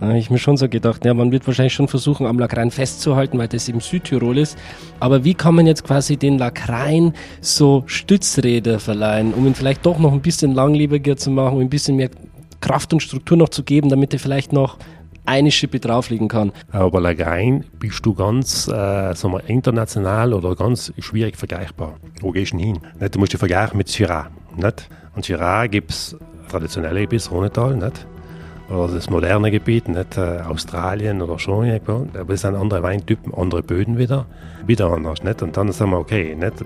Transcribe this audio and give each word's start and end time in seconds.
Da 0.00 0.06
habe 0.08 0.18
ich 0.18 0.30
mir 0.30 0.38
schon 0.38 0.56
so 0.56 0.68
gedacht, 0.68 1.04
ja, 1.04 1.14
man 1.14 1.30
wird 1.30 1.46
wahrscheinlich 1.46 1.74
schon 1.74 1.88
versuchen, 1.88 2.26
am 2.26 2.38
Lagrein 2.38 2.70
festzuhalten, 2.70 3.38
weil 3.38 3.48
das 3.48 3.68
eben 3.68 3.80
Südtirol 3.80 4.38
ist. 4.38 4.58
Aber 5.00 5.24
wie 5.24 5.34
kann 5.34 5.54
man 5.54 5.66
jetzt 5.66 5.84
quasi 5.84 6.16
den 6.16 6.38
Lagrein 6.38 7.14
so 7.40 7.84
Stützräder 7.86 8.80
verleihen, 8.80 9.32
um 9.32 9.46
ihn 9.46 9.54
vielleicht 9.54 9.86
doch 9.86 9.98
noch 9.98 10.12
ein 10.12 10.20
bisschen 10.20 10.52
langlebiger 10.52 11.16
zu 11.16 11.30
machen, 11.30 11.56
um 11.56 11.60
ein 11.60 11.70
bisschen 11.70 11.96
mehr 11.96 12.10
Kraft 12.60 12.92
und 12.92 13.00
Struktur 13.00 13.36
noch 13.36 13.50
zu 13.50 13.62
geben, 13.62 13.88
damit 13.88 14.12
er 14.12 14.18
vielleicht 14.18 14.52
noch 14.52 14.78
eine 15.26 15.50
Schippe 15.50 15.80
drauflegen 15.80 16.28
kann. 16.28 16.52
Aber 16.70 17.00
Lagrein 17.00 17.64
bist 17.78 18.04
du 18.04 18.14
ganz 18.14 18.68
äh, 18.68 19.14
sagen 19.14 19.34
wir, 19.34 19.48
international 19.48 20.34
oder 20.34 20.54
ganz 20.54 20.92
schwierig 20.98 21.36
vergleichbar. 21.36 21.94
Wo 22.20 22.30
gehst 22.30 22.52
du 22.52 22.58
hin? 22.58 22.78
Nicht? 23.00 23.14
Du 23.14 23.18
musst 23.18 23.32
dich 23.32 23.38
vergleichen 23.38 23.78
mit 23.78 23.88
Syrah. 23.88 24.28
Nicht? 24.56 24.88
Und 25.14 25.24
Syrah 25.24 25.66
gibt 25.66 25.90
es 25.90 26.16
traditionelle 26.48 27.00
Gebiet, 27.02 27.30
Rhonetal, 27.30 27.76
nicht? 27.76 28.06
Oder 28.68 28.92
das 28.92 29.10
moderne 29.10 29.50
Gebiet, 29.50 29.88
nicht 29.88 30.16
äh, 30.16 30.40
Australien 30.40 31.20
oder 31.20 31.38
schon 31.38 31.66
irgendwo. 31.66 32.06
Aber 32.18 32.34
es 32.34 32.40
sind 32.40 32.54
andere 32.54 32.82
Weintypen, 32.82 33.34
andere 33.34 33.62
Böden 33.62 33.98
wieder, 33.98 34.26
wieder 34.66 34.90
anders. 34.90 35.22
Nicht? 35.22 35.42
Und 35.42 35.56
dann 35.56 35.70
sagen 35.72 35.90
wir, 35.90 35.98
okay, 35.98 36.34
nicht? 36.34 36.64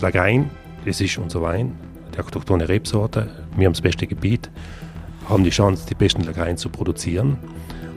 Lagrein, 0.00 0.50
das 0.84 1.00
ist 1.00 1.18
unser 1.18 1.42
Wein, 1.42 1.76
die 2.14 2.20
autochtone 2.20 2.68
Rebsorte, 2.68 3.28
wir 3.56 3.66
haben 3.66 3.72
das 3.72 3.80
beste 3.80 4.06
Gebiet, 4.06 4.50
haben 5.28 5.44
die 5.44 5.50
Chance, 5.50 5.86
die 5.88 5.94
besten 5.94 6.22
Lagrein 6.22 6.56
zu 6.56 6.68
produzieren 6.68 7.36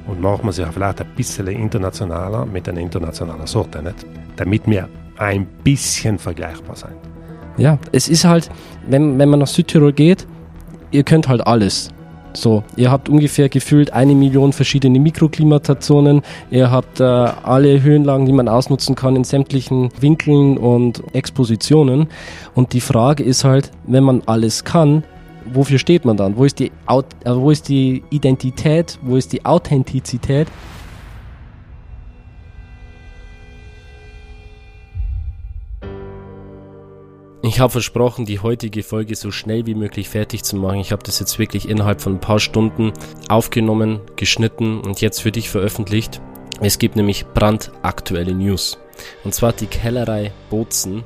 und 0.07 0.19
machen 0.19 0.45
wir 0.45 0.51
sie 0.51 0.65
vielleicht 0.65 1.01
ein 1.01 1.07
bisschen 1.15 1.47
internationaler 1.47 2.45
mit 2.45 2.67
einer 2.67 2.79
internationalen 2.79 3.45
Sorte, 3.45 3.83
nicht? 3.83 4.05
damit 4.35 4.63
wir 4.65 4.89
ein 5.17 5.45
bisschen 5.63 6.17
vergleichbar 6.17 6.75
sind. 6.75 6.95
Ja, 7.57 7.77
es 7.91 8.07
ist 8.07 8.25
halt, 8.25 8.49
wenn, 8.87 9.19
wenn 9.19 9.29
man 9.29 9.39
nach 9.39 9.47
Südtirol 9.47 9.93
geht, 9.93 10.25
ihr 10.89 11.03
könnt 11.03 11.27
halt 11.27 11.45
alles. 11.45 11.89
So, 12.33 12.63
ihr 12.75 12.91
habt 12.91 13.09
ungefähr 13.09 13.49
gefühlt 13.49 13.93
eine 13.93 14.15
Million 14.15 14.53
verschiedene 14.53 14.99
Mikroklimatationen. 14.99 16.21
Ihr 16.49 16.71
habt 16.71 16.99
äh, 16.99 17.03
alle 17.03 17.81
Höhenlagen, 17.81 18.25
die 18.25 18.31
man 18.31 18.47
ausnutzen 18.47 18.95
kann 18.95 19.15
in 19.15 19.23
sämtlichen 19.23 19.89
Winkeln 19.99 20.57
und 20.57 21.03
Expositionen. 21.13 22.07
Und 22.55 22.73
die 22.73 22.81
Frage 22.81 23.23
ist 23.23 23.43
halt, 23.43 23.71
wenn 23.85 24.03
man 24.03 24.23
alles 24.25 24.63
kann, 24.63 25.03
wofür 25.45 25.79
steht 25.79 26.05
man 26.05 26.17
dann? 26.17 26.37
Wo 26.37 26.45
ist 26.45 26.59
die, 26.59 26.71
äh, 26.87 27.01
wo 27.25 27.51
ist 27.51 27.69
die 27.69 28.03
Identität? 28.09 28.99
Wo 29.01 29.17
ist 29.17 29.33
die 29.33 29.45
Authentizität? 29.45 30.47
Ich 37.43 37.59
habe 37.59 37.71
versprochen, 37.71 38.25
die 38.25 38.39
heutige 38.39 38.83
Folge 38.83 39.15
so 39.15 39.31
schnell 39.31 39.65
wie 39.65 39.73
möglich 39.73 40.09
fertig 40.09 40.43
zu 40.43 40.55
machen. 40.57 40.79
Ich 40.79 40.91
habe 40.91 41.01
das 41.03 41.19
jetzt 41.19 41.39
wirklich 41.39 41.67
innerhalb 41.67 41.99
von 41.99 42.13
ein 42.13 42.19
paar 42.19 42.39
Stunden 42.39 42.93
aufgenommen, 43.29 43.99
geschnitten 44.15 44.79
und 44.81 45.01
jetzt 45.01 45.21
für 45.21 45.31
dich 45.31 45.49
veröffentlicht. 45.49 46.21
Es 46.59 46.77
gibt 46.77 46.95
nämlich 46.95 47.25
brandaktuelle 47.25 48.35
News. 48.35 48.77
Und 49.23 49.33
zwar 49.33 49.49
hat 49.49 49.61
die 49.61 49.65
Kellerei 49.65 50.31
Bozen 50.51 51.03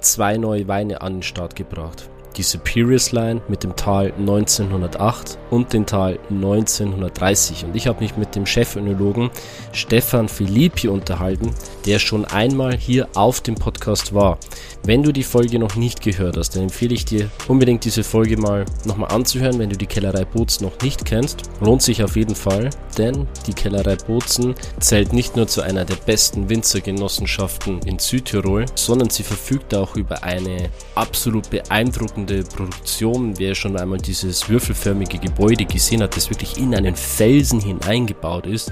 zwei 0.00 0.36
neue 0.36 0.68
Weine 0.68 1.00
an 1.00 1.14
den 1.14 1.22
Start 1.22 1.56
gebracht 1.56 2.10
die 2.40 2.44
Superiors 2.44 3.12
Line 3.12 3.42
mit 3.48 3.64
dem 3.64 3.76
Tal 3.76 4.14
1908 4.18 5.36
und 5.50 5.74
dem 5.74 5.84
Tal 5.84 6.18
1930. 6.30 7.66
Und 7.66 7.76
ich 7.76 7.86
habe 7.86 8.00
mich 8.00 8.16
mit 8.16 8.34
dem 8.34 8.46
Chefönologen 8.46 9.30
Stefan 9.72 10.26
Filippi 10.26 10.88
unterhalten, 10.88 11.50
der 11.84 11.98
schon 11.98 12.24
einmal 12.24 12.74
hier 12.78 13.08
auf 13.14 13.42
dem 13.42 13.56
Podcast 13.56 14.14
war. 14.14 14.38
Wenn 14.84 15.02
du 15.02 15.12
die 15.12 15.22
Folge 15.22 15.58
noch 15.58 15.76
nicht 15.76 16.00
gehört 16.00 16.38
hast, 16.38 16.56
dann 16.56 16.62
empfehle 16.62 16.94
ich 16.94 17.04
dir 17.04 17.28
unbedingt 17.46 17.84
diese 17.84 18.02
Folge 18.02 18.38
mal 18.38 18.64
nochmal 18.86 19.10
anzuhören, 19.10 19.58
wenn 19.58 19.68
du 19.68 19.76
die 19.76 19.86
Kellerei 19.86 20.24
Bozen 20.24 20.64
noch 20.64 20.80
nicht 20.82 21.04
kennst. 21.04 21.42
Lohnt 21.60 21.82
sich 21.82 22.02
auf 22.02 22.16
jeden 22.16 22.34
Fall, 22.34 22.70
denn 22.96 23.26
die 23.46 23.52
Kellerei 23.52 23.96
Bozen 23.96 24.54
zählt 24.78 25.12
nicht 25.12 25.36
nur 25.36 25.46
zu 25.46 25.60
einer 25.60 25.84
der 25.84 25.96
besten 25.96 26.48
Winzergenossenschaften 26.48 27.80
in 27.80 27.98
Südtirol, 27.98 28.64
sondern 28.74 29.10
sie 29.10 29.24
verfügt 29.24 29.74
auch 29.74 29.96
über 29.96 30.22
eine 30.22 30.70
absolut 30.94 31.50
beeindruckende 31.50 32.29
Produktion. 32.38 33.38
Wer 33.38 33.54
schon 33.54 33.76
einmal 33.76 33.98
dieses 33.98 34.48
würfelförmige 34.48 35.18
Gebäude 35.18 35.64
gesehen 35.64 36.02
hat, 36.02 36.16
das 36.16 36.30
wirklich 36.30 36.56
in 36.56 36.74
einen 36.74 36.96
Felsen 36.96 37.60
hineingebaut 37.60 38.46
ist 38.46 38.70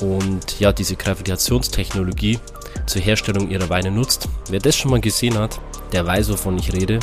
und 0.00 0.60
ja, 0.60 0.72
diese 0.72 0.96
Gravitationstechnologie 0.96 2.38
zur 2.86 3.02
Herstellung 3.02 3.50
ihrer 3.50 3.68
Weine 3.68 3.90
nutzt. 3.90 4.28
Wer 4.50 4.60
das 4.60 4.76
schon 4.76 4.90
mal 4.90 5.00
gesehen 5.00 5.38
hat, 5.38 5.60
der 5.92 6.06
weiß, 6.06 6.30
wovon 6.30 6.58
ich 6.58 6.72
rede 6.72 6.98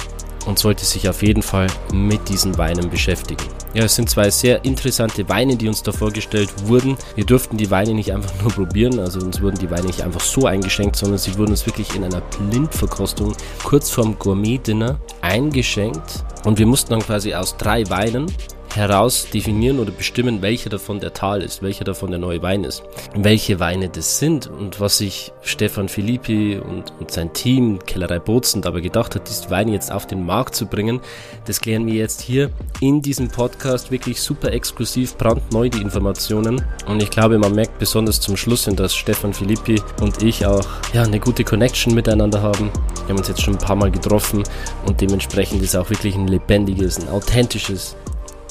und 0.46 0.60
sollte 0.60 0.86
sich 0.86 1.10
auf 1.10 1.22
jeden 1.22 1.42
Fall 1.42 1.68
mit 1.94 2.30
diesen 2.30 2.58
Weinen 2.58 2.90
beschäftigen. 2.90 3.44
Ja, 3.74 3.84
es 3.84 3.96
sind 3.96 4.10
zwei 4.10 4.30
sehr 4.30 4.64
interessante 4.64 5.28
Weine, 5.28 5.58
die 5.58 5.68
uns 5.68 5.84
da 5.84 5.92
vorgestellt 5.92 6.50
wurden. 6.66 6.96
Wir 7.16 7.26
durften 7.26 7.58
die 7.58 7.70
Weine 7.72 7.94
nicht 7.94 8.14
einfach 8.14 8.32
nur 8.42 8.52
probieren, 8.52 9.00
also 9.00 9.20
uns 9.20 9.42
wurden 9.42 9.58
die 9.58 9.70
Weine 9.70 9.88
nicht 9.88 10.02
einfach 10.02 10.22
so 10.22 10.46
eingeschenkt, 10.46 10.96
sondern 10.96 11.18
sie 11.18 11.38
wurden 11.38 11.52
uns 11.52 11.66
wirklich 11.66 11.94
in 11.96 12.04
einer 12.04 12.22
Blindverkostung 12.22 13.36
kurz 13.64 13.90
vorm 13.90 14.18
Gourmet-Dinner 14.18 15.00
eingeschenkt 15.22 16.24
und 16.46 16.58
wir 16.58 16.66
mussten 16.66 16.92
dann 16.92 17.02
quasi 17.02 17.34
aus 17.34 17.58
drei 17.58 17.90
Weinen 17.90 18.32
heraus 18.76 19.28
definieren 19.30 19.80
oder 19.80 19.92
bestimmen, 19.92 20.42
welcher 20.42 20.70
davon 20.70 21.00
der 21.00 21.14
Tal 21.14 21.42
ist, 21.42 21.62
welcher 21.62 21.84
davon 21.84 22.12
der 22.12 22.20
neue 22.20 22.42
Wein 22.42 22.64
ist, 22.64 22.84
welche 23.16 23.60
Weine 23.60 23.90
das 23.90 24.20
sind 24.20 24.48
und 24.48 24.80
was 24.80 24.98
sich 24.98 25.32
Stefan 25.42 25.90
Filippi 25.90 26.58
und, 26.58 26.94
und 27.00 27.12
sein 27.12 27.34
Team, 27.34 27.80
Kellerei 27.86 28.20
Bozen, 28.20 28.62
dabei 28.62 28.82
gedacht 28.82 29.16
hat, 29.16 29.30
diese 29.30 29.50
Weine 29.50 29.72
jetzt 29.72 29.92
auf 29.92 30.08
den 30.08 30.26
Markt 30.26 30.56
zu 30.56 30.66
bringen, 30.66 31.02
das 31.46 31.62
klären 31.62 31.86
wir 31.86 31.94
jetzt 31.94 32.22
hier 32.22 32.50
in 32.80 33.02
diesem 33.02 33.30
Podcast 33.30 33.92
wirklich 33.92 34.22
super 34.22 34.52
exklusiv, 34.52 35.18
brandneu 35.18 35.70
die 35.70 35.82
Informationen 35.82 36.66
und 36.88 37.02
ich 37.02 37.10
glaube, 37.10 37.38
man 37.38 37.54
merkt 37.54 37.80
besonders 37.80 38.20
zum 38.20 38.38
Schluss 38.38 38.66
hin, 38.66 38.76
dass 38.76 38.96
Stefan 38.96 39.34
Filippi 39.34 39.82
und 40.02 40.22
ich 40.22 40.46
auch 40.46 40.66
ja, 40.94 41.04
eine 41.04 41.20
gute 41.20 41.44
Connection 41.44 41.94
miteinander 41.94 42.42
haben. 42.42 42.72
Wir 43.06 43.10
haben 43.10 43.18
uns 43.18 43.28
jetzt 43.28 43.42
schon 43.42 43.56
ein 43.56 43.60
paar 43.60 43.76
Mal 43.76 43.92
getroffen 43.92 44.44
und 44.86 45.00
dementsprechend 45.02 45.62
ist 45.62 45.76
auch 45.76 45.90
wirklich 45.90 46.16
ein 46.16 46.28
lebendiges, 46.28 47.00
ein 47.00 47.10
authentisches 47.10 47.96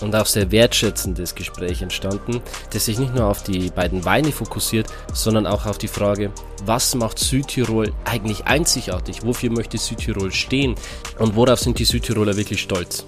und 0.01 0.15
auch 0.15 0.27
sehr 0.27 0.51
wertschätzendes 0.51 1.35
Gespräch 1.35 1.83
entstanden, 1.83 2.41
das 2.73 2.87
sich 2.87 2.99
nicht 2.99 3.15
nur 3.15 3.27
auf 3.27 3.43
die 3.43 3.71
beiden 3.71 4.05
Weine 4.05 4.33
fokussiert, 4.33 4.87
sondern 5.13 5.47
auch 5.47 5.67
auf 5.67 5.79
die 5.79 5.89
Frage, 5.89 6.31
was 6.65 6.95
macht 6.95 7.19
Südtirol 7.19 7.93
eigentlich 8.05 8.47
einzigartig? 8.47 9.25
Wofür 9.25 9.51
möchte 9.51 9.79
Südtirol 9.79 10.33
stehen? 10.33 10.75
Und 11.19 11.37
worauf 11.37 11.61
sind 11.61 11.79
die 11.79 11.85
Südtiroler 11.85 12.37
wirklich 12.37 12.61
stolz? 12.61 13.05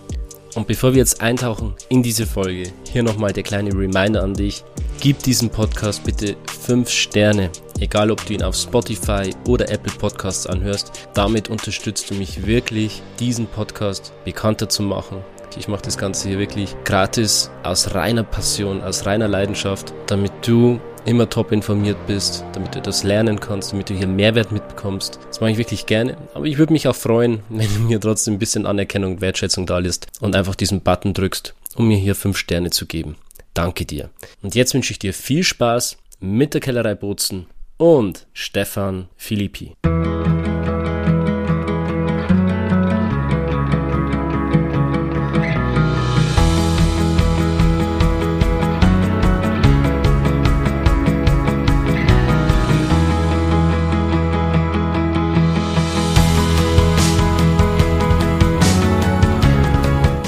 Und 0.57 0.67
bevor 0.67 0.93
wir 0.93 1.01
jetzt 1.01 1.21
eintauchen 1.21 1.75
in 1.91 2.03
diese 2.03 2.27
Folge, 2.27 2.73
hier 2.91 3.03
nochmal 3.03 3.33
der 3.35 3.43
kleine 3.43 3.73
Reminder 3.73 4.23
an 4.23 4.33
dich. 4.33 4.65
Gib 5.01 5.23
diesem 5.23 5.51
Podcast 5.51 6.03
bitte 6.05 6.35
5 6.63 6.89
Sterne, 6.89 7.51
egal 7.79 8.11
ob 8.11 8.25
du 8.25 8.33
ihn 8.33 8.43
auf 8.43 8.57
Spotify 8.57 9.31
oder 9.47 9.71
Apple 9.71 9.93
Podcasts 9.93 10.47
anhörst. 10.47 11.09
Damit 11.13 11.51
unterstützt 11.51 12.11
du 12.11 12.15
mich 12.15 12.47
wirklich, 12.47 13.03
diesen 13.21 13.47
Podcast 13.47 14.15
bekannter 14.25 14.71
zu 14.71 14.83
machen 14.83 15.23
ich 15.57 15.69
mache 15.69 15.83
das 15.83 15.99
Ganze 15.99 16.29
hier 16.29 16.39
wirklich 16.39 16.75
gratis, 16.85 17.51
aus 17.63 17.95
reiner 17.95 18.23
Passion, 18.23 18.83
aus 18.83 19.07
reiner 19.07 19.29
Leidenschaft, 19.29 19.93
damit 20.07 20.33
du 20.43 20.81
immer 21.05 21.31
top 21.31 21.53
informiert 21.53 21.97
bist, 22.07 22.45
damit 22.53 22.75
du 22.75 22.83
das 22.83 23.05
lernen 23.05 23.41
kannst, 23.41 23.73
damit 23.73 23.89
du 23.89 23.95
hier 23.95 24.09
Mehrwert 24.09 24.53
mitbekommst. 24.53 25.21
Das 25.29 25.41
mache 25.41 25.53
ich 25.53 25.59
wirklich 25.59 25.87
gerne. 25.87 26.17
Aber 26.35 26.47
ich 26.47 26.59
würde 26.59 26.73
mich 26.73 26.89
auch 26.89 26.97
freuen, 26.97 27.41
wenn 27.49 27.73
du 27.73 27.81
mir 27.81 28.01
trotzdem 28.01 28.35
ein 28.35 28.39
bisschen 28.39 28.67
Anerkennung 28.67 29.15
und 29.15 29.21
Wertschätzung 29.21 29.67
da 29.67 29.79
lässt 29.79 30.09
und 30.21 30.35
einfach 30.35 30.55
diesen 30.55 30.81
Button 30.81 31.15
drückst, 31.15 31.55
um 31.77 31.89
mir 31.89 31.97
hier 31.97 32.15
fünf 32.15 32.37
Sterne 32.37 32.71
zu 32.71 32.87
geben. 32.87 33.17
Danke 33.55 33.87
dir. 33.87 34.11
Und 34.43 34.55
jetzt 34.55 34.75
wünsche 34.75 34.93
ich 34.93 34.99
dir 34.99 35.15
viel 35.15 35.43
Spaß 35.43 35.97
mit 36.21 36.55
der 36.55 36.61
Kellerei 36.61 36.95
Bozen 36.95 37.47
und 37.79 38.27
Stefan 38.33 39.09
Filippi. 39.17 39.75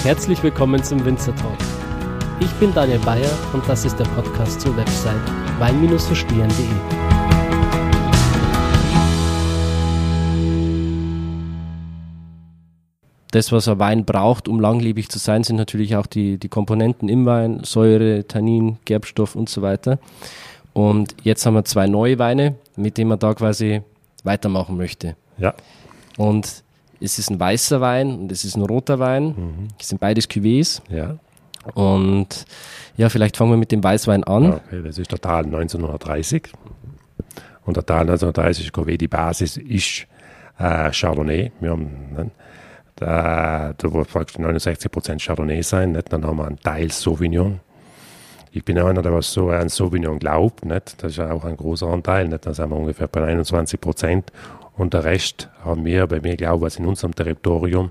Herzlich 0.08 0.42
willkommen 0.42 0.82
zum 0.82 1.04
Winzer 1.04 1.36
Talk. 1.36 1.58
Ich 2.40 2.50
bin 2.52 2.72
Daniel 2.72 2.98
Bayer 3.00 3.28
und 3.52 3.68
das 3.68 3.84
ist 3.84 3.98
der 3.98 4.06
Podcast 4.06 4.58
zur 4.58 4.74
Website 4.74 5.20
wein-verstehen.de. 5.58 6.64
Das, 13.32 13.52
was 13.52 13.68
ein 13.68 13.78
Wein 13.78 14.06
braucht, 14.06 14.48
um 14.48 14.60
langlebig 14.60 15.10
zu 15.10 15.18
sein, 15.18 15.44
sind 15.44 15.56
natürlich 15.56 15.94
auch 15.94 16.06
die, 16.06 16.38
die 16.38 16.48
Komponenten 16.48 17.10
im 17.10 17.26
Wein, 17.26 17.60
Säure, 17.64 18.26
Tannin, 18.26 18.78
Gerbstoff 18.86 19.36
und 19.36 19.50
so 19.50 19.60
weiter. 19.60 19.98
Und 20.72 21.14
jetzt 21.22 21.44
haben 21.44 21.52
wir 21.52 21.66
zwei 21.66 21.86
neue 21.86 22.18
Weine, 22.18 22.54
mit 22.76 22.96
denen 22.96 23.10
man 23.10 23.18
da 23.18 23.34
quasi 23.34 23.82
weitermachen 24.24 24.78
möchte. 24.78 25.16
Ja. 25.36 25.52
Und 26.16 26.64
es 27.00 27.18
ist 27.18 27.30
ein 27.30 27.38
weißer 27.38 27.80
Wein 27.80 28.18
und 28.18 28.32
es 28.32 28.44
ist 28.44 28.56
ein 28.56 28.62
roter 28.62 28.98
Wein. 28.98 29.26
Mhm. 29.26 29.68
Das 29.78 29.88
sind 29.88 30.00
beides 30.00 30.28
Cuvées. 30.28 30.80
Ja. 30.90 31.16
Und 31.74 32.46
ja, 32.96 33.08
vielleicht 33.08 33.36
fangen 33.36 33.50
wir 33.50 33.56
mit 33.56 33.72
dem 33.72 33.82
Weißwein 33.82 34.24
an. 34.24 34.54
Okay, 34.54 34.82
das 34.82 34.98
ist 34.98 35.12
der 35.12 35.20
Tal 35.20 35.44
1930. 35.44 36.48
Und 37.64 37.76
der 37.76 37.84
Tal 37.84 38.00
1930 38.00 38.70
Cuvée, 38.70 38.96
die 38.96 39.08
Basis 39.08 39.56
ist 39.56 40.06
äh, 40.58 40.90
Chardonnay. 40.90 41.52
Wir 41.60 41.70
haben, 41.70 42.12
ne, 42.12 42.30
da, 42.96 43.74
da 43.76 43.92
wird 43.92 44.08
praktisch 44.08 44.36
69% 44.36 45.24
Chardonnay 45.24 45.62
sein. 45.62 45.92
Nicht? 45.92 46.12
Dann 46.12 46.24
haben 46.26 46.38
wir 46.38 46.46
einen 46.46 46.58
Teil 46.58 46.90
Sauvignon. 46.90 47.60
Ich 48.50 48.64
bin 48.64 48.78
einer, 48.78 49.02
der 49.02 49.12
was 49.12 49.32
so 49.32 49.50
an 49.50 49.68
Sauvignon 49.68 50.18
glaubt. 50.18 50.64
Nicht? 50.64 51.02
Das 51.02 51.12
ist 51.12 51.20
auch 51.20 51.44
ein 51.44 51.56
großer 51.56 51.86
Anteil. 51.86 52.28
Nicht? 52.28 52.46
Da 52.46 52.54
sind 52.54 52.70
wir 52.70 52.76
ungefähr 52.76 53.06
bei 53.06 53.24
21 53.24 53.80
Prozent. 53.80 54.32
Und 54.78 54.94
der 54.94 55.04
Rest 55.04 55.50
haben 55.64 55.84
wir, 55.84 56.06
bei 56.06 56.20
mir 56.20 56.36
glaube 56.36 56.68
ich, 56.68 56.78
in 56.78 56.86
unserem 56.86 57.12
Territorium 57.14 57.90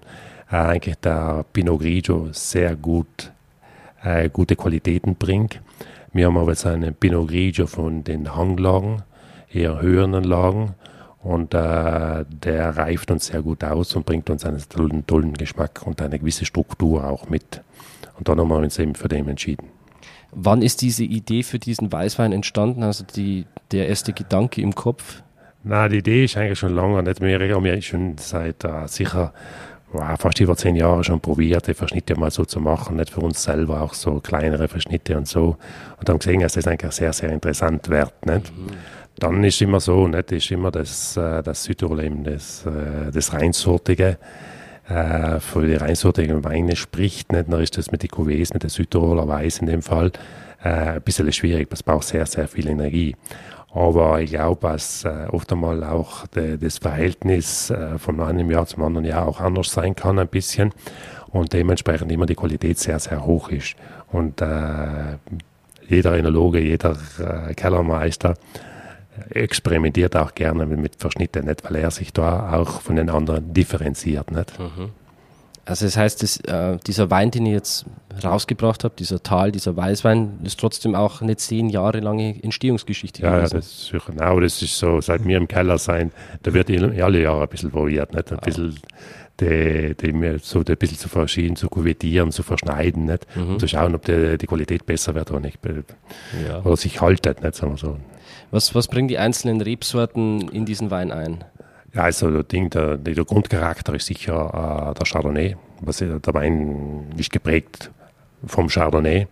äh, 0.50 0.56
eigentlich 0.56 0.96
der 0.96 1.46
Pinot 1.52 1.82
Grigio 1.82 2.30
sehr 2.32 2.78
gut, 2.78 3.34
äh, 4.02 4.30
gute 4.30 4.56
Qualitäten 4.56 5.16
bringt. 5.16 5.62
Wir 6.14 6.28
haben 6.28 6.38
aber 6.38 6.52
jetzt 6.52 6.66
einen 6.66 6.96
Pinot 6.96 7.28
Grigio 7.28 7.68
von 7.68 8.06
den 8.06 8.34
Hanglagen, 8.34 9.04
eher 9.52 9.82
höheren 9.82 10.24
Lagen 10.24 10.76
und 11.22 11.54
äh, 11.54 12.24
der 12.26 12.78
reift 12.78 13.12
uns 13.12 13.28
sehr 13.28 13.42
gut 13.42 13.66
aus 13.66 13.94
und 13.94 14.06
bringt 14.06 14.30
uns 14.30 14.46
einen 14.46 14.64
tollen, 14.70 15.06
tollen 15.06 15.34
Geschmack 15.34 15.82
und 15.86 16.02
eine 16.02 16.18
gewisse 16.18 16.46
Struktur 16.46 17.06
auch 17.06 17.28
mit. 17.28 17.62
Und 18.18 18.30
dann 18.30 18.40
haben 18.40 18.48
wir 18.48 18.58
uns 18.58 18.80
eben 18.80 18.96
für 18.96 19.10
den 19.10 19.28
entschieden. 19.28 19.68
Wann 20.32 20.62
ist 20.62 20.82
diese 20.82 21.04
Idee 21.04 21.44
für 21.44 21.60
diesen 21.60 21.92
Weißwein 21.92 22.32
entstanden? 22.32 22.84
Also 22.84 23.04
die, 23.04 23.46
der 23.72 23.90
erste 23.90 24.14
Gedanke 24.14 24.62
im 24.62 24.74
Kopf? 24.74 25.22
Na, 25.70 25.90
die 25.90 25.98
Idee 25.98 26.24
ist 26.24 26.38
eigentlich 26.38 26.60
schon 26.60 26.74
lange 26.74 27.04
nicht 27.04 27.20
mehr. 27.20 27.40
Wir 27.42 27.56
haben 27.56 27.82
schon 27.82 28.16
seit 28.18 28.64
äh, 28.64 28.88
sicher 28.88 29.34
wow, 29.92 30.18
fast 30.18 30.40
über 30.40 30.56
zehn 30.56 30.78
Jahren 30.78 31.04
schon 31.04 31.20
probiert, 31.20 31.68
die 31.68 31.74
Verschnitte 31.74 32.18
mal 32.18 32.32
so 32.32 32.46
zu 32.46 32.62
machen, 32.62 32.96
nicht 32.96 33.10
für 33.10 33.20
uns 33.20 33.44
selber, 33.44 33.82
auch 33.82 33.94
so 33.94 34.22
kleinere 34.22 34.70
Verschnitte 34.70 35.18
und 35.18 35.28
so. 35.28 35.58
Und 36.00 36.10
haben 36.10 36.20
gesehen, 36.20 36.40
dass 36.40 36.54
das 36.54 36.68
eigentlich 36.68 36.94
sehr, 36.94 37.12
sehr 37.12 37.32
interessant 37.32 37.90
wird. 37.90 38.14
Nicht? 38.26 38.56
Mhm. 38.56 38.68
Dann 39.20 39.44
ist 39.44 39.62
immer 39.62 39.82
so, 39.82 40.08
nicht? 40.08 40.32
ist 40.32 40.52
immer 40.52 40.72
das, 40.72 41.18
äh, 41.18 41.44
das 41.44 41.66
Südtirol 41.66 42.02
eben 42.02 42.24
das, 42.24 42.66
äh, 42.66 43.12
das 43.12 43.34
Reinsortige. 43.34 44.18
Äh, 44.88 45.42
für 45.42 45.68
die 45.68 45.76
reinsortigen 45.76 46.46
Weine 46.46 46.78
spricht, 46.78 47.34
nicht? 47.34 47.52
dann 47.52 47.62
ist 47.62 47.78
das 47.78 47.92
mit 47.92 48.04
den 48.04 48.10
Cuvées, 48.10 48.54
mit 48.54 48.64
der 48.64 48.70
Südtiroler 48.70 49.28
Weiß 49.28 49.60
in 49.60 49.68
dem 49.68 49.82
Fall, 49.82 50.14
ein 50.60 51.02
bisschen 51.02 51.32
schwierig. 51.34 51.70
Das 51.70 51.84
braucht 51.84 52.08
sehr, 52.08 52.26
sehr 52.26 52.48
viel 52.48 52.68
Energie. 52.68 53.16
Aber 53.78 54.20
ich 54.22 54.32
glaube, 54.32 54.70
dass 54.70 55.06
äh, 55.06 55.28
oft 55.32 55.52
einmal 55.52 55.84
auch 55.84 56.26
de, 56.28 56.58
das 56.58 56.80
Verhältnis 56.80 57.70
äh, 57.70 58.00
von 58.00 58.20
einem 58.20 58.50
Jahr 58.50 58.66
zum 58.66 58.84
anderen 58.84 59.06
Jahr 59.06 59.28
auch 59.28 59.40
anders 59.40 59.72
sein 59.72 59.96
kann 59.96 60.18
ein 60.18 60.28
bisschen 60.28 60.74
und 61.28 61.54
dementsprechend 61.54 62.12
immer 62.12 62.26
die 62.26 62.34
Qualität 62.34 62.80
sehr, 62.80 62.98
sehr 62.98 63.24
hoch 63.24 63.50
ist. 63.50 63.76
Und 64.12 64.42
äh, 64.42 65.18
jeder 65.88 66.18
Enologe, 66.18 66.60
jeder 66.60 66.98
äh, 67.20 67.54
Kellermeister 67.54 68.34
experimentiert 69.30 70.16
auch 70.16 70.34
gerne 70.34 70.66
mit 70.66 70.96
Verschnitten, 70.96 71.46
nicht 71.46 71.64
weil 71.64 71.76
er 71.76 71.92
sich 71.92 72.12
da 72.12 72.54
auch 72.54 72.82
von 72.82 72.96
den 72.96 73.12
anderen 73.12 73.54
differenziert. 73.54 74.32
Nicht? 74.32 74.58
Mhm. 74.60 74.90
Also 75.68 75.86
das 75.86 75.98
heißt, 75.98 76.24
das, 76.24 76.38
äh, 76.46 76.78
dieser 76.88 77.10
Wein, 77.10 77.30
den 77.30 77.46
ihr 77.46 77.52
jetzt 77.52 77.86
rausgebracht 78.24 78.86
habt, 78.86 79.02
dieser 79.02 79.22
Tal, 79.22 79.52
dieser 79.52 79.76
Weißwein, 79.76 80.40
ist 80.44 80.58
trotzdem 80.62 80.96
auch 80.96 81.22
eine 81.22 81.36
zehn 81.36 81.70
Jahre 81.70 82.00
lange 82.00 82.42
Entstehungsgeschichte 82.42 83.22
ja, 83.22 83.36
gewesen. 83.36 83.56
Ja, 83.56 83.60
das 83.60 83.92
ist, 83.92 84.06
genau, 84.06 84.40
das 84.40 84.62
ist 84.62 84.80
so, 84.80 85.02
seit 85.02 85.26
mir 85.26 85.36
im 85.36 85.48
Keller 85.50 85.78
sein, 85.78 86.14
da 86.44 86.54
wird 86.54 86.70
alle 86.70 87.22
Jahre 87.22 87.42
ein 87.42 87.50
bisschen 87.50 87.74
variiert, 87.74 88.14
nicht? 88.14 88.32
ein 88.32 88.40
bisschen 88.40 88.80
die, 89.42 89.94
die 89.94 90.38
so 90.42 90.60
ein 90.60 90.78
bisschen 90.78 90.98
zu 90.98 91.10
verschieden, 91.10 91.58
zu 91.58 91.68
kuvetieren, 91.68 92.32
zu 92.32 92.44
verschneiden, 92.44 93.06
nicht? 93.06 93.28
Mhm. 93.36 93.50
Und 93.50 93.60
zu 93.60 93.68
schauen, 93.68 93.94
ob 93.94 94.06
die, 94.06 94.38
die 94.38 94.48
Qualität 94.48 94.86
besser 94.86 95.16
wird 95.16 95.30
oder 95.32 95.42
nicht. 95.42 95.60
Ja. 96.48 96.64
Oder 96.64 96.78
sich 96.78 97.02
haltet, 97.02 97.44
nicht, 97.44 97.56
sagen 97.56 97.74
wir 97.74 97.78
so. 97.78 97.98
Was, 98.52 98.74
was 98.74 98.88
bringen 98.88 99.10
die 99.10 99.18
einzelnen 99.18 99.60
Rebsorten 99.60 100.48
in 100.50 100.66
diesen 100.66 100.92
Wein 100.92 101.12
ein? 101.12 101.44
Ja, 101.94 102.04
also 102.04 102.30
der, 102.30 102.44
Ding, 102.44 102.70
der, 102.70 102.98
der 102.98 103.26
Grundcharakter 103.26 103.96
ist 103.96 104.08
sicher 104.08 104.92
äh, 104.92 104.94
der 104.94 105.06
Chardonnay. 105.06 105.56
Was, 105.82 105.98
der 105.98 106.22
Wein 106.34 107.14
ist 107.18 107.32
geprägt 107.32 107.92
vom 108.46 108.68
Chardonnay. 108.68 109.28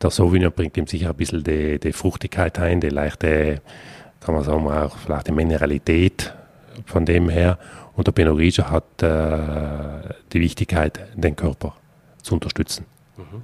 Der 0.00 0.10
Sauvignon 0.10 0.52
bringt 0.52 0.76
ihm 0.76 0.86
sicher 0.86 1.10
ein 1.10 1.16
bisschen 1.16 1.42
die, 1.42 1.78
die 1.78 1.92
Fruchtigkeit 1.92 2.58
ein, 2.58 2.80
die 2.80 2.88
leichte, 2.88 3.60
kann 4.20 4.34
man 4.34 4.44
sagen, 4.44 4.70
auch 4.70 4.96
vielleicht 4.96 5.26
die 5.26 5.32
Mineralität 5.32 6.32
von 6.86 7.04
dem 7.04 7.28
her. 7.28 7.58
Und 7.96 8.06
der 8.06 8.12
Pinot 8.12 8.36
Grigio 8.36 8.70
hat 8.70 9.02
äh, 9.02 10.14
die 10.32 10.40
Wichtigkeit, 10.40 11.00
den 11.16 11.34
Körper 11.34 11.74
zu 12.22 12.34
unterstützen. 12.34 12.86
Mhm. 13.16 13.42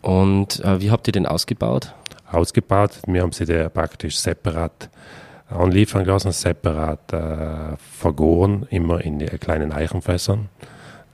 Und 0.00 0.64
äh, 0.64 0.80
wie 0.80 0.90
habt 0.90 1.06
ihr 1.06 1.12
den 1.12 1.26
ausgebaut? 1.26 1.94
Ausgebaut, 2.30 3.02
wir 3.06 3.20
haben 3.20 3.32
sie 3.32 3.44
praktisch 3.68 4.18
separat 4.18 4.88
anliefern 5.52 6.04
lassen, 6.04 6.32
separat 6.32 7.12
äh, 7.12 7.76
vergoren, 7.76 8.66
immer 8.70 9.00
in 9.00 9.18
die 9.18 9.26
kleinen 9.26 9.72
Eichenfässern. 9.72 10.48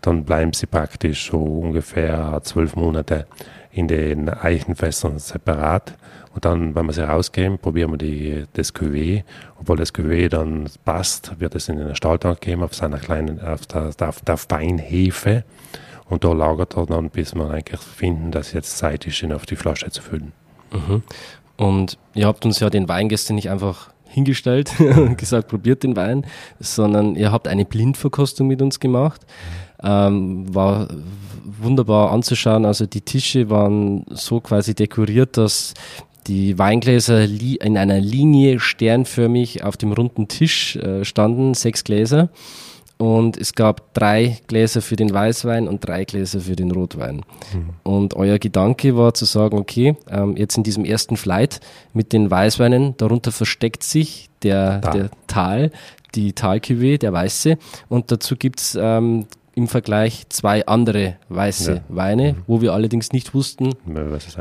Dann 0.00 0.24
bleiben 0.24 0.52
sie 0.52 0.66
praktisch 0.66 1.30
so 1.30 1.38
ungefähr 1.38 2.40
zwölf 2.42 2.76
Monate 2.76 3.26
in 3.70 3.88
den 3.88 4.28
Eichenfässern 4.28 5.18
separat. 5.18 5.94
Und 6.34 6.44
dann, 6.44 6.74
wenn 6.74 6.86
wir 6.86 6.92
sie 6.92 7.06
rausgeben, 7.06 7.58
probieren 7.58 7.90
wir 7.92 7.98
die, 7.98 8.44
das 8.52 8.74
Cuvée. 8.74 9.24
Obwohl 9.60 9.76
das 9.76 9.94
Cuvée 9.94 10.28
dann 10.28 10.68
passt, 10.84 11.40
wird 11.40 11.54
es 11.54 11.68
in 11.68 11.78
den 11.78 11.96
Stahltank 11.96 12.40
geben 12.40 12.62
auf 12.62 12.74
seiner 12.74 12.98
kleinen, 12.98 13.40
auf 13.40 13.66
der, 13.66 13.92
auf 14.00 14.20
der 14.20 14.36
Feinhefe. 14.36 15.44
Und 16.08 16.24
da 16.24 16.32
lagert 16.32 16.76
er 16.76 16.86
dann, 16.86 17.10
bis 17.10 17.34
wir 17.34 17.50
eigentlich 17.50 17.80
finden, 17.80 18.30
dass 18.30 18.52
jetzt 18.52 18.78
Zeit 18.78 19.06
ist, 19.06 19.22
ihn 19.22 19.32
auf 19.32 19.46
die 19.46 19.56
Flasche 19.56 19.90
zu 19.90 20.02
füllen. 20.02 20.32
Mhm. 20.72 21.02
Und 21.56 21.98
ihr 22.14 22.26
habt 22.26 22.44
uns 22.44 22.60
ja 22.60 22.70
den 22.70 22.88
Wein 22.88 23.08
gestern 23.08 23.34
nicht 23.34 23.50
einfach 23.50 23.90
hingestellt 24.08 24.72
und 24.80 25.16
gesagt, 25.18 25.48
probiert 25.48 25.82
den 25.82 25.96
Wein, 25.96 26.26
sondern 26.58 27.14
ihr 27.14 27.32
habt 27.32 27.48
eine 27.48 27.64
Blindverkostung 27.64 28.46
mit 28.46 28.62
uns 28.62 28.80
gemacht. 28.80 29.22
Ähm, 29.82 30.52
war 30.52 30.88
wunderbar 31.44 32.10
anzuschauen. 32.10 32.64
Also 32.64 32.86
die 32.86 33.00
Tische 33.00 33.48
waren 33.48 34.04
so 34.10 34.40
quasi 34.40 34.74
dekoriert, 34.74 35.36
dass 35.36 35.74
die 36.26 36.58
Weingläser 36.58 37.24
in 37.24 37.78
einer 37.78 38.00
Linie 38.00 38.60
sternförmig 38.60 39.64
auf 39.64 39.76
dem 39.76 39.92
runden 39.92 40.28
Tisch 40.28 40.76
äh, 40.76 41.04
standen, 41.04 41.54
sechs 41.54 41.84
Gläser 41.84 42.28
und 42.98 43.36
es 43.36 43.54
gab 43.54 43.94
drei 43.94 44.38
Gläser 44.48 44.82
für 44.82 44.96
den 44.96 45.12
Weißwein 45.12 45.68
und 45.68 45.86
drei 45.86 46.04
Gläser 46.04 46.40
für 46.40 46.56
den 46.56 46.72
Rotwein. 46.72 47.22
Mhm. 47.54 47.70
Und 47.84 48.14
euer 48.14 48.38
Gedanke 48.38 48.96
war 48.96 49.14
zu 49.14 49.24
sagen, 49.24 49.56
okay, 49.56 49.96
ähm, 50.10 50.36
jetzt 50.36 50.56
in 50.56 50.64
diesem 50.64 50.84
ersten 50.84 51.16
Flight 51.16 51.60
mit 51.94 52.12
den 52.12 52.30
Weißweinen, 52.30 52.96
darunter 52.96 53.32
versteckt 53.32 53.84
sich 53.84 54.28
der, 54.42 54.80
da. 54.80 54.90
der 54.90 55.10
Tal, 55.28 55.70
die 56.14 56.32
Talcuvée, 56.32 56.98
der 56.98 57.12
Weiße 57.12 57.56
und 57.88 58.10
dazu 58.10 58.36
gibt's 58.36 58.76
ähm, 58.80 59.26
im 59.54 59.66
Vergleich 59.66 60.28
zwei 60.28 60.64
andere 60.66 61.16
weiße 61.28 61.74
ja. 61.74 61.80
Weine, 61.88 62.32
mhm. 62.32 62.42
wo 62.46 62.60
wir 62.60 62.72
allerdings 62.74 63.12
nicht 63.12 63.34
wussten, 63.34 63.74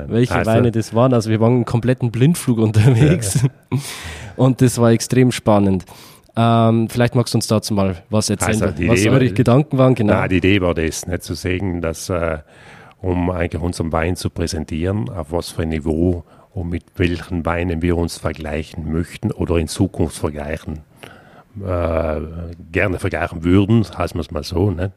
welche 0.09 0.35
also. 0.35 0.51
Weine 0.51 0.71
das 0.71 0.93
waren. 0.93 1.11
Also 1.11 1.31
wir 1.31 1.39
waren 1.39 1.53
einen 1.53 1.65
kompletten 1.65 2.11
Blindflug 2.11 2.59
unterwegs 2.59 3.41
ja. 3.41 3.79
und 4.35 4.61
das 4.61 4.77
war 4.77 4.91
extrem 4.91 5.31
spannend. 5.31 5.85
Ähm, 6.38 6.88
vielleicht 6.88 7.15
magst 7.15 7.34
du 7.34 7.39
uns 7.39 7.48
dazu 7.48 7.74
mal 7.74 7.96
was 8.10 8.29
erzählen, 8.29 8.62
also 8.62 8.88
was 8.88 9.00
Idee 9.00 9.10
eure 9.10 9.25
war, 9.25 9.34
Gedanken 9.34 9.77
waren. 9.77 9.96
Genau. 9.96 10.13
Nein, 10.13 10.29
die 10.29 10.38
Idee 10.38 10.62
war 10.62 10.75
das, 10.75 11.08
nicht 11.08 11.24
zu 11.24 11.34
sagen, 11.34 11.82
dass 11.82 12.10
äh, 12.10 12.38
um 13.01 13.29
eigentlich 13.32 13.62
unseren 13.62 13.91
Wein 13.91 14.15
zu 14.15 14.29
präsentieren, 14.29 15.10
auf 15.10 15.32
was 15.32 15.50
für 15.50 15.63
ein 15.63 15.70
Niveau 15.70 16.24
und 16.53 16.70
mit 16.70 16.84
welchen 16.96 17.46
Weinen 17.46 17.82
wir 17.82 17.98
uns 17.98 18.17
vergleichen 18.17 18.91
möchten 18.91 19.32
oder 19.32 19.58
in 19.58 19.67
Zukunft 19.67 20.17
vergleichen 20.17 20.84
äh, 21.65 22.22
gerne 22.72 23.00
vergleichen 23.00 23.44
würden, 23.44 23.86
heißt 23.98 24.13
wir 24.13 24.22
es 24.22 24.32
mal 24.32 24.44
so. 24.44 24.72
Ne? 24.72 24.91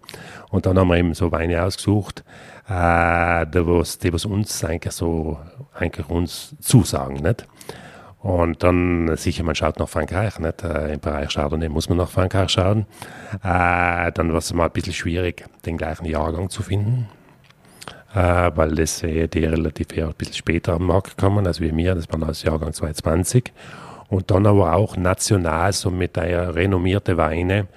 Und 0.50 0.66
dann 0.66 0.78
haben 0.78 0.88
wir 0.88 0.96
eben 0.96 1.14
so 1.14 1.32
Weine 1.32 1.62
ausgesucht, 1.62 2.24
äh, 2.68 3.46
die, 3.46 3.66
was, 3.66 3.98
die 3.98 4.12
was 4.12 4.24
uns 4.24 4.62
eigentlich 4.64 4.92
so 4.92 5.38
eigentlich 5.74 6.08
uns 6.08 6.54
zusagen. 6.60 7.22
Nicht? 7.22 7.46
Und 8.22 8.62
dann 8.62 9.16
sicher, 9.16 9.44
man 9.44 9.54
schaut 9.54 9.78
nach 9.78 9.88
Frankreich, 9.88 10.38
nicht? 10.38 10.62
Äh, 10.62 10.94
im 10.94 11.00
Bereich 11.00 11.30
Chardonnay 11.32 11.70
muss 11.70 11.88
man 11.88 11.96
nach 11.98 12.10
Frankreich 12.10 12.50
schauen. 12.50 12.86
Äh, 13.42 14.12
dann 14.12 14.30
war 14.30 14.38
es 14.38 14.52
mal 14.52 14.66
ein 14.66 14.72
bisschen 14.72 14.92
schwierig, 14.92 15.46
den 15.64 15.78
gleichen 15.78 16.04
Jahrgang 16.04 16.50
zu 16.50 16.62
finden, 16.62 17.08
äh, 18.14 18.50
weil 18.54 18.74
das 18.74 19.02
äh, 19.02 19.26
die 19.26 19.44
relativ 19.44 19.96
eher 19.96 20.08
ein 20.08 20.14
bisschen 20.14 20.34
später 20.34 20.74
am 20.74 20.86
Markt 20.86 21.16
kommen, 21.16 21.46
als 21.46 21.60
wir 21.60 21.72
mir, 21.72 21.94
das 21.94 22.12
war 22.12 22.18
das 22.18 22.42
Jahrgang 22.42 22.74
2020. 22.74 23.52
Und 24.08 24.30
dann 24.30 24.44
aber 24.46 24.74
auch 24.74 24.96
national, 24.96 25.72
so 25.72 25.90
mit 25.90 26.16
der 26.16 26.54
renommierte 26.54 27.16
Weine, 27.16 27.68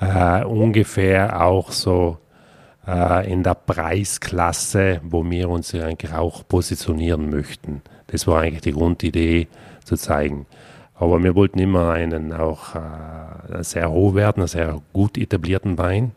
äh, 0.00 0.44
ungefähr 0.44 1.42
auch 1.42 1.72
so 1.72 2.18
äh, 2.86 3.32
in 3.32 3.42
der 3.42 3.54
Preisklasse, 3.54 5.00
wo 5.02 5.28
wir 5.28 5.48
uns 5.48 5.74
eigentlich 5.74 6.12
auch 6.12 6.46
positionieren 6.46 7.30
möchten. 7.30 7.82
Das 8.08 8.26
war 8.26 8.40
eigentlich 8.40 8.62
die 8.62 8.72
Grundidee 8.72 9.48
zu 9.84 9.96
zeigen. 9.96 10.46
Aber 10.94 11.22
wir 11.22 11.34
wollten 11.34 11.60
immer 11.60 11.90
einen 11.90 12.32
auch 12.32 12.74
äh, 12.74 13.62
sehr 13.62 13.90
hochwertigen, 13.90 14.48
sehr 14.48 14.80
gut 14.92 15.16
etablierten 15.16 15.78
Wein, 15.78 16.12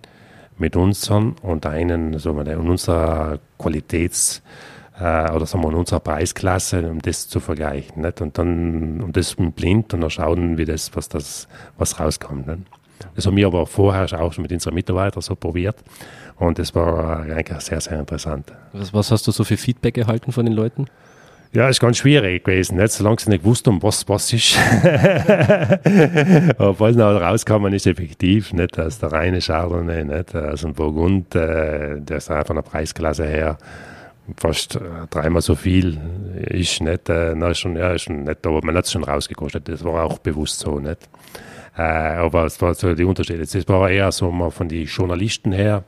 mit 0.57 0.75
unseren 0.75 1.35
und 1.41 1.65
einen, 1.65 2.17
so 2.19 2.39
in 2.39 2.69
unserer 2.69 3.39
Qualitäts- 3.57 4.41
äh, 4.99 5.31
oder 5.31 5.45
sagen 5.45 5.63
wir 5.63 5.69
in 5.69 5.75
unserer 5.75 5.99
Preisklasse, 5.99 6.87
um 6.89 7.01
das 7.01 7.27
zu 7.27 7.39
vergleichen. 7.39 8.03
Nicht? 8.03 8.21
Und 8.21 8.37
dann, 8.37 9.01
und 9.01 9.17
das 9.17 9.35
blind 9.35 9.93
und 9.93 10.01
dann 10.01 10.09
schauen, 10.09 10.57
wie 10.57 10.65
das, 10.65 10.95
was 10.95 11.09
das, 11.09 11.47
was 11.77 11.99
rauskommt. 11.99 12.47
Nicht? 12.47 12.59
Das 13.15 13.25
haben 13.25 13.35
wir 13.35 13.47
aber 13.47 13.65
vorher 13.65 14.21
auch 14.21 14.33
schon 14.33 14.43
mit 14.43 14.51
unseren 14.51 14.75
Mitarbeitern 14.75 15.21
so 15.21 15.35
probiert. 15.35 15.75
Und 16.37 16.59
das 16.59 16.73
war 16.75 17.21
eigentlich 17.21 17.59
sehr, 17.61 17.81
sehr 17.81 17.99
interessant. 17.99 18.51
Was, 18.73 18.93
was 18.93 19.11
hast 19.11 19.27
du 19.27 19.31
so 19.31 19.43
für 19.43 19.57
Feedback 19.57 19.97
erhalten 19.97 20.31
von 20.31 20.45
den 20.45 20.53
Leuten? 20.53 20.87
Ja, 21.53 21.67
ist 21.67 21.81
ganz 21.81 21.97
schwierig 21.97 22.45
gewesen, 22.45 22.77
nicht? 22.77 22.93
solange 22.93 23.19
sie 23.19 23.29
nicht 23.29 23.43
gewusst 23.43 23.67
haben, 23.67 23.83
was 23.83 24.07
was 24.07 24.31
ist. 24.31 24.55
Was 26.57 26.95
noch 26.95 27.21
rauskam, 27.21 27.67
ist 27.67 27.87
effektiv, 27.87 28.53
nicht 28.53 28.79
aus 28.79 28.99
der 28.99 29.11
reine 29.11 29.39
Chardonnay, 29.39 30.05
nicht 30.05 30.33
aus 30.33 30.61
dem 30.61 30.73
Burgund, 30.73 31.35
äh, 31.35 31.99
der 31.99 32.17
ist 32.17 32.27
von 32.27 32.55
der 32.55 32.61
Preisklasse 32.61 33.27
her 33.27 33.57
fast 34.37 34.75
äh, 34.75 34.79
dreimal 35.09 35.41
so 35.41 35.55
viel 35.55 35.99
ist 36.47 36.81
nicht, 36.81 37.09
äh, 37.09 37.33
na, 37.35 37.53
schon, 37.53 37.75
ja, 37.75 37.97
schon 37.97 38.23
nicht, 38.23 38.45
aber 38.45 38.63
man 38.63 38.77
hat 38.77 38.85
es 38.85 38.91
schon 38.91 39.03
rausgekostet, 39.03 39.67
das 39.67 39.83
war 39.83 40.03
auch 40.03 40.19
bewusst 40.19 40.59
so, 40.59 40.79
nicht. 40.79 41.09
Äh, 41.77 41.81
aber 41.81 42.45
es 42.45 42.61
war 42.61 42.73
so 42.73 42.93
die 42.93 43.05
Unterschiede. 43.05 43.39
Das 43.39 43.67
war 43.67 43.89
eher 43.89 44.11
so 44.11 44.31
mal 44.31 44.51
von 44.51 44.67
den 44.67 44.85
Journalisten 44.85 45.51
her, 45.51 45.83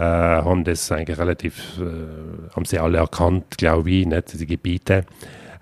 haben 0.00 0.64
das 0.64 0.90
eigentlich 0.92 1.18
relativ, 1.18 1.78
äh, 1.78 2.54
haben 2.54 2.64
sie 2.64 2.78
alle 2.78 2.98
erkannt, 2.98 3.58
glaube 3.58 3.90
ich, 3.90 4.06
nicht, 4.06 4.38
die 4.38 4.46
Gebiete. 4.46 5.04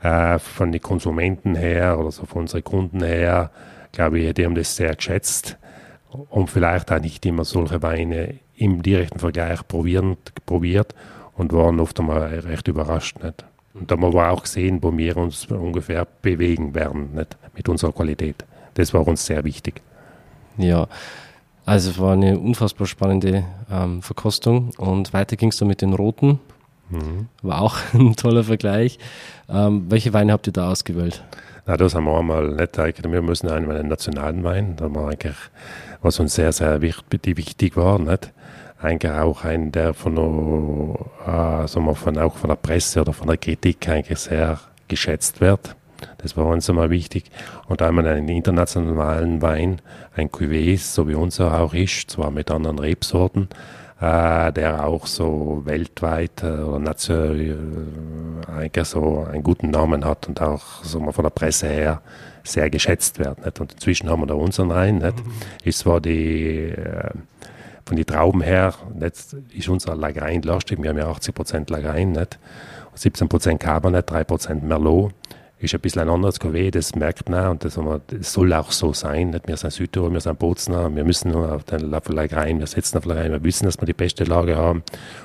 Äh, 0.02 0.38
von 0.38 0.73
den 0.73 0.81
Konsumenten 0.81 1.55
her 1.55 1.99
oder 1.99 2.11
so 2.11 2.26
von 2.26 2.43
unseren 2.43 2.62
Kunden 2.62 3.02
her, 3.02 3.50
glaube 3.93 4.21
ich, 4.21 4.35
die 4.35 4.45
haben 4.45 4.55
das 4.55 4.76
sehr 4.76 4.95
geschätzt 4.95 5.57
und 6.31 6.50
vielleicht 6.50 6.93
auch 6.93 7.00
nicht 7.00 7.25
immer 7.26 7.45
solche 7.45 7.83
Weine 7.83 8.35
im 8.57 8.83
direkten 8.83 9.19
Vergleich 9.19 9.66
probieren, 9.66 10.16
probiert 10.45 10.95
und 11.35 11.52
waren 11.52 11.81
oft 11.81 11.99
einmal 11.99 12.23
recht 12.23 12.69
überrascht. 12.69 13.23
Nicht? 13.23 13.45
Und 13.75 13.90
da 13.90 13.97
haben 13.97 14.12
wir 14.12 14.31
auch 14.31 14.43
gesehen, 14.43 14.83
wo 14.83 14.97
wir 14.97 15.16
uns 15.16 15.47
ungefähr 15.47 16.07
bewegen 16.23 16.75
werden 16.75 17.14
nicht? 17.14 17.37
mit 17.55 17.69
unserer 17.69 17.93
Qualität. 17.93 18.45
Das 18.75 18.93
war 18.95 19.07
uns 19.07 19.25
sehr 19.25 19.45
wichtig. 19.45 19.81
Ja, 20.59 20.88
also 21.66 21.90
es 21.90 21.99
war 21.99 22.14
eine 22.14 22.38
unfassbar 22.38 22.87
spannende 22.87 23.44
ähm, 23.70 24.00
Verkostung 24.00 24.70
und 24.78 25.12
weiter 25.12 25.37
ging 25.37 25.50
es 25.50 25.58
dann 25.58 25.68
mit 25.68 25.82
den 25.82 25.92
Roten. 25.92 26.40
Mhm. 26.88 27.28
War 27.42 27.61
auch 27.61 27.76
ein 27.92 28.16
toller 28.16 28.44
Vergleich. 28.44 28.99
Ähm, 29.49 29.87
welche 29.88 30.12
Weine 30.12 30.32
habt 30.32 30.46
ihr 30.46 30.52
da 30.52 30.70
ausgewählt? 30.70 31.23
Na, 31.66 31.76
das 31.76 31.94
haben 31.94 32.04
wir 32.04 32.16
einmal 32.16 32.52
nicht 32.54 32.78
eigentlich. 32.78 33.12
Wir 33.12 33.23
müssen 33.23 33.49
einen 33.49 33.88
nationalen 33.88 34.44
Wein, 34.44 34.76
da 34.76 34.88
wir 34.88 35.08
eigentlich, 35.08 35.37
was 36.00 36.20
uns 36.20 36.37
sehr, 36.37 36.52
sehr 36.52 36.80
wichtig, 36.80 37.37
wichtig 37.37 37.76
war, 37.76 37.99
nicht? 37.99 38.32
eigentlich 38.80 39.12
auch 39.12 39.44
ein, 39.44 39.73
der 39.73 39.94
von, 39.94 40.16
äh, 41.26 41.66
sagen 41.66 41.87
wir, 41.87 41.94
von, 41.94 42.18
auch 42.18 42.37
von 42.37 42.49
der 42.49 42.56
Presse 42.56 43.00
oder 43.00 43.12
von 43.12 43.26
der 43.26 43.37
Kritik 43.37 43.88
eigentlich 43.88 44.18
sehr 44.18 44.61
geschätzt 44.88 45.40
wird. 45.40 45.75
Das 46.18 46.36
war 46.36 46.46
uns 46.46 46.68
einmal 46.68 46.90
wichtig. 46.90 47.30
Und 47.68 47.82
einmal 47.82 48.06
einen 48.06 48.28
internationalen 48.28 49.42
Wein, 49.42 49.80
ein 50.14 50.30
Cuvée, 50.30 50.78
so 50.78 51.08
wie 51.08 51.14
unser 51.14 51.60
auch 51.60 51.75
ist, 51.75 52.10
zwar 52.10 52.30
mit 52.30 52.50
anderen 52.50 52.78
Rebsorten, 52.78 53.48
äh, 54.00 54.52
der 54.52 54.84
auch 54.84 55.06
so 55.06 55.62
weltweit 55.64 56.42
äh, 56.42 56.46
oder 56.46 56.78
national 56.78 57.40
äh, 57.40 58.50
eigentlich 58.50 58.86
so 58.86 59.26
einen 59.30 59.42
guten 59.42 59.70
Namen 59.70 60.04
hat 60.04 60.28
und 60.28 60.40
auch 60.40 60.84
sagen 60.84 61.06
wir, 61.06 61.12
von 61.12 61.25
der 61.25 61.30
Presse 61.30 61.68
her 61.68 62.02
sehr 62.44 62.70
geschätzt 62.70 63.18
wird. 63.18 63.44
Nicht? 63.44 63.60
Und 63.60 63.72
inzwischen 63.72 64.08
haben 64.08 64.22
wir 64.22 64.26
da 64.26 64.34
unseren 64.34 64.68
Wein. 64.68 64.98
Nicht? 64.98 65.25
Mhm. 65.25 65.32
Ist 65.64 65.78
zwar 65.80 66.00
die 66.00 66.70
äh, 66.70 67.10
von 67.86 67.96
den 67.96 68.06
Trauben 68.06 68.40
her, 68.40 68.75
jetzt 69.00 69.36
ist 69.56 69.68
unser 69.68 69.94
Lagerein 69.94 70.42
lastig, 70.42 70.82
wir 70.82 70.90
haben 70.90 70.98
ja 70.98 71.08
80% 71.08 71.70
Lagerein, 71.70 72.12
nicht? 72.12 72.38
17% 72.96 73.58
Cabernet, 73.58 74.10
3% 74.10 74.62
Merlot. 74.62 75.12
Ist 75.66 75.75
ein 75.75 75.80
bisschen 75.80 76.02
ein 76.02 76.08
anderes 76.08 76.40
Cuvée, 76.40 76.70
das 76.70 76.94
merkt 76.94 77.28
man 77.28 77.49
und 77.49 77.64
das, 77.64 77.76
das, 78.06 78.32
soll 78.32 78.52
auch 78.52 78.70
so 78.70 78.92
sein. 78.92 79.30
Nicht? 79.30 79.49
Wir 79.49 79.56
sind 79.56 79.73
Südtirol, 79.73 80.12
wir 80.12 80.20
sind 80.20 80.38
Bozner, 80.38 80.94
wir 80.94 81.02
müssen 81.02 81.32
nur 81.32 81.52
auf 81.52 81.64
den 81.64 81.90
Lagerein, 81.90 82.61
wir 82.61 82.68
setzen 82.68 82.99
auf 82.99 83.04
Lagerein, 83.04 83.32
wir 83.32 83.42
wissen, 83.42 83.64
dass 83.64 83.80
wir 83.80 83.87
die 83.87 83.92
beste 83.92 84.23
Lage 84.23 84.54
haben 84.54 84.85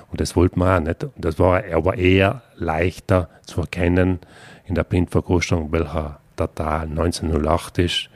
und 0.10 0.20
das 0.20 0.36
wollten 0.36 0.60
wir 0.60 0.78
auch 0.78 0.80
nicht. 0.80 1.04
Und 1.04 1.14
das 1.18 1.38
war 1.38 1.62
aber 1.72 1.96
eher 1.96 2.42
leichter 2.56 3.30
zu 3.46 3.62
erkennen 3.62 4.20
in 4.66 4.74
der 4.74 4.84
Blindverkostung, 4.84 5.72
welcher 5.72 6.20
Datar 6.36 6.82
1908 6.82 7.78
ist, 7.78 8.10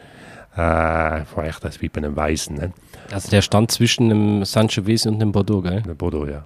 äh, 0.55 1.25
vielleicht 1.25 1.63
als 1.63 1.79
wie 1.83 1.89
bei 1.89 1.99
einem 1.99 2.15
Weißen. 2.15 2.55
Nicht? 2.55 2.73
Also 3.11 3.29
der 3.29 3.43
stand 3.43 3.69
zwischen 3.69 4.09
dem 4.09 4.45
Sangiovese 4.45 5.11
und 5.11 5.19
dem 5.19 5.31
Bordeaux, 5.31 5.61
gell? 5.61 5.83
Der 5.83 5.93
Bordeaux, 5.93 6.25
ja. 6.25 6.43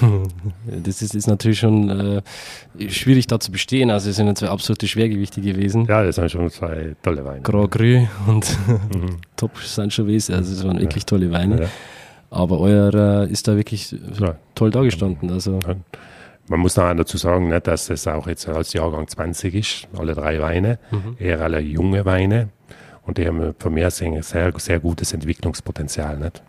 das 0.84 1.02
ist, 1.02 1.14
ist, 1.14 1.26
natürlich 1.26 1.58
schon 1.58 1.90
äh, 1.90 2.22
schwierig 2.90 3.26
da 3.26 3.38
zu 3.38 3.52
bestehen. 3.52 3.90
Also 3.90 4.10
es 4.10 4.16
sind 4.16 4.36
zwei 4.36 4.48
absolute 4.48 4.86
Schwergewichte 4.86 5.40
gewesen. 5.40 5.86
Ja, 5.86 6.02
das 6.02 6.16
sind 6.16 6.30
schon 6.30 6.50
zwei 6.50 6.96
tolle 7.02 7.24
Weine. 7.24 7.42
Grand 7.42 7.70
Cru 7.70 8.06
und 8.26 8.56
mhm. 8.66 9.16
Top 9.36 9.58
Sangiovese, 9.58 10.34
also 10.34 10.52
es 10.52 10.64
waren 10.64 10.80
wirklich 10.80 11.06
tolle 11.06 11.30
Weine. 11.30 11.62
Ja. 11.62 11.68
Aber 12.30 12.60
euer 12.60 12.92
äh, 13.24 13.30
ist 13.30 13.46
da 13.46 13.56
wirklich 13.56 13.94
ja. 14.20 14.36
toll 14.54 14.70
dargestanden. 14.70 15.30
Also. 15.30 15.60
Ja. 15.66 15.76
Man 16.48 16.60
muss 16.60 16.76
noch 16.76 16.92
dazu 16.94 17.16
sagen, 17.16 17.48
nicht, 17.48 17.66
dass 17.66 17.90
es 17.90 18.06
auch 18.06 18.26
jetzt 18.28 18.48
als 18.48 18.72
Jahrgang 18.72 19.08
20 19.08 19.54
ist, 19.54 19.88
alle 19.96 20.14
drei 20.14 20.40
Weine, 20.40 20.78
mhm. 20.90 21.16
eher 21.18 21.40
alle 21.40 21.60
junge 21.60 22.04
Weine. 22.04 22.50
Und 23.02 23.18
die 23.18 23.26
haben 23.26 23.54
von 23.58 23.74
mir 23.74 23.90
sehr, 23.90 24.22
sehr, 24.22 24.52
sehr 24.56 24.80
gutes 24.80 25.12
Entwicklungspotenzial. 25.12 26.18
Nicht? 26.18 26.42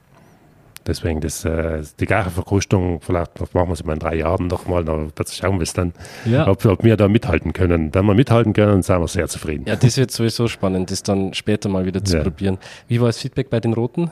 Deswegen, 0.88 1.20
das, 1.20 1.44
äh, 1.46 1.84
die 2.00 2.06
gleiche 2.06 2.30
Verkrustung, 2.30 3.02
vielleicht 3.02 3.40
machen 3.54 3.70
wir 3.70 3.74
es 3.74 3.84
mal 3.84 3.94
in 3.94 4.00
drei 4.00 4.16
Jahren 4.16 4.48
nochmal, 4.48 4.86
dann 4.86 5.12
schauen 5.30 5.58
wir 5.58 5.64
es 5.64 5.74
dann, 5.74 5.94
ja. 6.26 6.48
ob, 6.48 6.66
ob, 6.66 6.84
wir 6.84 6.96
da 6.96 7.08
mithalten 7.08 7.54
können. 7.54 7.94
Wenn 7.94 8.06
wir 8.06 8.14
mithalten 8.14 8.54
können, 8.54 8.82
sind 8.82 9.00
wir 9.00 9.08
sehr 9.08 9.28
zufrieden. 9.28 9.66
Ja, 9.68 9.76
das 9.76 9.98
wird 9.98 10.12
sowieso 10.12 10.48
spannend, 10.48 10.92
das 10.92 11.04
dann 11.04 11.34
später 11.34 11.70
mal 11.70 11.86
wieder 11.86 12.04
zu 12.04 12.18
ja. 12.18 12.24
probieren. 12.24 12.58
Wie 12.88 13.02
war 13.02 13.08
das 13.08 13.20
Feedback 13.20 13.50
bei 13.50 13.60
den 13.60 13.74
Roten? 13.74 14.12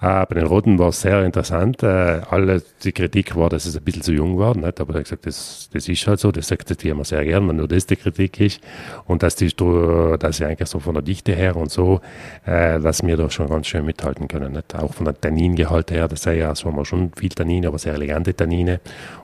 Ah, 0.00 0.24
bei 0.26 0.36
den 0.36 0.46
Roten 0.46 0.78
war 0.78 0.90
es 0.90 1.00
sehr 1.00 1.24
interessant. 1.24 1.82
Äh, 1.82 2.20
alle, 2.30 2.62
die 2.84 2.92
Kritik 2.92 3.34
war, 3.34 3.48
dass 3.48 3.66
es 3.66 3.76
ein 3.76 3.82
bisschen 3.82 4.02
zu 4.02 4.12
jung 4.12 4.38
war. 4.38 4.56
Nicht? 4.56 4.80
Aber 4.80 4.94
er 4.94 5.00
hat 5.00 5.04
gesagt, 5.04 5.26
das, 5.26 5.68
das 5.72 5.88
ist 5.88 6.06
halt 6.06 6.20
so. 6.20 6.30
Das 6.30 6.46
sagt 6.46 6.82
die 6.82 6.88
immer 6.88 7.04
sehr 7.04 7.24
gern, 7.24 7.48
wenn 7.48 7.56
nur 7.56 7.66
das 7.66 7.84
die 7.84 7.96
Kritik 7.96 8.38
ist. 8.38 8.60
Und 9.06 9.24
dass 9.24 9.34
die, 9.34 9.48
dass 9.48 10.36
sie 10.36 10.44
eigentlich 10.44 10.68
so 10.68 10.78
von 10.78 10.94
der 10.94 11.02
Dichte 11.02 11.34
her 11.34 11.56
und 11.56 11.72
so, 11.72 12.00
äh, 12.46 12.78
dass 12.78 13.04
wir 13.04 13.16
da 13.16 13.28
schon 13.28 13.48
ganz 13.48 13.66
schön 13.66 13.84
mithalten 13.84 14.28
können. 14.28 14.52
Nicht? 14.52 14.72
Auch 14.76 14.94
von 14.94 15.04
der 15.04 15.20
Tanningehalt 15.20 15.90
her, 15.90 16.06
das 16.06 16.22
sei 16.22 16.36
ja 16.36 16.54
so 16.54 16.66
haben 16.66 16.76
wir 16.76 16.84
schon 16.84 17.10
viel 17.16 17.30
Tannine, 17.30 17.66
aber 17.66 17.78
sehr 17.78 17.94
elegante 17.94 18.32
Tannine 18.34 18.80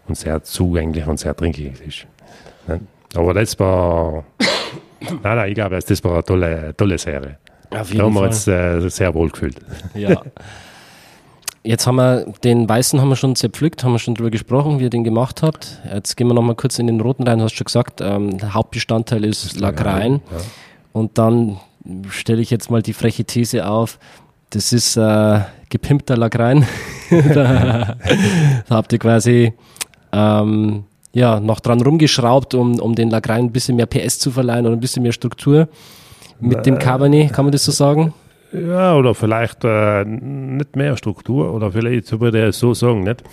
und 0.09 0.17
sehr 0.17 0.43
zugänglich 0.43 1.07
und 1.07 1.21
sehr 1.21 1.37
trinkig 1.37 1.67
ist. 1.87 2.07
Nicht? 2.67 2.81
Aber 3.15 3.33
das 3.33 3.57
war, 3.61 4.25
nein, 5.01 5.19
nein, 5.23 5.49
ich 5.51 5.55
glaube, 5.55 5.79
das 5.79 6.03
war 6.03 6.15
eine 6.15 6.25
tolle, 6.25 6.75
tolle 6.77 6.99
Serie. 6.99 7.39
Auf 7.71 7.89
jeden 7.89 7.99
da 7.99 8.05
haben 8.05 8.15
wir 8.15 8.23
uns 8.23 8.49
äh, 8.49 8.89
sehr 8.89 9.15
wohl 9.15 9.31
gefühlt. 9.31 9.57
Ja. 9.95 10.21
Jetzt 11.67 11.87
haben 11.87 11.97
wir 11.97 12.27
den 12.45 12.69
weißen 12.69 13.01
haben 13.01 13.09
wir 13.09 13.17
schon 13.17 13.37
zerpflückt, 13.37 13.85
haben 13.85 13.93
wir 13.93 13.99
schon 13.99 14.15
drüber 14.15 14.31
gesprochen, 14.31 14.79
wie 14.79 14.85
ihr 14.85 14.91
den 14.91 15.03
gemacht 15.03 15.43
habt. 15.43 15.81
Jetzt 15.91 16.15
gehen 16.15 16.27
wir 16.27 16.35
nochmal 16.35 16.57
kurz 16.57 16.79
in 16.79 16.87
den 16.87 17.01
roten 17.01 17.27
rein. 17.27 17.39
Du 17.39 17.45
hast 17.45 17.55
schon 17.55 17.65
gesagt, 17.65 18.03
ähm, 18.03 18.37
der 18.37 18.53
Hauptbestandteil 18.53 19.25
ist, 19.25 19.47
ist 19.47 19.59
Lagrein. 19.59 20.21
Ja. 20.31 20.45
Und 20.93 21.17
dann 21.17 21.59
stelle 22.11 22.43
ich 22.43 22.51
jetzt 22.51 22.71
mal 22.71 22.83
die 22.83 22.93
freche 22.93 23.25
These 23.25 23.67
auf. 23.67 23.99
Das 24.51 24.75
ist 24.75 24.99
äh, 24.99 25.41
gepimpter 25.71 26.19
Lagrein. 26.19 26.67
da, 27.11 27.97
da, 28.69 28.77
habt 28.77 28.93
ihr 28.93 28.99
quasi 28.99 29.55
ähm, 30.13 30.85
ja, 31.15 31.41
noch 31.41 31.61
dran 31.61 31.81
rumgeschraubt, 31.81 32.53
um, 32.53 32.79
um 32.79 32.95
den 32.95 33.09
Lagrein 33.09 33.47
ein 33.47 33.53
bisschen 33.53 33.77
mehr 33.77 33.87
PS 33.87 34.19
zu 34.19 34.31
verleihen 34.31 34.67
oder 34.67 34.77
ein 34.77 34.81
bisschen 34.81 35.03
mehr 35.03 35.13
Struktur. 35.13 35.69
Mit 36.41 36.67
dem 36.67 36.79
Cabernet, 36.79 37.33
kann 37.33 37.47
man 37.47 37.53
das 37.53 37.65
so 37.65 37.73
sagen? 37.73 38.13
Ja, 38.55 38.95
oder 38.95 39.15
vielleicht 39.15 39.65
äh, 39.65 40.05
nicht 40.05 40.77
mehr 40.77 40.97
Struktur, 40.97 41.53
oder 41.53 41.73
vielleicht 41.73 42.21
würde 42.21 42.49
ich 42.49 42.57
so 42.57 42.73
sagen, 42.73 43.03
nicht? 43.03 43.25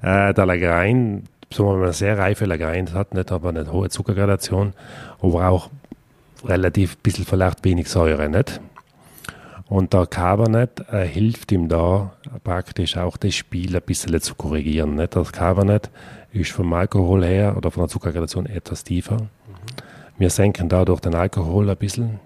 Äh, 0.00 0.32
der 0.32 0.46
Lagerein, 0.46 1.24
so 1.50 1.72
wenn 1.72 1.80
man 1.80 1.92
sehr 1.92 2.16
reife 2.16 2.46
Lagereien 2.46 2.94
hat, 2.94 3.12
nicht, 3.12 3.30
aber 3.30 3.50
eine 3.50 3.70
hohe 3.70 3.90
Zuckergradation, 3.90 4.72
aber 5.20 5.48
auch 5.48 5.68
relativ 6.44 6.96
bisschen 6.96 7.26
vielleicht 7.26 7.64
wenig 7.64 7.88
Säure, 7.88 8.30
nicht? 8.30 8.60
Und 9.68 9.92
der 9.92 10.06
Cabernet 10.06 10.84
äh, 10.90 11.06
hilft 11.06 11.52
ihm 11.52 11.68
da 11.68 12.12
praktisch 12.42 12.96
auch 12.96 13.16
das 13.16 13.34
Spiel 13.34 13.74
ein 13.76 13.82
bisschen 13.82 14.20
zu 14.20 14.34
korrigieren. 14.34 14.96
Nicht? 14.96 15.16
Das 15.16 15.32
Cabernet 15.32 15.90
ist 16.32 16.52
vom 16.52 16.72
Alkohol 16.74 17.24
her 17.24 17.56
oder 17.56 17.70
von 17.70 17.82
der 17.82 17.88
Zuckergradation 17.88 18.44
etwas 18.44 18.84
tiefer. 18.84 19.16
Mhm. 19.16 19.28
Wir 20.18 20.28
senken 20.28 20.68
dadurch 20.68 21.00
den 21.00 21.14
Alkohol 21.14 21.70
ein 21.70 21.76
bisschen 21.78 22.20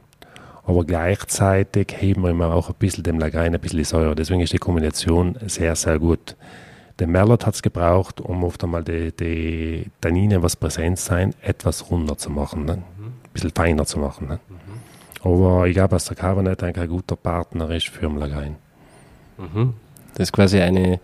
aber 0.67 0.85
gleichzeitig 0.85 1.95
heben 1.97 2.23
wir 2.23 2.31
immer 2.31 2.53
auch 2.53 2.69
ein 2.69 2.75
bisschen 2.79 3.05
dem 3.05 3.21
Lagrein 3.21 3.55
ein 3.55 3.61
bisschen 3.61 3.79
die 3.79 3.85
Säure. 3.85 4.17
Deswegen 4.17 4.41
ist 4.41 4.53
die 4.53 4.59
Kombination 4.59 5.39
sehr, 5.47 5.77
sehr 5.77 6.01
gut. 6.01 6.37
Der 6.99 7.07
Merlot 7.07 7.47
hat 7.47 7.55
es 7.55 7.63
gebraucht, 7.63 8.21
um 8.21 8.43
oft 8.43 8.65
einmal 8.65 8.83
die, 8.83 9.13
die 9.13 9.87
Tannine, 10.01 10.43
was 10.43 10.57
präsent 10.57 10.99
sein, 10.99 11.35
etwas 11.41 11.89
runder 11.91 12.19
zu 12.19 12.31
machen, 12.31 12.65
ne? 12.65 12.77
Mhm. 12.77 13.05
ein 13.05 13.13
bisschen 13.33 13.53
feiner 13.55 13.87
zu 13.87 14.01
machen. 14.01 14.29
Ne? 14.29 14.41
Mhm. 14.49 15.31
Aber 15.31 15.67
ich 15.69 15.75
glaube, 15.75 15.91
dass 15.91 16.07
der 16.07 16.17
Cabernet 16.17 16.63
ein 16.63 16.89
guter 16.89 17.17
Partner 17.17 17.71
ist 17.71 17.89
für 17.89 18.09
den 18.09 18.17
Lagrein. 18.17 18.57
Mhm. 19.39 19.75
Das 20.15 20.29
ist 20.29 20.33
quasi 20.33 20.59
eine 20.59 20.99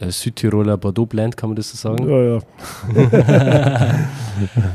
äh, 0.00 0.10
Südtiroler 0.10 0.76
Bordeaux-Blend, 0.76 1.36
kann 1.36 1.50
man 1.50 1.56
das 1.56 1.70
so 1.70 1.76
sagen? 1.76 2.08
Ja, 2.08 2.40
ja. 2.96 3.98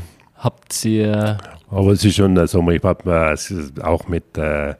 Habt 0.40 0.84
ihr. 0.86 1.36
Aber 1.70 1.92
es 1.92 2.04
ist 2.04 2.16
schon, 2.16 2.36
also 2.38 2.68
ich 2.70 2.82
habe 2.82 3.36
äh, 3.36 3.82
auch 3.82 4.08
mit 4.08 4.38
äh, 4.38 4.74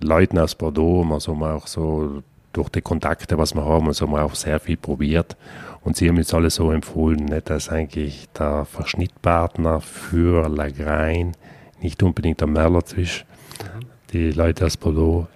Leuten 0.00 0.38
aus 0.38 0.54
Bordeaux, 0.54 1.04
also 1.12 1.32
auch 1.32 1.66
so 1.66 2.22
durch 2.52 2.68
die 2.68 2.82
Kontakte, 2.82 3.36
was 3.36 3.54
wir 3.54 3.64
haben, 3.64 3.88
also 3.88 4.06
wir 4.06 4.22
auch 4.22 4.34
sehr 4.36 4.60
viel 4.60 4.76
probiert. 4.76 5.36
Und 5.80 5.96
sie 5.96 6.08
haben 6.08 6.18
uns 6.18 6.32
alle 6.32 6.50
so 6.50 6.70
empfohlen, 6.70 7.24
nicht, 7.24 7.50
dass 7.50 7.68
eigentlich 7.68 8.28
der 8.38 8.64
Verschnittpartner 8.64 9.80
für 9.80 10.48
Lagrein 10.48 11.32
nicht 11.80 12.00
unbedingt 12.02 12.40
der 12.40 12.46
Merlot 12.46 12.92
ist. 12.92 13.24
Mhm. 13.60 13.86
Die 14.12 14.30
Leute 14.30 14.66
aus 14.66 14.76
Bordeaux 14.76 15.26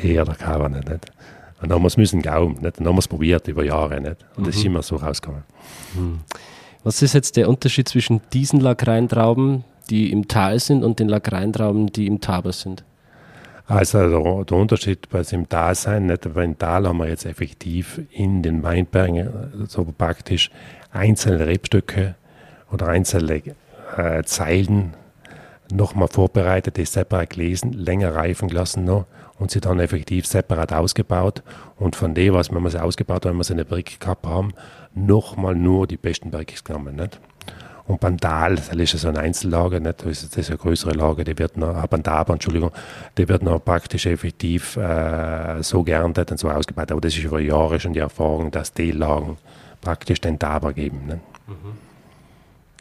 eher 0.00 0.24
der 0.24 0.36
Cabernet. 0.36 0.88
Nicht? 0.88 1.06
Und 1.60 1.70
dann 1.70 1.72
haben 1.72 1.82
wir 1.82 1.88
es 1.88 1.96
müssen 1.96 2.22
glauben, 2.22 2.60
nicht? 2.60 2.78
dann 2.78 2.86
haben 2.86 2.94
wir 2.94 3.00
es 3.00 3.08
probiert 3.08 3.48
über 3.48 3.64
Jahre. 3.64 4.00
Nicht? 4.00 4.24
Und 4.36 4.44
mhm. 4.44 4.46
das 4.46 4.56
ist 4.56 4.64
immer 4.64 4.82
so 4.82 4.96
rausgekommen. 4.96 5.42
Mhm. 5.94 6.20
Was 6.84 7.02
ist 7.02 7.14
jetzt 7.14 7.36
der 7.36 7.48
Unterschied 7.48 7.88
zwischen 7.88 8.20
diesen 8.32 8.60
Lagreintrauben, 8.60 9.64
die 9.90 10.12
im 10.12 10.28
Tal 10.28 10.58
sind, 10.60 10.84
und 10.84 11.00
den 11.00 11.08
Lagreintrauben, 11.08 11.88
die 11.88 12.06
im 12.06 12.20
Taber 12.20 12.52
sind? 12.52 12.84
Also 13.68 14.44
der, 14.44 14.56
Unterschied 14.56 15.08
bei 15.08 15.22
dem 15.22 15.48
Dasein, 15.48 16.06
nicht? 16.06 16.32
beim 16.32 16.56
Tal 16.56 16.86
haben 16.86 16.98
wir 16.98 17.08
jetzt 17.08 17.26
effektiv 17.26 18.00
in 18.12 18.42
den 18.42 18.62
Weinbergen 18.62 19.66
so 19.66 19.84
praktisch 19.84 20.50
einzelne 20.92 21.48
Rebstöcke 21.48 22.14
oder 22.70 22.86
einzelne 22.86 23.42
äh, 23.96 24.22
Zeilen 24.22 24.94
nochmal 25.72 26.06
vorbereitet, 26.06 26.76
die 26.76 26.84
separat 26.84 27.30
gelesen, 27.30 27.72
länger 27.72 28.14
reifen 28.14 28.48
gelassen 28.48 28.84
noch 28.84 29.06
und 29.38 29.50
sie 29.50 29.60
dann 29.60 29.80
effektiv 29.80 30.26
separat 30.26 30.72
ausgebaut 30.72 31.42
und 31.76 31.96
von 31.96 32.14
dem, 32.14 32.34
was 32.34 32.50
wir 32.50 32.70
sie 32.70 32.80
ausgebaut 32.80 33.24
haben, 33.26 33.32
wenn 33.32 33.38
wir 33.38 33.44
sie 33.44 33.54
in 33.54 33.58
der 33.58 33.64
Brick 33.64 33.98
gehabt 33.98 34.26
haben, 34.26 34.52
nochmal 34.96 35.54
nur 35.54 35.86
die 35.86 35.96
besten 35.96 36.30
Bricks 36.30 36.64
genommen. 36.64 36.96
Nicht? 36.96 37.20
Und 37.86 38.00
Bandal, 38.00 38.56
das 38.56 38.68
ist 38.68 38.92
ja 38.94 38.98
so 38.98 39.08
ein 39.08 39.16
Einzellager, 39.16 39.78
nicht? 39.78 40.04
das 40.04 40.24
ist, 40.24 40.50
eine 40.50 40.58
größere 40.58 40.90
Lager, 40.92 41.22
die 41.22 41.38
wird 41.38 41.56
noch, 41.56 41.76
ah, 41.76 41.86
Bandaba, 41.86 42.32
Entschuldigung, 42.32 42.72
die 43.16 43.28
wird 43.28 43.44
noch 43.44 43.64
praktisch 43.64 44.06
effektiv 44.06 44.76
äh, 44.76 45.62
so 45.62 45.84
geerntet 45.84 46.32
und 46.32 46.38
so 46.38 46.50
ausgebaut. 46.50 46.90
Aber 46.90 47.00
das 47.00 47.16
ist 47.16 47.22
über 47.22 47.38
Jahre 47.38 47.78
schon 47.78 47.92
die 47.92 48.00
Erfahrung, 48.00 48.50
dass 48.50 48.72
die 48.72 48.90
Lagen 48.90 49.36
praktisch 49.80 50.20
den 50.20 50.38
Taber 50.38 50.72
geben. 50.72 51.06
Nicht? 51.06 51.20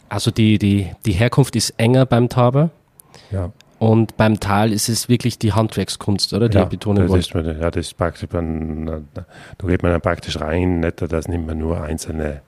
Also 0.09 0.31
die, 0.31 0.57
die, 0.57 0.91
die 1.05 1.11
Herkunft 1.11 1.55
ist 1.55 1.71
enger 1.77 2.07
beim 2.07 2.29
Taber. 2.29 2.71
Ja. 3.31 3.51
Und 3.77 4.15
beim 4.15 4.39
Tal 4.39 4.71
ist 4.71 4.87
es 4.87 5.09
wirklich 5.09 5.37
die 5.37 5.53
Handwerkskunst, 5.53 6.33
oder? 6.33 6.47
Die 6.47 6.57
ja, 6.57 6.65
betonen 6.65 7.07
das 7.07 7.27
ist, 7.27 7.33
ja, 7.33 7.71
das 7.71 7.87
ist 7.87 7.97
praktisch, 7.97 8.29
man, 8.31 9.07
da 9.13 9.25
geht 9.67 9.83
man 9.83 9.91
dann 9.91 10.01
praktisch 10.01 10.39
rein, 10.39 10.79
nicht, 10.79 11.01
das 11.01 11.27
nimmt 11.27 11.47
man 11.47 11.57
nur 11.57 11.81
einzelne 11.81 12.41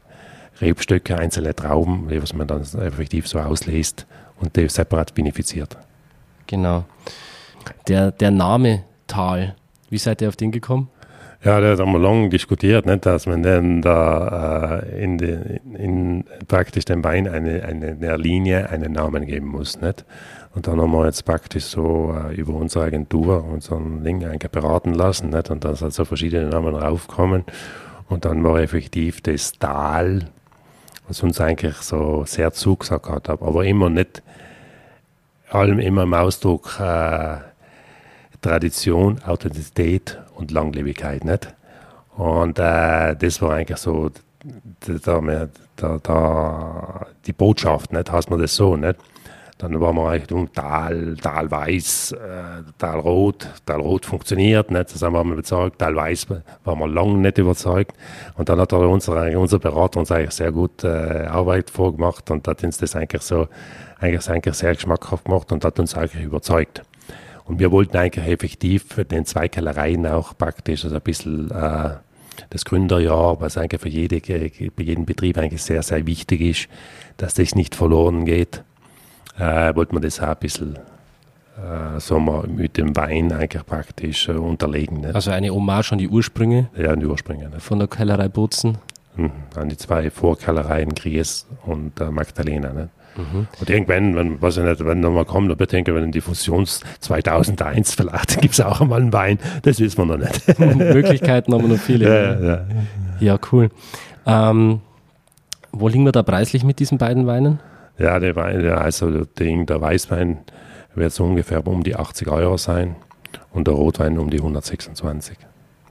Rebstöcke, 0.62 1.18
einzelne 1.18 1.54
Trauben, 1.54 2.08
was 2.22 2.34
man 2.34 2.48
dann 2.48 2.62
effektiv 2.62 3.28
so 3.28 3.40
auslässt 3.40 4.06
und 4.40 4.56
die 4.56 4.70
separat 4.70 5.14
benefiziert. 5.14 5.78
Genau. 6.48 6.86
Der, 7.88 8.12
der 8.12 8.32
Name 8.32 8.84
Tal, 9.08 9.56
wie 9.90 9.98
seid 9.98 10.22
ihr 10.22 10.30
auf 10.30 10.38
den 10.38 10.52
gekommen? 10.52 10.90
Ja, 11.44 11.62
da 11.62 11.78
haben 11.78 11.92
wir 11.92 12.00
lange 12.00 12.30
diskutiert, 12.30 12.88
nicht, 12.88 13.06
dass 13.06 13.28
man 13.28 13.44
dann 13.44 13.82
da 13.84 14.80
äh, 14.80 15.04
in, 15.04 15.20
die, 15.20 15.38
in 15.78 16.24
praktisch 16.48 16.86
dem 16.86 17.04
Wein 17.04 17.28
eine, 17.28 17.64
eine, 17.64 17.90
eine 17.90 18.18
Linie 18.18 18.70
einen 18.70 18.94
Namen 18.94 19.26
geben 19.26 19.48
muss. 19.48 19.80
Nicht? 19.80 20.04
Und 20.56 20.66
dann 20.66 20.82
haben 20.82 20.92
wir 20.92 21.06
jetzt 21.06 21.26
praktisch 21.26 21.66
so 21.66 22.16
äh, 22.18 22.34
über 22.34 22.56
unsere 22.56 22.86
Agentur 22.86 23.46
unseren 23.46 24.04
Link 24.04 24.52
beraten 24.52 24.96
lassen. 24.96 25.30
Nicht? 25.30 25.52
Und 25.52 25.64
da 25.64 25.76
sind 25.76 25.94
so 25.94 26.06
verschiedene 26.06 26.50
Namen 26.50 26.74
raufgekommen. 26.74 27.44
Und 28.10 28.26
dann 28.26 28.44
war 28.44 28.60
effektiv 28.60 29.22
das 29.22 29.54
Tal, 29.54 30.26
was 31.08 31.22
uns 31.22 31.40
eigentlich 31.40 31.76
so 31.76 32.24
sehr 32.26 32.52
zugesagt 32.52 33.10
hat, 33.10 33.30
aber 33.30 33.64
immer 33.64 33.90
nicht, 33.90 34.24
allem 35.50 35.80
immer 35.80 36.04
im 36.04 36.14
Ausdruck 36.14 36.80
äh, 36.80 37.38
Tradition, 38.42 39.22
Authentizität 39.24 40.20
und 40.38 40.52
Langlebigkeit. 40.52 41.26
Nicht? 41.26 41.54
Und 42.16 42.58
äh, 42.60 43.16
das 43.16 43.42
war 43.42 43.54
eigentlich 43.56 43.78
so 43.78 44.10
da, 45.04 45.22
da, 45.76 46.00
da, 46.02 47.06
die 47.26 47.34
Botschaft, 47.34 47.92
nicht? 47.92 48.12
heißt 48.12 48.30
man 48.30 48.40
das 48.40 48.56
so, 48.56 48.76
nicht? 48.76 48.98
Dann 49.58 49.80
waren 49.82 49.96
wir 49.96 50.12
Richtung 50.12 50.54
Tal, 50.54 51.16
Tal 51.20 51.50
Weiß, 51.50 52.12
äh. 52.12 52.64
Tal 52.78 53.00
Rot 53.00 54.06
funktioniert 54.06 54.70
nicht, 54.70 54.94
das 54.94 55.02
haben 55.02 55.14
wir 55.14 55.34
überzeugt. 55.34 55.80
Tal 55.80 55.96
Weiß 55.96 56.28
waren 56.30 56.80
wir 56.80 56.88
lange 56.88 57.18
nicht 57.18 57.40
überzeugt. 57.40 57.94
Und 58.36 58.50
dann 58.50 58.60
hat 58.60 58.72
unser, 58.72 59.40
unser 59.40 59.58
Berater 59.58 60.00
uns 60.00 60.12
eigentlich 60.12 60.32
sehr 60.32 60.52
gut 60.52 60.84
äh, 60.84 61.26
Arbeit 61.26 61.72
vorgemacht 61.72 62.30
und 62.30 62.48
hat 62.48 62.64
uns 62.64 62.78
das 62.78 62.96
eigentlich 62.96 63.24
so 63.24 63.48
eigentlich, 64.00 64.30
eigentlich 64.30 64.56
sehr 64.56 64.76
geschmackhaft 64.76 65.26
gemacht 65.26 65.52
und 65.52 65.66
hat 65.66 65.80
uns 65.80 65.96
eigentlich 65.96 66.24
überzeugt. 66.24 66.84
Und 67.48 67.60
wir 67.60 67.72
wollten 67.72 67.98
eigentlich 67.98 68.28
effektiv 68.28 68.86
den 69.10 69.26
zwei 69.26 69.48
Kellereien 69.48 70.06
auch 70.06 70.38
praktisch, 70.38 70.84
also 70.84 70.96
ein 70.96 71.02
bisschen 71.02 71.50
äh, 71.52 71.92
das 72.50 72.66
Gründerjahr, 72.66 73.40
was 73.40 73.58
eigentlich 73.58 73.82
für 73.82 73.90
jede, 73.90 74.20
für 74.20 74.84
jeden 74.84 75.06
Betrieb 75.06 75.38
eigentlich 75.38 75.64
sehr, 75.64 75.82
sehr 75.82 76.06
wichtig 76.06 76.42
ist, 76.42 76.70
dass 77.18 77.34
das 77.34 77.56
nicht 77.56 77.74
verloren 77.76 78.26
geht 78.26 78.64
äh, 79.40 79.76
wollte 79.76 79.94
man 79.94 80.02
das 80.02 80.20
auch 80.20 80.30
ein 80.30 80.38
bisschen 80.40 80.76
äh, 81.58 82.00
so 82.00 82.20
mal 82.20 82.48
mit 82.48 82.78
dem 82.78 82.96
Wein 82.96 83.32
eigentlich 83.32 83.66
praktisch 83.66 84.30
äh, 84.30 84.34
unterlegen. 84.34 85.02
Nicht? 85.02 85.16
Also 85.16 85.32
eine 85.32 85.50
Hommage 85.50 85.92
an 85.94 85.98
die 85.98 86.10
Ursprünge? 86.10 86.70
Ja, 86.76 86.92
an 86.92 87.00
die 87.00 87.06
Ursprünge. 87.06 87.50
Nicht? 87.50 87.62
Von 87.62 87.80
der 87.80 87.88
Kellerei 87.88 88.30
Bozen? 88.30 88.78
Mhm, 89.16 89.32
an 89.56 89.70
die 89.70 89.78
zwei 89.78 90.10
Vorkellereien, 90.10 90.94
Gries 90.94 91.48
und 91.66 92.00
äh, 92.00 92.12
Magdalena. 92.12 92.74
Nicht? 92.74 92.90
Mhm. 93.18 93.48
Und 93.60 93.70
irgendwann, 93.70 94.16
wenn, 94.16 94.42
was 94.42 94.58
ich 94.58 94.64
nicht, 94.64 94.86
wenn 94.86 95.00
nochmal 95.00 95.26
kommt, 95.26 95.50
dann 95.50 95.58
bitte 95.58 95.84
wenn 95.86 96.12
die 96.12 96.22
Fusions 96.22 96.82
2001 97.00 97.96
vielleicht, 97.96 98.42
gibt 98.42 98.54
es 98.54 98.62
auch 98.62 98.80
einmal 98.80 99.02
einen 99.02 99.14
Wein, 99.14 99.40
das 99.64 99.80
wissen 99.80 99.98
wir 99.98 100.06
noch 100.06 100.18
nicht. 100.18 100.60
Möglichkeiten 100.60 101.54
haben 101.54 101.64
wir 101.64 101.76
noch 101.76 101.82
viele. 101.82 102.06
Ja, 102.06 102.48
ja. 102.50 102.66
ja 103.20 103.40
cool. 103.52 103.70
Ähm, 104.26 104.82
wo 105.72 105.88
liegen 105.88 106.06
wir 106.06 106.12
da 106.12 106.24
preislich 106.24 106.64
mit 106.64 106.80
diesen 106.80 106.98
beiden 106.98 107.28
Weinen? 107.28 107.60
Ja, 107.98 108.20
der 108.20 108.36
Wein, 108.36 108.62
der, 108.62 108.82
also 108.82 109.10
der, 109.10 109.26
Ding, 109.26 109.66
der 109.66 109.82
Weißwein 109.82 110.38
wird 110.94 111.12
so 111.12 111.24
ungefähr 111.24 111.66
um 111.66 111.84
die 111.84 111.96
80 111.96 112.28
Euro 112.28 112.58
sein 112.58 112.96
und 113.52 113.68
der 113.68 113.74
Rotwein 113.74 114.18
um 114.20 114.30
die 114.30 114.38
126, 114.38 115.38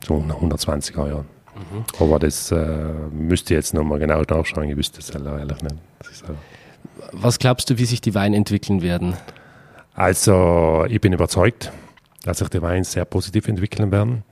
so 0.07 0.15
120 0.15 0.97
Euro. 0.99 1.21
Mhm. 1.57 1.85
Aber 2.01 2.19
das 2.19 2.53
äh, 2.53 2.93
müsste 3.12 3.55
jetzt 3.55 3.75
nochmal 3.75 3.99
genau 3.99 4.23
nachschauen, 4.23 4.69
ich 4.69 4.77
wüsste 4.77 5.01
es 5.01 5.11
ehrlich 5.11 5.62
nicht. 5.62 5.77
Was 7.12 7.38
glaubst 7.38 7.70
du, 7.70 7.79
wie 7.79 7.85
sich 7.85 8.01
die 8.01 8.14
Weine 8.14 8.37
entwickeln 8.37 8.83
werden? 8.83 9.14
Also, 9.94 10.85
ich 10.88 11.01
bin 11.01 11.12
überzeugt, 11.12 11.72
dass 12.22 12.38
sich 12.38 12.49
die 12.49 12.62
Weine 12.62 12.85
sehr 12.85 13.05
positiv 13.05 13.49
entwickeln 13.49 13.90
werden. 13.90 14.25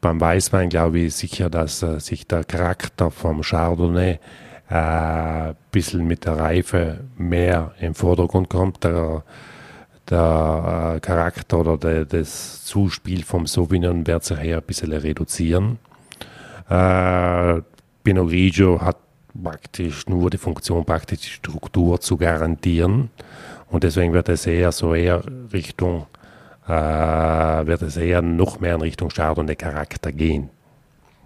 Beim 0.00 0.20
Weißwein 0.20 0.68
glaube 0.68 1.00
ich 1.00 1.14
sicher, 1.14 1.50
dass 1.50 1.82
äh, 1.82 2.00
sich 2.00 2.26
der 2.26 2.44
Charakter 2.44 3.10
vom 3.10 3.42
Chardonnay 3.42 4.18
ein 4.68 5.50
äh, 5.50 5.54
bisschen 5.72 6.06
mit 6.06 6.24
der 6.24 6.38
Reife 6.38 7.00
mehr 7.16 7.72
im 7.80 7.94
Vordergrund 7.94 8.48
kommt. 8.48 8.84
Der, 8.84 9.24
der 10.08 10.94
äh, 10.96 11.00
Charakter 11.00 11.58
oder 11.58 11.76
der, 11.76 12.04
das 12.04 12.64
Zuspiel 12.64 13.24
vom 13.24 13.46
Sauvignon 13.46 14.06
wird 14.06 14.24
sich 14.24 14.38
hier 14.38 14.58
ein 14.58 14.62
bisschen 14.62 14.92
reduzieren. 14.92 15.78
Äh, 16.68 17.60
Pinot 18.04 18.28
Grigio 18.28 18.80
hat 18.80 18.96
praktisch 19.42 20.06
nur 20.08 20.30
die 20.30 20.38
Funktion, 20.38 20.84
praktisch 20.84 21.20
die 21.20 21.28
Struktur 21.28 22.00
zu 22.00 22.16
garantieren. 22.16 23.10
Und 23.68 23.84
deswegen 23.84 24.12
wird 24.12 24.28
es 24.28 24.46
eher 24.46 24.72
so 24.72 24.94
eher 24.94 25.22
Richtung, 25.52 26.06
äh, 26.66 26.70
wird 26.70 27.82
es 27.82 27.96
eher 27.96 28.22
noch 28.22 28.60
mehr 28.60 28.74
in 28.74 28.80
Richtung 28.82 29.08
Chardonnay 29.10 29.56
Charakter 29.56 30.12
gehen 30.12 30.50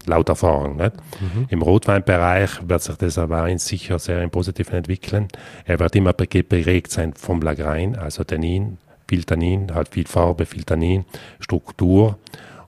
laut 0.07 0.29
Erfahrung. 0.29 0.77
Nicht? 0.77 0.93
Mhm. 1.19 1.47
Im 1.49 1.61
Rotweinbereich 1.61 2.67
wird 2.67 2.81
sich 2.81 2.95
dieser 2.97 3.29
Wein 3.29 3.57
sicher 3.57 3.99
sehr 3.99 4.21
im 4.21 4.29
Positiven 4.29 4.75
entwickeln. 4.75 5.27
Er 5.65 5.79
wird 5.79 5.95
immer 5.95 6.13
geprägt 6.13 6.91
sein 6.91 7.13
vom 7.13 7.41
Lagrein, 7.41 7.95
also 7.95 8.23
Tannin, 8.23 8.77
viel 9.07 9.23
Tannin, 9.23 9.73
hat 9.73 9.89
viel 9.89 10.07
Farbe, 10.07 10.45
viel 10.45 10.63
Tannin, 10.63 11.05
Struktur. 11.39 12.17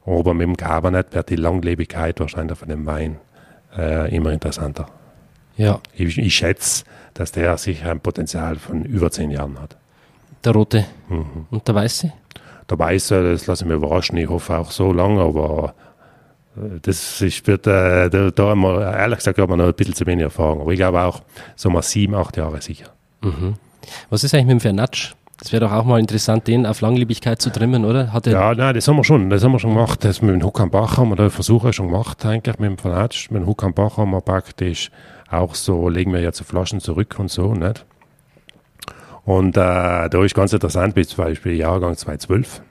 Aber 0.06 0.34
mit 0.34 0.48
dem 0.48 0.58
Cabernet 0.58 1.14
wird 1.14 1.30
die 1.30 1.36
Langlebigkeit 1.36 2.20
wahrscheinlich 2.20 2.58
von 2.58 2.70
dem 2.70 2.86
Wein 2.86 3.18
äh, 3.78 4.16
immer 4.16 4.32
interessanter. 4.32 4.88
Ja. 5.58 5.80
Ich, 5.94 6.18
ich, 6.18 6.36
schätze, 6.36 6.86
dass 7.14 7.32
der 7.32 7.58
sicher 7.58 7.92
ein 7.92 8.00
Potenzial 8.00 8.56
von 8.56 8.84
über 8.86 9.12
zehn 9.12 9.32
Jahren 9.32 9.60
hat. 9.60 9.76
Der 10.44 10.54
rote. 10.54 10.86
Mhm. 11.10 11.48
Und 11.50 11.68
der 11.68 11.76
weiße? 11.76 12.14
Der 12.70 12.80
weiße, 12.80 13.32
das 13.32 13.48
lasse 13.48 13.64
ich 13.64 13.68
mir 13.68 13.76
überraschen. 13.76 14.18
Ich 14.18 14.30
hoffe 14.30 14.58
auch 14.58 14.72
so 14.72 14.94
lange, 14.94 15.22
aber 15.22 15.74
das 16.82 17.22
ist, 17.22 17.46
wird, 17.48 17.68
äh, 17.68 18.10
da, 18.10 18.32
da 18.32 18.44
haben 18.50 18.62
wir, 18.62 18.82
ehrlich 18.82 19.20
gesagt, 19.20 19.38
haben 19.38 19.52
wir 19.52 19.58
noch 19.58 19.68
ein 19.68 19.74
bisschen 19.74 19.94
zu 19.94 20.06
wenig 20.06 20.24
Erfahrung. 20.24 20.62
Aber 20.62 20.72
ich 20.72 20.78
glaube 20.78 21.02
auch, 21.02 21.22
so 21.56 21.70
mal 21.70 21.82
sieben, 21.82 22.16
acht 22.16 22.38
Jahre 22.38 22.62
sicher. 22.62 22.88
Mhm. 23.22 23.56
Was 24.10 24.24
ist 24.24 24.34
eigentlich 24.34 24.48
mit 24.48 24.54
dem 24.56 24.60
Vernatsch? 24.62 25.14
Das 25.40 25.52
wäre 25.52 25.66
doch 25.66 25.72
auch 25.72 25.84
mal 25.84 26.00
interessant, 26.00 26.48
den 26.48 26.66
auf 26.66 26.82
Langlebigkeit 26.82 27.40
zu 27.40 27.52
trimmen, 27.52 27.86
oder? 27.86 28.12
Hat 28.12 28.26
ja, 28.26 28.56
nein, 28.56 28.74
das 28.74 28.88
haben 28.88 28.96
wir 28.96 29.04
schon. 29.04 29.30
Das 29.30 29.44
haben 29.44 29.52
wir 29.52 29.60
schon 29.60 29.76
gemacht. 29.76 30.04
Das 30.04 30.24
mit 30.24 30.34
dem 30.34 30.44
Huck 30.44 30.60
am 30.60 30.72
Bach 30.72 30.98
haben 30.98 31.10
wir 31.10 31.16
da 31.16 31.30
Versuche 31.30 31.74
schon 31.74 31.88
gemacht, 31.88 32.26
eigentlich 32.26 32.58
mit 32.58 32.72
dem 32.72 32.78
Fanatsch. 32.80 33.30
Mit 33.30 33.44
dem 33.44 33.48
Huck 33.48 33.64
am 33.64 33.74
Bach 33.74 33.98
haben 33.98 34.12
wir 34.12 34.22
praktisch 34.22 34.90
auch 35.30 35.56
so, 35.56 35.90
legen 35.90 36.14
wir 36.14 36.22
ja 36.22 36.32
zu 36.32 36.44
Flaschen 36.44 36.80
zurück 36.80 37.16
und 37.20 37.30
so, 37.30 37.54
nicht? 37.54 37.86
Und 39.26 39.58
äh, 39.58 40.10
da 40.10 40.24
ist 40.24 40.36
ganz 40.36 40.54
interessant, 40.54 40.96
wie 40.96 41.06
zum 41.06 41.26
Beispiel 41.26 41.54
Jahrgang 41.54 41.98
2012. 41.98 42.62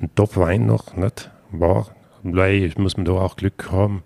Ein 0.00 0.10
Top-Wein 0.14 0.66
noch, 0.66 0.96
nicht? 0.96 1.30
War, 1.52 1.86
vielleicht 2.22 2.78
muss 2.78 2.96
man 2.96 3.06
da 3.06 3.12
auch 3.12 3.36
Glück 3.36 3.70
haben, 3.70 4.02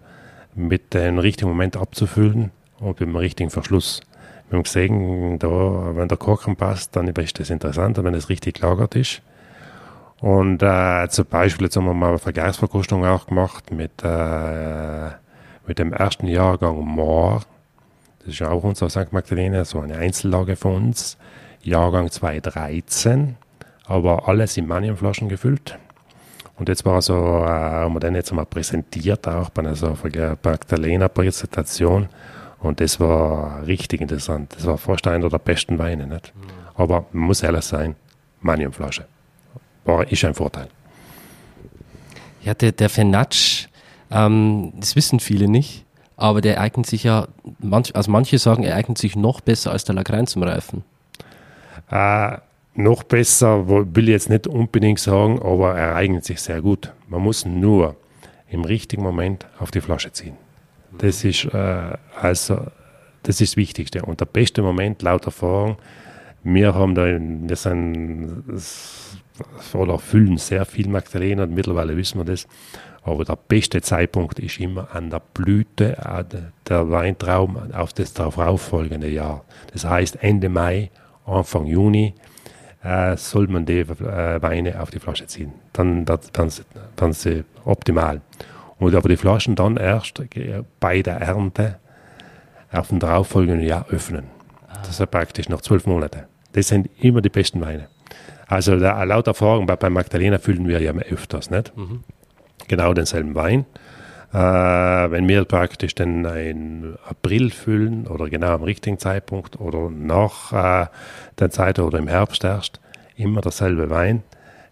mit 0.55 0.93
dem 0.93 1.19
richtigen 1.19 1.49
Moment 1.49 1.77
abzufüllen 1.77 2.51
und 2.79 3.01
mit 3.01 3.09
dem 3.09 3.17
richtigen 3.17 3.51
Verschluss. 3.51 4.03
Wir 4.49 4.59
haben 4.59 4.65
gesehen, 4.65 5.39
da, 5.39 5.49
wenn 5.97 6.09
der 6.09 6.19
Korken 6.19 6.57
passt, 6.57 6.95
dann 6.97 7.09
ist 7.09 7.41
das 7.41 7.49
interessant, 7.49 8.03
wenn 8.03 8.13
es 8.13 8.29
richtig 8.29 8.61
gelagert 8.61 8.95
ist. 8.95 9.23
Und 10.21 10.63
äh, 10.63 11.09
zum 11.09 11.25
Beispiel, 11.27 11.65
jetzt 11.65 11.77
haben 11.77 11.87
wir 11.87 11.95
mal 11.95 12.11
eine 12.11 12.19
Vergleichsverkostung 12.19 13.05
auch 13.07 13.27
gemacht 13.27 13.73
mit, 13.73 14.05
äh, 14.05 15.11
mit 15.67 15.79
dem 15.79 15.93
ersten 15.93 16.27
Jahrgang 16.27 16.81
Moor. 16.81 17.43
Das 18.21 18.35
ist 18.35 18.43
auch 18.43 18.63
unser 18.63 18.89
St. 18.89 19.13
Magdalena, 19.13 19.65
so 19.65 19.81
eine 19.81 19.97
Einzellage 19.97 20.57
von 20.57 20.77
uns. 20.77 21.17
Jahrgang 21.63 22.11
2013, 22.11 23.37
aber 23.87 24.29
alles 24.29 24.57
in 24.57 24.67
Maniumflaschen 24.67 25.29
gefüllt. 25.29 25.79
Und 26.57 26.69
jetzt 26.69 26.85
war 26.85 27.01
so, 27.03 27.15
äh, 27.15 27.49
haben 27.49 27.95
wir 27.95 28.01
den 28.01 28.15
jetzt 28.15 28.31
einmal 28.31 28.47
präsentiert, 28.47 29.27
auch 29.27 29.51
bei 29.51 29.63
einer 29.63 29.75
so 29.75 29.97
Magdalena-Präsentation. 30.03 32.09
Und 32.61 32.81
das 32.81 33.01
war 33.01 33.67
richtig 33.67 34.01
interessant. 34.01 34.55
Das 34.55 34.67
war 34.67 34.79
fast 34.79 35.07
einer 35.07 35.29
der 35.29 35.39
besten 35.39 35.79
Weine. 35.79 36.07
Nicht? 36.07 36.33
Aber 36.75 37.07
man 37.13 37.29
muss 37.29 37.43
ehrlich 37.43 37.65
sein, 37.65 37.97
Maniumflasche. 38.41 39.07
War, 39.85 40.11
ist 40.11 40.25
ein 40.25 40.35
Vorteil. 40.35 40.69
Ja, 42.43 42.55
der, 42.55 42.73
der 42.73 42.89
Fenatsch, 42.89 43.67
ähm, 44.13 44.73
das 44.79 44.97
wissen 44.97 45.21
viele 45.21 45.49
nicht, 45.49 45.85
aber 46.17 46.41
der 46.41 46.61
eignet 46.61 46.87
sich 46.87 47.05
ja, 47.05 47.29
manch, 47.59 47.95
also 47.97 48.11
manche 48.11 48.39
sagen, 48.39 48.63
er 48.63 48.77
eignet 48.77 48.99
sich 48.99 49.17
noch 49.17 49.41
besser 49.41 49.73
als 49.73 49.85
der 49.85 49.95
Lagrein 49.95 50.27
zum 50.27 50.43
Reifen. 50.43 50.85
Äh, 51.91 52.39
noch 52.75 53.03
besser 53.03 53.69
will 53.69 54.05
ich 54.05 54.13
jetzt 54.13 54.31
nicht 54.31 54.47
unbedingt 54.47 54.99
sagen, 54.99 55.41
aber 55.43 55.77
er 55.77 55.95
eignet 55.95 56.25
sich 56.25 56.41
sehr 56.41 56.63
gut. 56.63 56.93
Man 57.09 57.23
muss 57.23 57.45
nur 57.45 57.97
im 58.49 58.65
richtigen 58.65 59.03
Moment 59.03 59.47
auf 59.59 59.71
die 59.71 59.81
Flasche 59.81 60.13
ziehen. 60.13 60.37
Das 60.99 61.25
ist 61.25 61.45
äh, 61.47 61.97
also 62.21 62.67
das 63.23 63.41
ist 63.41 63.53
das 63.53 63.57
Wichtigste. 63.57 64.03
Und 64.03 64.21
der 64.21 64.27
beste 64.27 64.63
Moment 64.63 65.03
laut 65.03 65.27
Erfahrung, 65.27 65.77
wir 66.43 66.75
haben 66.75 66.95
da, 66.95 67.05
wir 67.05 67.57
sind 67.57 68.43
oder 69.73 69.99
füllen 69.99 70.37
sehr 70.37 70.65
viel 70.65 70.89
Magdalena 70.89 71.45
und 71.45 71.55
mittlerweile 71.55 71.97
wissen 71.97 72.19
wir 72.19 72.25
das. 72.25 72.47
Aber 73.05 73.25
der 73.25 73.37
beste 73.37 73.81
Zeitpunkt 73.83 74.39
ist 74.39 74.61
immer 74.61 74.95
an 74.95 75.11
der 75.11 75.21
Blüte 75.35 75.97
der 76.69 76.91
Weintraum 76.91 77.73
auf 77.73 77.93
das 77.93 78.15
darauffolgende 78.15 79.09
Jahr. 79.09 79.45
Das 79.73 79.85
heißt 79.85 80.23
Ende 80.23 80.49
Mai, 80.49 80.91
Anfang 81.27 81.67
Juni 81.67 82.15
äh, 82.83 83.17
soll 83.17 83.49
man 83.49 83.67
die 83.67 83.81
äh, 83.81 84.43
Weine 84.43 84.81
auf 84.81 84.91
die 84.91 84.99
Flasche 84.99 85.27
ziehen. 85.27 85.53
Dann, 85.73 86.05
dann, 86.05 86.21
dann, 86.33 86.51
dann 86.97 87.13
sie 87.13 87.45
optimal. 87.65 88.21
Und 88.79 88.95
aber 88.95 89.09
die 89.09 89.17
Flaschen 89.17 89.55
dann 89.55 89.77
erst 89.77 90.23
bei 90.81 91.03
der 91.03 91.17
Ernte 91.17 91.79
auf 92.73 92.89
dem 92.89 92.99
darauffolgenden 92.99 93.67
Jahr 93.67 93.87
öffnen. 93.91 94.25
Das 94.83 94.99
ist 94.99 95.11
praktisch 95.11 95.49
noch 95.49 95.61
zwölf 95.61 95.87
Monate. 95.87 96.27
Das 96.53 96.69
sind 96.69 96.89
immer 96.99 97.21
die 97.21 97.29
besten 97.29 97.61
Weine. 97.61 97.89
Also 98.47 98.79
da, 98.79 99.03
laut 99.05 99.27
Erfahrung 99.27 99.67
bei, 99.67 99.77
bei 99.77 99.89
Magdalena 99.89 100.39
füllen 100.39 100.67
wir 100.67 100.81
ja 100.81 100.93
öfters, 100.93 101.51
nicht? 101.51 101.77
Mhm. 101.77 102.03
Genau 102.73 102.95
denselben 102.95 103.35
Wein. 103.35 103.67
Äh, 104.33 104.39
wenn 104.39 105.29
wir 105.29 105.45
praktisch 105.45 105.95
dann 105.95 106.25
im 106.25 106.97
April 107.07 107.51
füllen 107.51 108.07
oder 108.07 108.31
genau 108.31 108.55
am 108.55 108.63
richtigen 108.63 108.99
Zeitpunkt 108.99 109.61
oder 109.61 109.91
nach 109.91 110.53
äh, 110.55 110.87
der 111.39 111.51
Zeit 111.51 111.79
oder 111.79 111.99
im 111.99 112.09
Herbst 112.09 112.45
erst, 112.45 112.81
immer 113.15 113.43
derselbe 113.43 113.91
Wein, 113.91 114.23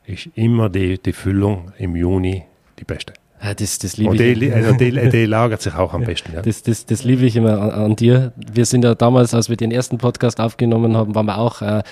ist 0.06 0.30
immer 0.34 0.70
die, 0.70 0.96
die 0.96 1.12
Füllung 1.12 1.72
im 1.76 1.94
Juni 1.94 2.44
die 2.78 2.84
beste. 2.84 3.12
Ja, 3.42 3.52
das, 3.52 3.78
das 3.78 3.98
liebe 3.98 4.12
Und 4.12 4.18
die, 4.18 4.50
also 4.50 4.72
die, 4.72 5.10
die, 5.10 5.26
lagert 5.26 5.60
sich 5.60 5.74
auch 5.74 5.92
am 5.92 6.04
besten. 6.04 6.32
Ja. 6.32 6.40
Das, 6.40 6.62
das, 6.62 6.86
das 6.86 7.04
liebe 7.04 7.26
ich 7.26 7.36
immer 7.36 7.60
an, 7.60 7.70
an, 7.70 7.96
dir. 7.96 8.32
Wir 8.50 8.64
sind 8.64 8.82
ja 8.82 8.94
damals, 8.94 9.34
als 9.34 9.50
wir 9.50 9.58
den 9.58 9.72
ersten 9.72 9.98
Podcast 9.98 10.40
aufgenommen 10.40 10.96
haben, 10.96 11.14
waren 11.14 11.26
wir 11.26 11.36
auch 11.36 11.60
äh, 11.60 11.82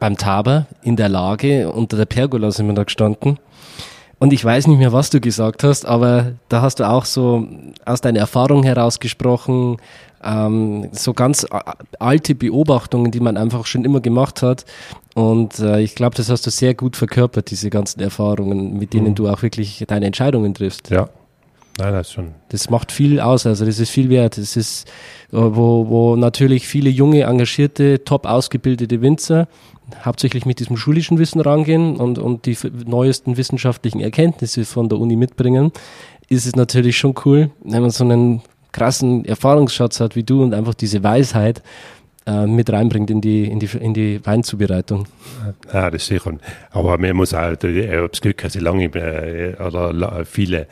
beim 0.00 0.16
Taber 0.16 0.66
in 0.82 0.96
der 0.96 1.08
Lage, 1.08 1.70
unter 1.70 1.96
der 1.96 2.06
Pergola 2.06 2.50
sind 2.50 2.66
wir 2.66 2.74
da 2.74 2.82
gestanden. 2.82 3.38
Und 4.18 4.32
ich 4.32 4.44
weiß 4.44 4.66
nicht 4.66 4.78
mehr, 4.78 4.92
was 4.92 5.10
du 5.10 5.20
gesagt 5.20 5.62
hast, 5.62 5.86
aber 5.86 6.32
da 6.48 6.60
hast 6.60 6.80
du 6.80 6.88
auch 6.88 7.04
so 7.04 7.46
aus 7.84 8.00
deiner 8.00 8.18
Erfahrung 8.18 8.64
heraus 8.64 8.98
gesprochen, 8.98 9.76
ähm, 10.24 10.88
so 10.92 11.14
ganz 11.14 11.46
alte 12.00 12.34
Beobachtungen, 12.34 13.12
die 13.12 13.20
man 13.20 13.36
einfach 13.36 13.66
schon 13.66 13.84
immer 13.84 14.00
gemacht 14.00 14.42
hat. 14.42 14.64
Und 15.14 15.60
äh, 15.60 15.80
ich 15.80 15.94
glaube, 15.94 16.16
das 16.16 16.30
hast 16.30 16.46
du 16.46 16.50
sehr 16.50 16.74
gut 16.74 16.96
verkörpert, 16.96 17.50
diese 17.50 17.70
ganzen 17.70 18.00
Erfahrungen, 18.00 18.76
mit 18.76 18.92
denen 18.92 19.10
mhm. 19.10 19.14
du 19.14 19.28
auch 19.28 19.42
wirklich 19.42 19.84
deine 19.86 20.06
Entscheidungen 20.06 20.54
triffst. 20.54 20.90
Ja. 20.90 21.08
Nein, 21.78 21.92
das 21.92 22.12
schon. 22.12 22.34
Das 22.48 22.70
macht 22.70 22.90
viel 22.90 23.20
aus, 23.20 23.46
also 23.46 23.64
das 23.64 23.78
ist 23.78 23.90
viel 23.90 24.10
wert. 24.10 24.36
Das 24.36 24.56
ist, 24.56 24.88
äh, 25.32 25.36
wo, 25.36 25.88
wo 25.88 26.16
natürlich 26.16 26.66
viele 26.66 26.90
junge, 26.90 27.22
engagierte, 27.22 28.04
top 28.04 28.26
ausgebildete 28.26 29.00
Winzer 29.00 29.48
hauptsächlich 30.04 30.44
mit 30.44 30.60
diesem 30.60 30.76
schulischen 30.76 31.18
Wissen 31.18 31.40
rangehen 31.40 31.96
und, 31.96 32.18
und 32.18 32.46
die 32.46 32.56
neuesten 32.86 33.36
wissenschaftlichen 33.36 34.00
Erkenntnisse 34.00 34.64
von 34.64 34.88
der 34.88 34.98
Uni 34.98 35.16
mitbringen, 35.16 35.72
ist 36.28 36.46
es 36.46 36.56
natürlich 36.56 36.98
schon 36.98 37.14
cool, 37.24 37.50
wenn 37.64 37.80
man 37.80 37.90
so 37.90 38.04
einen 38.04 38.42
krassen 38.72 39.24
Erfahrungsschatz 39.24 40.00
hat 40.00 40.14
wie 40.14 40.24
du 40.24 40.42
und 40.42 40.52
einfach 40.52 40.74
diese 40.74 41.02
Weisheit 41.02 41.62
äh, 42.26 42.46
mit 42.46 42.70
reinbringt 42.70 43.10
in 43.10 43.20
die, 43.20 43.44
in, 43.44 43.60
die, 43.60 43.68
in 43.80 43.94
die 43.94 44.24
Weinzubereitung. 44.24 45.06
Ja, 45.72 45.90
das 45.90 46.02
ist 46.02 46.08
sicher. 46.08 46.34
Aber 46.70 46.98
man 46.98 47.16
muss 47.16 47.32
halt, 47.32 47.64
ich 47.64 47.88
habe 47.88 48.08
das 48.10 48.20
Glück, 48.20 48.42
dass 48.42 48.54
ich 48.54 48.60
lange 48.60 48.84
äh, 48.84 49.56
oder 49.62 50.24
viele 50.26 50.66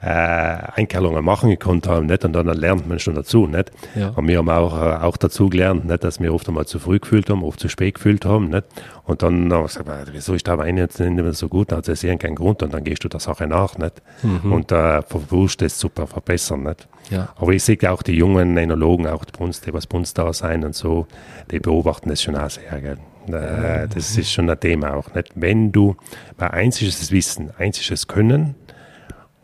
äh, 0.00 0.06
Einkehrungen 0.06 1.24
machen 1.24 1.50
gekonnt 1.50 1.86
haben, 1.88 2.06
nicht? 2.06 2.24
Und 2.24 2.32
dann 2.32 2.46
lernt 2.46 2.88
man 2.88 2.98
schon 2.98 3.14
dazu, 3.14 3.46
nicht? 3.46 3.70
Ja. 3.94 4.10
Und 4.10 4.28
wir 4.28 4.38
haben 4.38 4.50
auch, 4.50 4.76
äh, 4.80 5.04
auch 5.04 5.16
dazu 5.16 5.48
gelernt, 5.48 5.86
nicht? 5.86 6.04
Dass 6.04 6.20
wir 6.20 6.32
oft 6.34 6.48
einmal 6.48 6.66
zu 6.66 6.78
früh 6.78 6.98
gefühlt 6.98 7.30
haben, 7.30 7.42
oft 7.42 7.60
zu 7.60 7.68
spät 7.68 7.94
gefühlt 7.94 8.24
haben, 8.24 8.48
nicht? 8.48 8.64
Und 9.04 9.22
dann 9.22 9.52
haben 9.52 9.62
wir 9.62 9.66
gesagt, 9.66 9.88
wieso 10.12 10.34
ist 10.34 10.46
der 10.46 10.58
Wein 10.58 10.76
jetzt 10.76 10.98
nicht 10.98 11.12
mehr 11.12 11.32
so 11.32 11.48
gut? 11.48 11.72
Da 11.72 11.76
hat 11.76 11.88
es 11.88 12.02
ja 12.02 12.14
keinen 12.16 12.34
Grund 12.34 12.62
und 12.62 12.74
dann 12.74 12.84
gehst 12.84 13.04
du 13.04 13.08
der 13.08 13.20
Sache 13.20 13.46
nach, 13.46 13.78
nicht? 13.78 14.02
Mhm. 14.22 14.52
Und 14.52 14.72
äh, 14.72 15.02
versuchst 15.02 15.62
es 15.62 15.78
super 15.78 16.06
verbessern, 16.06 16.64
nicht? 16.64 16.88
Ja. 17.10 17.28
Aber 17.36 17.52
ich 17.52 17.62
sehe 17.62 17.78
auch 17.90 18.02
die 18.02 18.16
jungen 18.16 18.56
Enologen, 18.56 19.06
auch 19.06 19.24
die 19.24 19.38
uns, 19.38 19.60
die 19.60 19.72
was 19.72 19.86
bei 19.86 19.98
uns 19.98 20.12
da 20.14 20.32
sein 20.32 20.64
und 20.64 20.74
so, 20.74 21.06
die 21.50 21.60
beobachten 21.60 22.08
das 22.08 22.22
schon 22.22 22.36
auch 22.36 22.50
sehr, 22.50 22.80
gell? 22.80 22.98
Äh, 23.28 23.88
das 23.88 24.16
ist 24.16 24.30
schon 24.30 24.48
ein 24.50 24.60
Thema 24.60 24.94
auch, 24.94 25.14
nicht? 25.14 25.32
Wenn 25.34 25.72
du, 25.72 25.96
weil 26.38 26.50
eins 26.50 26.82
ist 26.82 27.00
das 27.00 27.10
Wissen, 27.10 27.50
eins 27.58 27.80
ist 27.80 27.90
das 27.90 28.06
Können, 28.06 28.54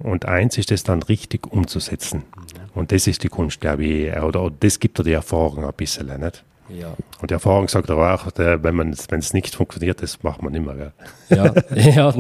und 0.03 0.27
eins 0.27 0.59
ist 0.59 0.73
es 0.73 0.83
dann 0.83 1.03
richtig 1.03 1.53
umzusetzen. 1.53 2.25
Und 2.75 2.93
das 2.93 3.07
ist 3.07 3.23
die 3.23 3.29
Kunst, 3.29 3.61
glaube 3.61 3.85
ich, 3.85 4.17
oder, 4.17 4.43
oder 4.43 4.55
das 4.61 4.81
gibt 4.81 4.99
dir 4.99 5.05
die 5.05 5.13
Erfahrung 5.13 5.65
ein 5.65 5.73
bisschen, 5.77 6.07
nicht? 6.21 6.45
Ja. 6.69 6.89
Und 7.21 7.31
die 7.31 7.35
Erfahrung 7.35 7.69
sagt 7.69 7.91
aber 7.91 8.15
auch, 8.15 8.27
wenn 8.37 8.91
es 8.91 9.35
nicht 9.35 9.55
funktioniert, 9.55 10.03
das 10.03 10.23
macht 10.23 10.43
man 10.43 10.55
immer. 10.55 10.75
Gell? 10.75 10.93
Ja, 11.29 11.55
ja 11.75 12.15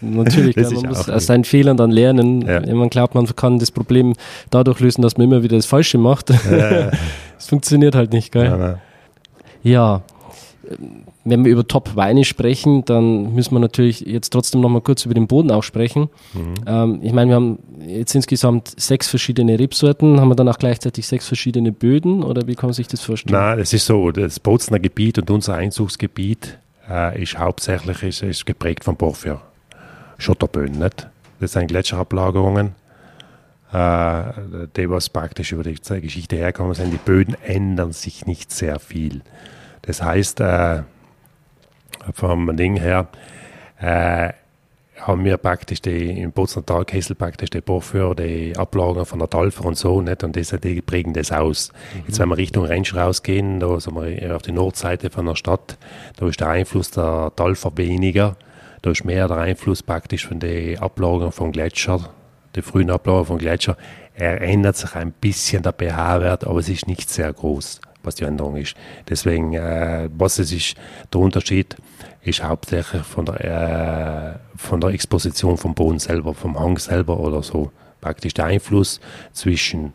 natürlich. 0.00 0.56
Man 0.56 0.86
muss 0.86 1.08
aus 1.08 1.26
seinen 1.26 1.44
Fehlern 1.44 1.76
dann 1.76 1.90
lernen. 1.90 2.42
Ja. 2.42 2.60
Man 2.74 2.90
glaubt, 2.90 3.14
man 3.14 3.26
kann 3.36 3.58
das 3.58 3.70
Problem 3.70 4.14
dadurch 4.50 4.80
lösen, 4.80 5.02
dass 5.02 5.16
man 5.16 5.26
immer 5.28 5.42
wieder 5.42 5.56
das 5.56 5.66
Falsche 5.66 5.98
macht. 5.98 6.30
Es 6.30 6.50
ja. 6.50 6.90
funktioniert 7.38 7.94
halt 7.94 8.12
nicht, 8.12 8.32
gell? 8.32 8.78
Ja, 9.62 10.02
wenn 11.26 11.44
wir 11.44 11.52
über 11.52 11.66
Top-Weine 11.66 12.24
sprechen, 12.24 12.84
dann 12.84 13.34
müssen 13.34 13.52
wir 13.54 13.58
natürlich 13.58 14.00
jetzt 14.00 14.30
trotzdem 14.30 14.60
noch 14.60 14.68
mal 14.68 14.80
kurz 14.80 15.04
über 15.04 15.14
den 15.14 15.26
Boden 15.26 15.50
auch 15.50 15.62
sprechen. 15.62 16.08
Mhm. 16.32 16.54
Ähm, 16.66 17.00
ich 17.02 17.12
meine, 17.12 17.30
wir 17.30 17.34
haben 17.34 17.58
jetzt 17.86 18.14
insgesamt 18.14 18.72
sechs 18.80 19.08
verschiedene 19.08 19.58
Rebsorten. 19.58 20.20
Haben 20.20 20.28
wir 20.28 20.36
dann 20.36 20.48
auch 20.48 20.58
gleichzeitig 20.58 21.06
sechs 21.06 21.26
verschiedene 21.26 21.72
Böden 21.72 22.22
oder 22.22 22.46
wie 22.46 22.54
kann 22.54 22.68
man 22.68 22.74
sich 22.74 22.86
das 22.86 23.02
vorstellen? 23.02 23.38
Nein, 23.38 23.58
es 23.58 23.72
ist 23.72 23.86
so, 23.86 24.12
das 24.12 24.38
Bozner 24.38 24.78
Gebiet 24.78 25.18
und 25.18 25.28
unser 25.30 25.54
Einzugsgebiet 25.54 26.58
äh, 26.88 27.20
ist 27.20 27.36
hauptsächlich 27.36 28.02
ist, 28.04 28.22
ist 28.22 28.46
geprägt 28.46 28.84
von 28.84 28.96
Porphyr. 28.96 29.40
Schotterböden, 30.18 30.78
nicht? 30.78 31.08
Das 31.40 31.52
sind 31.52 31.66
Gletscherablagerungen. 31.66 32.74
Äh, 33.72 34.22
die, 34.76 34.88
was 34.88 35.08
praktisch 35.08 35.50
über 35.50 35.64
die 35.64 35.74
Geschichte 35.74 36.36
herkommen 36.36 36.74
sind, 36.74 36.92
die 36.92 36.98
Böden 36.98 37.36
ändern 37.42 37.92
sich 37.92 38.26
nicht 38.26 38.52
sehr 38.52 38.78
viel. 38.78 39.22
Das 39.82 40.02
heißt, 40.02 40.40
äh, 40.40 40.82
vom 42.12 42.56
Ding 42.56 42.76
her, 42.76 43.08
äh, 43.80 44.32
haben 45.00 45.24
wir 45.24 45.36
praktisch 45.36 45.82
die, 45.82 46.20
im 46.20 46.32
Bozner 46.32 46.64
Talkessel 46.64 47.14
praktisch 47.14 47.50
die 47.50 47.60
Porphyr, 47.60 48.14
die 48.14 48.56
Ablagen 48.56 49.04
von 49.04 49.18
der 49.18 49.28
Talfer 49.28 49.66
und 49.66 49.76
so, 49.76 50.00
nicht? 50.00 50.24
Und 50.24 50.36
das, 50.36 50.48
die 50.62 50.80
prägen 50.80 51.12
das 51.12 51.32
aus. 51.32 51.70
Mhm. 51.94 52.02
Jetzt, 52.06 52.18
wenn 52.18 52.28
wir 52.28 52.36
Richtung 52.36 52.64
Rentsch 52.64 52.94
rausgehen, 52.94 53.60
da 53.60 53.78
sind 53.78 53.94
wir 53.94 54.36
auf 54.36 54.42
die 54.42 54.52
Nordseite 54.52 55.10
von 55.10 55.26
der 55.26 55.36
Stadt, 55.36 55.76
da 56.16 56.26
ist 56.26 56.40
der 56.40 56.48
Einfluss 56.48 56.90
der 56.90 57.32
Talfer 57.36 57.72
weniger. 57.76 58.36
Da 58.82 58.90
ist 58.90 59.04
mehr 59.04 59.28
der 59.28 59.38
Einfluss 59.38 59.82
praktisch 59.82 60.26
von 60.26 60.38
den 60.38 60.78
Ablagen 60.78 61.32
vom 61.32 61.52
Gletscher, 61.52 62.10
die 62.54 62.62
frühen 62.62 62.90
Ablagen 62.90 63.24
vom 63.26 63.38
Gletscher. 63.38 63.76
Er 64.14 64.40
ändert 64.40 64.76
sich 64.76 64.94
ein 64.94 65.12
bisschen 65.12 65.62
der 65.62 65.72
pH-Wert, 65.72 66.46
aber 66.46 66.58
es 66.60 66.68
ist 66.68 66.86
nicht 66.86 67.10
sehr 67.10 67.32
groß, 67.32 67.80
was 68.06 68.14
die 68.14 68.24
Änderung 68.24 68.56
ist. 68.56 68.76
Deswegen, 69.08 69.52
äh, 69.54 70.08
was 70.16 70.38
es 70.38 70.52
ist, 70.52 70.76
der 71.12 71.20
Unterschied 71.20 71.76
ist 72.22 72.42
hauptsächlich 72.42 73.02
von 73.02 73.26
der, 73.26 74.38
äh, 74.54 74.58
von 74.58 74.80
der 74.80 74.90
Exposition 74.90 75.56
vom 75.56 75.74
Boden 75.74 75.98
selber, 75.98 76.34
vom 76.34 76.58
Hang 76.58 76.78
selber 76.78 77.18
oder 77.20 77.42
so. 77.42 77.70
Praktisch 78.00 78.34
der 78.34 78.46
Einfluss 78.46 79.00
zwischen 79.32 79.92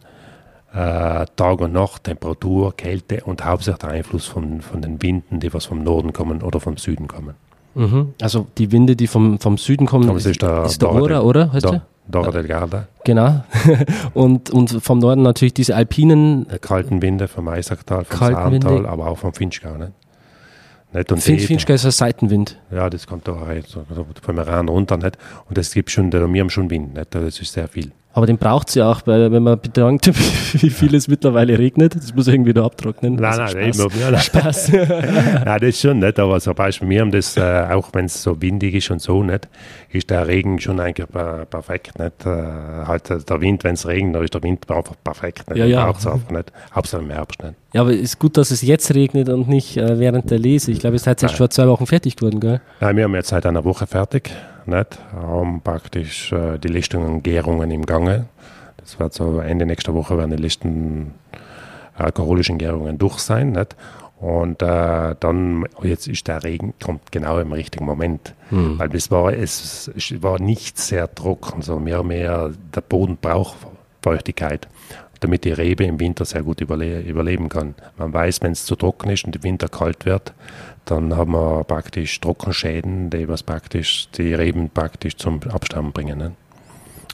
äh, 0.73 1.25
Tag 1.35 1.61
und 1.61 1.73
Nacht, 1.73 2.05
Temperatur, 2.05 2.75
Kälte 2.75 3.23
und 3.23 3.43
hauptsächlich 3.43 3.79
der 3.79 3.89
Einfluss 3.91 4.27
von, 4.27 4.61
von 4.61 4.81
den 4.81 5.01
Winden, 5.01 5.39
die 5.39 5.53
was 5.53 5.65
vom 5.65 5.83
Norden 5.83 6.13
kommen 6.13 6.41
oder 6.41 6.59
vom 6.59 6.77
Süden 6.77 7.07
kommen. 7.07 7.35
Mhm. 7.75 8.13
Also 8.21 8.47
die 8.57 8.71
Winde, 8.71 8.95
die 8.95 9.07
vom, 9.07 9.39
vom 9.39 9.57
Süden 9.57 9.85
kommen, 9.85 10.07
Aber 10.09 10.17
es 10.17 10.25
ist 10.25 10.41
der, 10.41 10.63
ist 10.65 10.81
der 10.81 10.91
Ora, 10.91 11.21
oder? 11.21 11.51
Heißt 11.53 11.65
da, 11.65 11.71
der? 11.71 11.81
Dora 12.07 12.31
del 12.31 12.47
Garda. 12.47 12.87
Genau. 13.05 13.43
und, 14.13 14.49
und 14.49 14.83
vom 14.83 14.99
Norden 14.99 15.21
natürlich 15.21 15.53
diese 15.53 15.75
alpinen. 15.75 16.47
Die 16.53 16.59
kalten 16.59 17.01
Winde 17.01 17.27
vom 17.27 17.47
Eisacktal, 17.47 18.05
vom 18.05 18.51
Winde. 18.51 18.87
aber 18.89 19.07
auch 19.07 19.17
vom 19.17 19.33
Finchgau. 19.33 19.75
Nicht? 19.77 19.91
Nicht? 20.93 21.11
Und 21.11 21.21
Fin 21.21 21.37
die- 21.37 21.43
Finchgau 21.45 21.73
ist 21.73 21.85
ein 21.85 21.91
Seitenwind. 21.91 22.59
Ja, 22.71 22.89
das 22.89 23.07
kommt 23.07 23.27
da 23.27 23.33
rein, 23.33 23.63
so, 23.65 23.85
vom 24.21 24.37
Iran 24.37 24.67
runter. 24.67 24.97
Nicht? 24.97 25.17
Und 25.47 25.57
das 25.57 25.71
gibt 25.73 25.89
schon, 25.91 26.11
wir 26.11 26.21
haben 26.21 26.49
schon 26.49 26.69
Wind. 26.69 26.93
Nicht? 26.95 27.15
Das 27.15 27.39
ist 27.39 27.53
sehr 27.53 27.67
viel. 27.67 27.91
Aber 28.13 28.25
den 28.25 28.37
braucht 28.37 28.69
sie 28.69 28.81
auch, 28.81 29.01
weil 29.05 29.31
wenn 29.31 29.43
man 29.43 29.59
bedankt, 29.59 30.07
wie 30.61 30.69
viel 30.69 30.93
es 30.95 31.07
mittlerweile 31.07 31.57
regnet. 31.57 31.95
Das 31.95 32.13
muss 32.13 32.27
irgendwie 32.27 32.53
da 32.53 32.65
abtrocknen. 32.65 33.15
Nein, 33.15 33.39
Also 33.39 33.57
nein, 33.57 33.73
Spaß. 33.73 33.99
ja, 33.99 34.11
nein. 34.11 34.19
Spaß. 34.21 34.67
ja, 35.45 35.59
das 35.59 35.79
schon 35.79 35.99
nicht, 35.99 36.19
aber 36.19 36.39
zum 36.41 36.53
Beispiel, 36.55 36.89
wir 36.89 37.01
haben 37.01 37.11
das, 37.11 37.37
äh, 37.37 37.67
auch 37.71 37.89
wenn 37.93 38.05
es 38.05 38.21
so 38.21 38.41
windig 38.41 38.75
ist 38.75 38.91
und 38.91 39.01
so, 39.01 39.23
nicht, 39.23 39.47
ist 39.91 40.09
der 40.09 40.27
Regen 40.27 40.59
schon 40.59 40.79
eigentlich 40.81 41.07
per 41.09 41.45
perfekt, 41.45 41.97
nicht, 41.99 42.25
äh, 42.25 42.29
halt 42.85 43.09
äh, 43.09 43.19
der 43.19 43.39
Wind, 43.41 43.63
wenn 43.63 43.75
es 43.75 43.87
regnet, 43.87 44.15
dann 44.15 44.23
ist 44.25 44.33
der 44.33 44.43
Wind 44.43 44.69
einfach 44.69 44.95
perfekt, 45.03 45.49
nicht, 45.49 45.59
Ja, 45.59 45.65
ja. 45.65 45.85
braucht's 45.85 46.05
einfach 46.05 46.31
nicht, 46.31 46.51
Hauptsache 46.75 47.01
im 47.01 47.11
Herbst, 47.11 47.41
nicht. 47.41 47.55
Ja, 47.73 47.81
aber 47.81 47.93
es 47.93 48.01
ist 48.01 48.19
gut, 48.19 48.37
dass 48.37 48.51
es 48.51 48.61
jetzt 48.61 48.93
regnet 48.93 49.29
und 49.29 49.47
nicht 49.47 49.77
äh, 49.77 49.99
während 49.99 50.29
der 50.29 50.39
Lese. 50.39 50.71
Ich 50.71 50.79
glaube, 50.79 50.95
es 50.95 51.07
erst 51.07 51.23
Nein. 51.23 51.35
vor 51.35 51.49
zwei 51.49 51.67
Wochen 51.67 51.85
fertig 51.85 52.15
geworden, 52.15 52.39
gell? 52.39 52.61
Nein, 52.79 52.97
wir 52.97 53.03
haben 53.05 53.15
jetzt 53.15 53.29
seit 53.29 53.45
einer 53.45 53.63
Woche 53.63 53.87
fertig, 53.87 54.31
nicht, 54.65 54.99
haben 55.13 55.61
praktisch 55.61 56.31
äh, 56.31 56.57
die 56.57 56.67
Listungen 56.67 57.15
und 57.15 57.23
Gärungen 57.23 57.71
im 57.71 57.85
Gange, 57.85 58.25
das 58.77 58.99
wird 58.99 59.13
so 59.13 59.39
Ende 59.39 59.65
nächster 59.65 59.93
Woche 59.93 60.17
werden 60.17 60.35
die 60.35 60.41
Listen 60.41 61.13
alkoholischen 61.95 62.57
Gärungen 62.57 62.97
durch 62.97 63.19
sein, 63.19 63.51
nicht, 63.51 63.75
und 64.21 64.61
äh, 64.61 65.15
dann, 65.19 65.65
jetzt 65.81 66.07
ist 66.07 66.27
der 66.27 66.43
Regen, 66.43 66.75
kommt 66.79 67.11
genau 67.11 67.39
im 67.39 67.53
richtigen 67.53 67.85
Moment. 67.85 68.35
Hm. 68.49 68.77
Weil 68.77 68.95
es 68.95 69.09
war, 69.09 69.33
es 69.33 69.91
war 70.21 70.39
nicht 70.39 70.77
sehr 70.77 71.13
trocken, 71.15 71.63
so 71.63 71.79
mehr 71.79 72.03
mehr, 72.03 72.51
der 72.75 72.81
Boden 72.81 73.17
braucht 73.19 73.55
Feuchtigkeit, 74.03 74.67
damit 75.21 75.45
die 75.45 75.51
Rebe 75.51 75.85
im 75.85 75.99
Winter 75.99 76.25
sehr 76.25 76.43
gut 76.43 76.61
überle 76.61 76.99
überleben 77.01 77.47
kann. 77.47 77.75
Man 77.97 78.11
weiß, 78.11 78.41
wenn 78.41 78.51
es 78.51 78.65
zu 78.65 78.75
trocken 78.75 79.09
ist 79.09 79.23
und 79.23 79.35
im 79.35 79.43
Winter 79.43 79.69
kalt 79.69 80.05
wird, 80.05 80.33
dann 80.83 81.15
haben 81.15 81.31
wir 81.31 81.63
praktisch 81.63 82.19
Trockenschäden, 82.19 83.09
die 83.11 83.27
was 83.29 83.43
praktisch 83.43 84.09
die 84.17 84.33
Reben 84.33 84.69
praktisch 84.69 85.15
zum 85.15 85.39
Absterben 85.43 85.91
bringen. 85.91 86.17
Ne? 86.17 86.31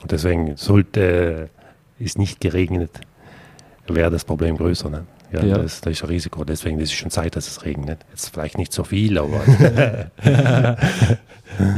Und 0.02 0.10
deswegen 0.10 0.56
sollte 0.56 1.50
es 2.00 2.16
nicht 2.16 2.40
geregnet, 2.40 2.90
wäre 3.86 4.10
das 4.10 4.24
Problem 4.24 4.56
größer. 4.56 4.88
Ne? 4.88 5.04
Ja, 5.32 5.44
Ja. 5.44 5.58
Das, 5.58 5.80
das 5.80 5.92
ist 5.92 6.02
ein 6.02 6.08
Risiko. 6.08 6.44
Deswegen 6.44 6.78
ist 6.80 6.90
es 6.90 6.94
schon 6.94 7.10
Zeit, 7.10 7.36
dass 7.36 7.46
es 7.46 7.64
regnet. 7.64 7.98
Jetzt 8.10 8.30
vielleicht 8.32 8.58
nicht 8.58 8.72
so 8.72 8.84
viel, 8.84 9.18
aber 9.18 9.40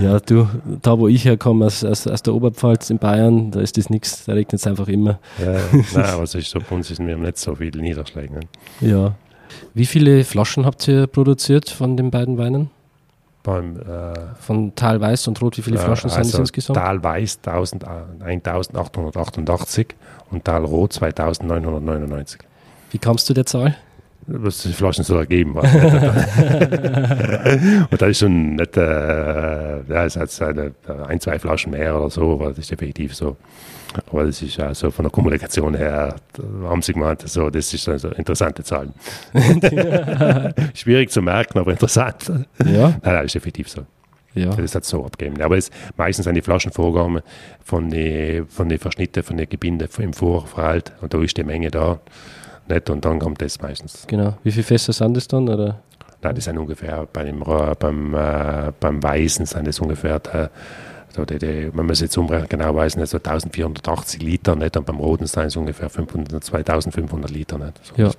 Ja, 0.00 0.20
du, 0.20 0.48
da 0.82 0.98
wo 0.98 1.08
ich 1.08 1.24
herkomme, 1.24 1.66
aus, 1.66 1.84
aus, 1.84 2.06
aus 2.06 2.22
der 2.22 2.34
Oberpfalz 2.34 2.90
in 2.90 2.98
Bayern, 2.98 3.50
da 3.50 3.60
ist 3.60 3.78
das 3.78 3.88
nichts, 3.88 4.24
da 4.24 4.32
regnet 4.32 4.60
es 4.60 4.66
einfach 4.66 4.88
immer. 4.88 5.18
Ja, 5.38 5.58
nein, 5.72 6.04
aber 6.04 6.24
es 6.24 6.34
ist 6.34 6.50
so, 6.50 6.58
bei 6.60 6.76
uns 6.76 6.88
sind 6.88 7.06
wir 7.06 7.16
nicht 7.16 7.38
so 7.38 7.54
viele 7.54 7.80
Niederschläge. 7.80 8.34
Ne? 8.34 8.40
Ja. 8.80 9.14
Wie 9.74 9.86
viele 9.86 10.24
Flaschen 10.24 10.66
habt 10.66 10.86
ihr 10.88 11.06
produziert 11.06 11.70
von 11.70 11.96
den 11.96 12.10
beiden 12.10 12.36
Weinen? 12.36 12.70
Beim 13.42 13.80
äh, 13.80 14.12
Von 14.38 14.74
Tal 14.74 15.00
Weiß 15.00 15.26
und 15.28 15.40
Rot, 15.40 15.56
wie 15.56 15.62
viele 15.62 15.78
Flaschen 15.78 16.10
sind 16.10 16.20
es 16.20 16.26
also 16.28 16.40
insgesamt? 16.40 16.76
Tal 16.76 17.02
Weiß 17.02 17.38
1000, 17.44 17.84
äh, 17.84 17.86
1888 18.22 19.86
und 20.30 20.44
Tal 20.44 20.64
Rot 20.64 20.92
2999. 20.92 22.40
Wie 22.90 22.98
kamst 22.98 23.28
du 23.28 23.34
der 23.34 23.46
Zahl? 23.46 23.76
Was 24.26 24.62
die 24.62 24.72
Flaschen 24.72 25.02
so 25.02 25.16
ergeben 25.16 25.54
war. 25.54 25.64
und 27.90 28.00
da 28.00 28.06
ist 28.06 28.18
schon 28.18 28.56
nicht, 28.56 28.76
äh, 28.76 29.82
ja, 29.82 30.04
es 30.04 30.16
hat 30.16 30.42
eine, 30.42 30.72
ein, 31.08 31.18
zwei 31.20 31.38
Flaschen 31.38 31.72
mehr 31.72 31.98
oder 31.98 32.10
so, 32.10 32.34
aber 32.34 32.50
das 32.50 32.58
ist 32.58 32.70
effektiv 32.70 33.14
so. 33.14 33.38
Aber 34.08 34.24
das 34.24 34.42
ist 34.42 34.56
ja 34.56 34.74
so 34.74 34.90
von 34.90 35.04
der 35.04 35.10
Kommunikation 35.10 35.74
her, 35.74 36.14
haben 36.64 36.82
sie 36.82 36.92
gemeint, 36.92 37.28
so, 37.28 37.50
das 37.50 37.74
ist 37.74 37.88
also 37.88 38.10
interessante 38.10 38.62
Zahlen. 38.62 38.94
Schwierig 40.74 41.10
zu 41.10 41.22
merken, 41.22 41.58
aber 41.58 41.72
interessant. 41.72 42.30
Ja. 42.64 42.88
Nein, 42.88 43.00
nein, 43.02 43.24
ist 43.24 43.34
effektiv 43.34 43.68
so. 43.68 43.84
Ja. 44.34 44.50
Das 44.50 44.76
hat 44.76 44.84
so 44.84 45.04
abgegeben. 45.04 45.42
Aber 45.42 45.56
es, 45.56 45.70
meistens 45.96 46.24
sind 46.24 46.36
die 46.36 46.42
Flaschenvorgaben 46.42 47.20
von 47.64 47.90
den 47.90 48.46
von 48.46 48.68
die 48.68 48.78
Verschnitten, 48.78 49.24
von 49.24 49.36
den 49.36 49.48
Gebinden 49.48 49.88
im 49.98 50.12
Vorverhalt 50.12 50.92
und 51.00 51.12
da 51.12 51.20
ist 51.20 51.36
die 51.36 51.42
Menge 51.42 51.70
da. 51.70 51.98
Nicht? 52.70 52.88
Und 52.90 53.04
dann 53.04 53.18
kommt 53.18 53.42
das 53.42 53.60
meistens. 53.60 54.04
Genau. 54.06 54.36
Wie 54.42 54.52
viele 54.52 54.64
Fässer 54.64 54.92
sind 54.92 55.16
es 55.16 55.28
dann? 55.28 55.48
Oder? 55.48 55.80
Nein, 56.22 56.34
die 56.34 56.40
sind 56.40 56.58
ungefähr 56.58 57.06
bei 57.12 57.24
dem, 57.24 57.40
beim, 57.40 58.14
äh, 58.14 58.72
beim 58.78 59.02
Weißen 59.02 59.46
sind 59.46 59.66
das 59.66 59.80
ungefähr, 59.80 60.20
äh, 60.32 60.48
so 61.14 61.24
die, 61.24 61.38
die, 61.38 61.70
wenn 61.74 61.86
man 61.86 61.90
es 61.90 62.00
jetzt 62.00 62.16
umrechnet, 62.18 62.50
genau 62.50 62.74
weiß, 62.74 62.96
nicht, 62.96 63.08
so 63.08 63.16
1480 63.16 64.22
Liter, 64.22 64.54
nicht? 64.54 64.76
und 64.76 64.86
beim 64.86 64.98
Roten 64.98 65.26
sind 65.26 65.44
es 65.46 65.56
ungefähr 65.56 65.88
500, 65.88 66.44
2500 66.44 67.30
Liter. 67.30 67.58
Nicht? 67.58 67.80
So 67.82 67.94
Ja. 67.96 68.10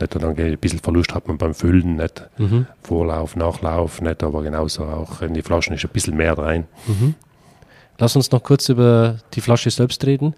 Nicht? 0.00 0.14
Und 0.14 0.22
dann 0.22 0.36
ein 0.36 0.58
bisschen 0.58 0.80
Verlust 0.80 1.14
hat 1.14 1.28
man 1.28 1.38
beim 1.38 1.54
Füllen, 1.54 1.96
nicht? 1.96 2.28
Mhm. 2.38 2.66
Vorlauf, 2.82 3.36
Nachlauf, 3.36 4.00
nicht? 4.02 4.22
aber 4.22 4.42
genauso 4.42 4.84
auch 4.84 5.22
in 5.22 5.32
die 5.32 5.42
Flaschen 5.42 5.74
ist 5.74 5.84
ein 5.84 5.90
bisschen 5.90 6.16
mehr 6.16 6.36
rein. 6.36 6.66
Mhm. 6.86 7.14
Lass 7.98 8.14
uns 8.16 8.30
noch 8.30 8.42
kurz 8.42 8.68
über 8.68 9.16
die 9.32 9.40
Flasche 9.40 9.70
selbst 9.70 10.04
reden. 10.04 10.34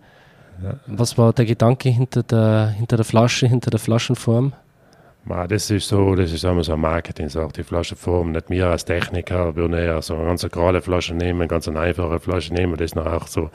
Was 0.86 1.18
war 1.18 1.32
der 1.32 1.44
Gedanke 1.44 1.88
hinter 1.88 2.22
der, 2.22 2.68
hinter 2.68 2.96
der 2.96 3.04
Flasche, 3.04 3.46
hinter 3.46 3.70
der 3.70 3.80
Flaschenform? 3.80 4.52
Das 5.48 5.70
ist 5.70 5.88
so, 5.88 6.14
das 6.14 6.32
ist 6.32 6.44
immer 6.44 6.64
so 6.64 6.72
ein 6.72 6.80
Marketing, 6.80 7.28
so 7.28 7.46
die 7.48 7.62
Flaschenform. 7.62 8.32
Nicht 8.32 8.50
wir 8.50 8.66
als 8.68 8.84
Techniker 8.84 9.54
würden 9.56 9.74
eher 9.74 10.00
so 10.02 10.14
eine 10.14 10.24
ganz 10.26 10.42
gerade 10.48 10.80
Flasche 10.80 11.14
nehmen, 11.14 11.40
eine 11.40 11.48
ganz 11.48 11.68
einfache 11.68 12.18
Flasche 12.20 12.54
nehmen, 12.54 12.76
das 12.76 12.94
noch 12.94 13.06
auch 13.06 13.26
so 13.26 13.50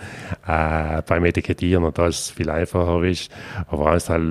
äh, 0.47 1.01
beim 1.07 1.25
Etikettieren 1.25 1.83
und 1.83 1.97
da 1.97 2.07
ist 2.07 2.19
es 2.19 2.31
viel 2.31 2.49
einfacher 2.49 3.01
ist. 3.03 3.31
Aber 3.67 3.87
alles 3.87 4.09
halt, 4.09 4.23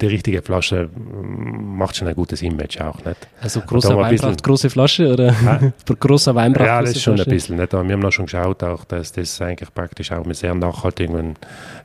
die 0.00 0.06
richtige 0.06 0.42
Flasche 0.42 0.88
mm, 0.94 1.76
macht 1.78 1.96
schon 1.96 2.08
ein 2.08 2.14
gutes 2.14 2.42
Image 2.42 2.80
auch, 2.80 3.04
nicht? 3.04 3.28
Also 3.40 3.60
großer 3.60 3.96
Wein 3.96 4.10
bisschen- 4.10 4.28
braucht 4.30 4.42
große 4.42 4.70
Flasche 4.70 5.12
oder 5.12 5.34
großer 6.00 6.34
Wein 6.34 6.52
braucht 6.52 6.66
Ja, 6.66 6.80
das 6.80 6.90
ist 6.90 7.02
schon 7.02 7.18
ein 7.18 7.24
bisschen. 7.26 7.56
Nicht? 7.56 7.72
Aber 7.72 7.84
wir 7.84 7.92
haben 7.94 8.00
noch 8.00 8.12
schon 8.12 8.26
geschaut, 8.26 8.62
auch, 8.62 8.84
dass 8.84 9.12
das 9.12 9.40
eigentlich 9.40 9.72
praktisch 9.72 10.12
auch 10.12 10.24
mit 10.24 10.36
sehr 10.36 10.54
nachhaltig, 10.54 11.12
wenn 11.12 11.34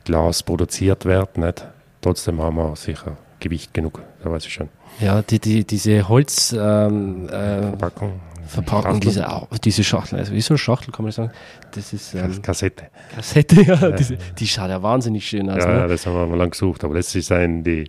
Glas 0.04 0.42
produziert 0.42 1.04
wird. 1.04 1.38
Nicht? 1.38 1.66
Trotzdem 2.00 2.42
haben 2.42 2.56
wir 2.56 2.76
sicher 2.76 3.16
Gewicht 3.40 3.74
genug, 3.74 4.00
da 4.22 4.30
weiß 4.30 4.46
ich 4.46 4.52
schon. 4.52 4.68
Ja, 5.00 5.22
die, 5.22 5.38
die, 5.38 5.64
diese 5.64 6.08
Holz 6.08 6.54
ähm, 6.58 7.28
äh, 7.28 7.62
Verpackung. 7.62 8.20
Verpackung, 8.52 9.02
Schachtel. 9.02 9.48
diese, 9.48 9.58
diese 9.64 9.84
Schachtel, 9.84 10.18
also 10.18 10.32
wie 10.32 10.40
so 10.40 10.54
eine 10.54 10.58
Schachtel 10.58 10.92
kann 10.92 11.04
man 11.04 11.12
sagen, 11.12 11.30
das 11.74 11.92
ist 11.92 12.14
ähm, 12.14 12.42
Kassette. 12.42 12.84
Kassette, 13.14 13.62
ja, 13.62 13.90
diese, 13.92 14.16
die 14.38 14.46
schaut 14.46 14.68
ja 14.68 14.82
wahnsinnig 14.82 15.26
schön 15.26 15.48
aus. 15.50 15.58
ja, 15.64 15.66
ne? 15.72 15.78
ja, 15.80 15.86
das 15.86 16.06
haben 16.06 16.14
wir 16.14 16.26
mal 16.26 16.36
lang 16.38 16.50
gesucht, 16.50 16.84
aber 16.84 16.94
das 16.94 17.10
sind 17.10 17.64
die, 17.64 17.84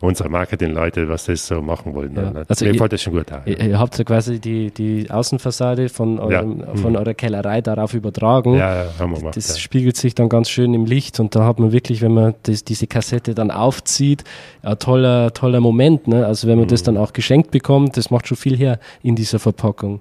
unsere 0.00 0.28
Marketing-Leute, 0.28 1.08
was 1.08 1.24
das 1.26 1.46
so 1.46 1.62
machen 1.62 1.94
wollen. 1.94 2.14
Ja. 2.16 2.30
Ne? 2.30 2.44
Also 2.48 2.64
Mir 2.64 2.72
ihr- 2.72 2.78
fällt 2.78 2.92
das 2.92 3.02
schon 3.02 3.12
gut 3.12 3.30
an. 3.32 3.42
Ihr, 3.46 3.60
ihr 3.60 3.78
habt 3.78 3.96
ja 3.96 4.04
quasi 4.04 4.40
die, 4.40 4.70
die 4.70 5.10
Außenfassade 5.10 5.88
von, 5.88 6.18
eurem, 6.18 6.60
Ja. 6.60 6.74
von 6.76 6.96
eurer 6.96 7.14
Kellerei 7.14 7.60
darauf 7.60 7.94
übertragen. 7.94 8.54
Ja, 8.54 8.84
ja, 8.84 8.90
haben 8.98 9.12
wir 9.12 9.18
gemacht. 9.18 9.36
Das 9.36 9.48
ja. 9.50 9.56
spiegelt 9.58 9.96
sich 9.96 10.14
dann 10.14 10.28
ganz 10.28 10.48
schön 10.50 10.74
im 10.74 10.84
Licht 10.84 11.20
und 11.20 11.34
da 11.34 11.44
hat 11.44 11.58
man 11.60 11.72
wirklich, 11.72 12.02
wenn 12.02 12.12
man 12.14 12.34
das, 12.42 12.64
diese 12.64 12.86
Kassette 12.86 13.34
dann 13.34 13.50
aufzieht, 13.50 14.24
ein 14.62 14.78
toller, 14.78 15.32
toller 15.32 15.60
Moment. 15.60 16.08
Ne? 16.08 16.26
Also 16.26 16.48
wenn 16.48 16.56
man 16.56 16.64
Mhm. 16.66 16.70
das 16.70 16.82
dann 16.82 16.96
auch 16.96 17.12
geschenkt 17.12 17.50
bekommt, 17.52 17.96
das 17.96 18.10
macht 18.10 18.26
schon 18.26 18.36
viel 18.36 18.56
her 18.56 18.78
in 19.02 19.14
dieser 19.14 19.38
Verpackung. 19.38 20.00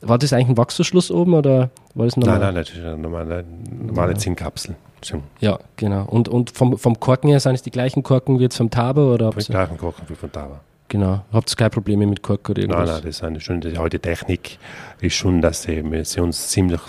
War 0.00 0.18
das 0.18 0.32
eigentlich 0.32 0.48
ein 0.48 0.56
Wachsverschluss 0.56 1.10
oben 1.10 1.34
oder 1.34 1.70
war 1.94 2.06
das 2.06 2.16
normal? 2.16 2.38
Nein, 2.38 2.54
nein, 2.54 2.64
das 2.64 2.74
ist 2.74 2.84
eine 2.84 2.96
normale, 2.96 3.44
normale 3.70 4.14
Zinnkapsel. 4.16 4.74
Schon. 5.02 5.22
Ja, 5.40 5.58
genau. 5.76 6.04
Und, 6.04 6.28
und 6.28 6.50
vom, 6.50 6.76
vom 6.76 7.00
Korken 7.00 7.30
her 7.30 7.40
sind 7.40 7.54
es 7.54 7.62
die 7.62 7.70
gleichen 7.70 8.02
Korken 8.02 8.38
wie 8.38 8.42
jetzt 8.42 8.56
vom 8.56 8.70
Taber 8.70 9.14
oder? 9.14 9.34
Mit 9.34 9.46
gleichen 9.46 9.78
Korken 9.78 10.04
wie 10.08 10.14
von 10.14 10.30
da 10.32 10.42
war. 10.42 10.60
Genau. 10.88 11.22
Habt 11.32 11.50
ihr 11.50 11.56
keine 11.56 11.70
Probleme 11.70 12.06
mit 12.06 12.22
Kork 12.22 12.50
oder 12.50 12.60
irgendwas? 12.62 12.86
Nein, 12.86 12.94
nein, 12.96 13.02
das 13.06 13.16
ist 13.16 13.24
eine 13.24 13.40
schon, 13.40 13.60
die 13.60 13.78
heute 13.78 14.00
Technik 14.00 14.58
ist 15.00 15.14
schon, 15.14 15.40
dass 15.40 15.62
sie, 15.62 15.82
sie 16.04 16.20
uns 16.20 16.48
ziemlich 16.48 16.80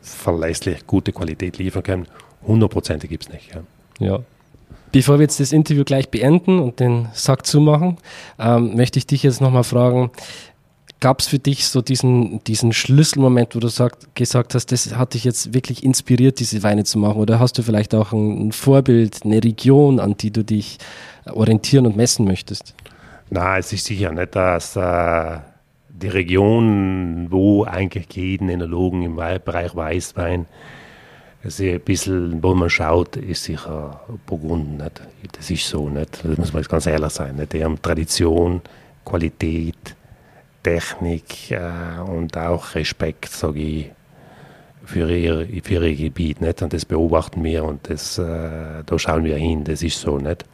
verlässlich 0.00 0.86
gute 0.86 1.12
Qualität 1.12 1.58
liefern 1.58 1.82
können. 1.82 2.06
Hundertprozentig 2.46 3.10
gibt 3.10 3.24
es 3.24 3.32
nicht. 3.32 3.54
Ja. 3.54 4.06
ja. 4.06 4.18
Bevor 4.90 5.18
wir 5.18 5.22
jetzt 5.22 5.40
das 5.40 5.52
Interview 5.52 5.84
gleich 5.84 6.10
beenden 6.10 6.58
und 6.58 6.80
den 6.80 7.08
Sack 7.14 7.46
zumachen, 7.46 7.98
ähm, 8.38 8.76
möchte 8.76 8.98
ich 8.98 9.06
dich 9.06 9.22
jetzt 9.22 9.40
nochmal 9.40 9.64
fragen, 9.64 10.10
gab 11.02 11.18
es 11.18 11.26
für 11.26 11.40
dich 11.40 11.66
so 11.66 11.82
diesen, 11.82 12.42
diesen 12.44 12.72
Schlüsselmoment, 12.72 13.56
wo 13.56 13.58
du 13.58 13.66
sagt, 13.66 14.14
gesagt 14.14 14.54
hast, 14.54 14.70
das 14.70 14.94
hat 14.94 15.14
dich 15.14 15.24
jetzt 15.24 15.52
wirklich 15.52 15.82
inspiriert, 15.82 16.38
diese 16.38 16.62
Weine 16.62 16.84
zu 16.84 16.98
machen? 16.98 17.20
Oder 17.20 17.40
hast 17.40 17.58
du 17.58 17.62
vielleicht 17.62 17.92
auch 17.94 18.12
ein, 18.12 18.52
Vorbild, 18.52 19.24
eine 19.24 19.42
Region, 19.42 19.98
an 19.98 20.16
die 20.16 20.30
du 20.30 20.44
dich 20.44 20.78
orientieren 21.26 21.86
und 21.86 21.96
messen 21.96 22.24
möchtest? 22.24 22.74
Nein, 23.30 23.58
es 23.58 23.72
ist 23.72 23.84
sicher 23.84 24.12
nicht, 24.12 24.36
dass 24.36 24.76
äh, 24.76 25.38
die 25.88 26.08
Region, 26.08 27.26
wo 27.30 27.64
eigentlich 27.64 28.06
jeden 28.14 28.48
Enologen 28.48 29.02
im 29.02 29.16
Bereich 29.16 29.74
Weißwein 29.74 30.46
also 31.44 31.64
ein 31.64 31.80
bisschen, 31.80 32.40
wo 32.40 32.54
man 32.54 32.70
schaut, 32.70 33.16
ist 33.16 33.42
sicher 33.42 34.00
Burgund 34.26 34.78
nicht. 34.78 35.02
Das 35.32 35.50
ist 35.50 35.66
so 35.66 35.88
nicht. 35.88 36.24
Das 36.24 36.38
muss 36.38 36.52
man 36.52 36.62
jetzt 36.62 36.70
ganz 36.70 36.86
ehrlich 36.86 37.10
sein. 37.10 37.34
Nicht? 37.34 37.54
Die 37.54 37.64
haben 37.64 37.82
Tradition, 37.82 38.60
Qualität, 39.04 39.96
Technik 40.62 41.50
äh, 41.50 42.00
und 42.06 42.36
auch 42.36 42.74
Respekt, 42.74 43.30
sage 43.30 43.60
ich, 43.60 43.90
für 44.84 45.10
ihr, 45.10 45.46
für 45.62 45.86
ihr 45.86 45.96
Gebiet. 45.96 46.40
Nicht? 46.40 46.62
Und 46.62 46.72
das 46.72 46.84
beobachten 46.84 47.42
wir 47.44 47.64
und 47.64 47.88
das, 47.88 48.18
äh, 48.18 48.82
da 48.84 48.98
schauen 48.98 49.24
wir 49.24 49.36
hin. 49.36 49.64
Das 49.64 49.82
ist 49.82 50.00
so 50.00 50.18
nicht. 50.18 50.44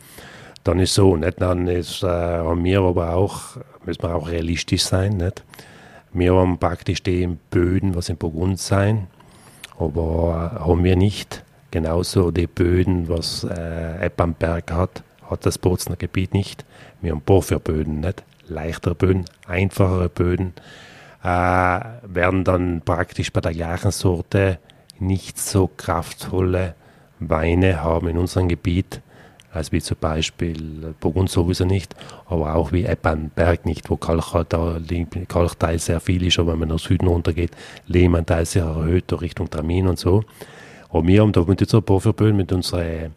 Dann 0.64 0.80
ist 0.80 0.94
so 0.94 1.16
nicht. 1.16 1.40
Dann 1.40 1.66
ist, 1.66 2.02
äh, 2.02 2.06
haben 2.06 2.64
wir 2.64 2.80
aber 2.80 3.14
auch, 3.14 3.56
müssen 3.84 4.02
wir 4.02 4.14
auch 4.14 4.28
realistisch 4.28 4.84
sein. 4.84 5.16
Nicht? 5.16 5.44
Wir 6.12 6.34
haben 6.34 6.58
praktisch 6.58 7.02
die 7.02 7.26
Böden, 7.50 7.94
was 7.94 8.08
in 8.08 8.16
Burgund 8.16 8.58
sein, 8.58 9.08
aber 9.78 10.58
haben 10.60 10.84
wir 10.84 10.96
nicht. 10.96 11.44
Genauso 11.70 12.30
die 12.30 12.46
Böden, 12.46 13.08
was 13.10 13.44
äh, 13.44 14.06
Eppamberg 14.06 14.72
hat, 14.72 15.02
hat 15.28 15.46
das 15.46 15.58
Bozner 15.58 15.96
Gebiet 15.96 16.34
nicht. 16.34 16.64
Wir 17.00 17.12
haben 17.12 17.20
Porphyrböden, 17.20 18.00
nicht? 18.00 18.24
leichtere 18.48 18.94
Böden, 18.94 19.24
einfachere 19.46 20.08
Böden, 20.08 20.54
äh, 21.22 21.26
werden 21.26 22.44
dann 22.44 22.82
praktisch 22.84 23.32
bei 23.32 23.40
der 23.40 23.52
gleichen 23.52 23.90
Sorte 23.90 24.58
nicht 24.98 25.38
so 25.38 25.70
kraftvolle 25.76 26.74
Weine 27.20 27.82
haben 27.82 28.08
in 28.08 28.18
unserem 28.18 28.48
Gebiet, 28.48 29.00
als 29.52 29.72
wie 29.72 29.80
zum 29.80 29.96
Beispiel 30.00 30.94
Burgund 31.00 31.30
sowieso 31.30 31.64
nicht, 31.64 31.94
aber 32.26 32.54
auch 32.54 32.72
wie 32.72 32.84
Eppernberg 32.84 33.64
nicht, 33.66 33.90
wo 33.90 33.96
Kalk 33.96 34.32
halt 34.34 34.52
da 34.52 34.78
Kalkteil 35.26 35.78
sehr 35.78 36.00
viel 36.00 36.26
ist, 36.26 36.38
aber 36.38 36.52
wenn 36.52 36.60
man 36.60 36.68
nach 36.68 36.78
Süden 36.78 37.08
runtergeht, 37.08 37.52
Lehmanteil 37.86 38.44
sehr 38.44 38.64
erhöht, 38.64 39.12
Richtung 39.20 39.50
Tramin 39.50 39.88
und 39.88 39.98
so. 39.98 40.22
Und 40.90 41.06
wir 41.06 41.22
haben 41.22 41.32
da 41.32 41.42
mit 41.42 41.60
unserer 41.60 41.82
Porphyrböden, 41.82 42.36
mit 42.36 42.52
unseren 42.52 43.14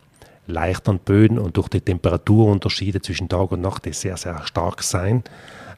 leichteren 0.48 1.00
Böden 1.00 1.40
und 1.40 1.58
durch 1.58 1.70
die 1.70 1.82
Temperaturunterschiede 1.82 3.02
zwischen 3.02 3.30
Tag 3.30 3.52
und 3.52 3.62
Nacht, 3.62 3.86
die 3.86 3.94
sehr, 3.94 4.18
sehr 4.18 4.46
stark 4.46 4.84
sein, 4.84 5.24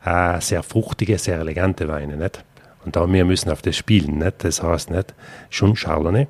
äh, 0.06 0.40
sehr 0.42 0.64
fruchtige, 0.64 1.18
sehr 1.18 1.40
elegante 1.40 1.88
Weine. 1.88 2.18
Nicht? 2.18 2.44
Und 2.86 2.96
da 2.96 3.12
wir 3.12 3.26
müssen 3.26 3.50
auf 3.50 3.62
das 3.62 3.76
spielen. 3.76 4.18
Nicht? 4.20 4.44
Das 4.44 4.62
heißt 4.62 4.92
nicht 4.92 5.14
schon 5.50 5.76
Chardonnay, 5.76 6.28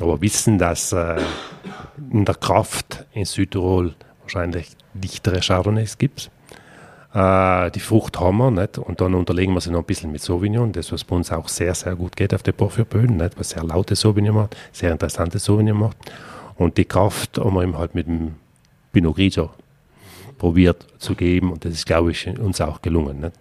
aber 0.00 0.20
wissen, 0.20 0.58
dass 0.58 0.92
äh, 0.92 1.20
in 2.10 2.24
der 2.24 2.34
Kraft 2.34 3.06
in 3.12 3.24
Südtirol 3.24 3.94
wahrscheinlich 4.22 4.76
dichtere 4.94 5.40
Chardonnays 5.40 5.98
gibt. 5.98 6.30
Äh, 7.12 7.70
die 7.72 7.80
Frucht 7.80 8.20
haben 8.20 8.38
wir, 8.38 8.50
nicht? 8.50 8.78
und 8.78 9.00
dann 9.00 9.14
unterlegen 9.14 9.52
wir 9.52 9.60
sie 9.60 9.70
noch 9.70 9.80
ein 9.80 9.84
bisschen 9.84 10.12
mit 10.12 10.22
Sauvignon, 10.22 10.72
das 10.72 10.92
was 10.92 11.02
bei 11.02 11.16
uns 11.16 11.32
auch 11.32 11.48
sehr, 11.48 11.74
sehr 11.74 11.96
gut 11.96 12.16
geht 12.16 12.32
auf 12.32 12.42
den 12.42 12.54
Porphyrböden, 12.54 13.20
was 13.36 13.50
sehr 13.50 13.64
laute 13.64 13.96
Sauvignon 13.96 14.36
macht, 14.36 14.56
sehr 14.72 14.92
interessante 14.92 15.38
Sauvignon 15.38 15.78
macht. 15.78 15.96
Und 16.60 16.76
die 16.76 16.84
Kraft 16.84 17.38
haben 17.38 17.54
wir 17.54 17.62
ihm 17.62 17.78
halt 17.78 17.94
mit 17.94 18.06
dem 18.06 18.34
Pinot 18.92 19.16
Grigio 19.16 19.48
probiert 20.36 20.86
zu 20.98 21.14
geben 21.14 21.52
und 21.52 21.64
das 21.64 21.72
ist, 21.72 21.86
glaube 21.86 22.10
ich, 22.10 22.26
uns 22.38 22.60
auch 22.60 22.82
gelungen. 22.82 23.20
Nicht? 23.20 23.32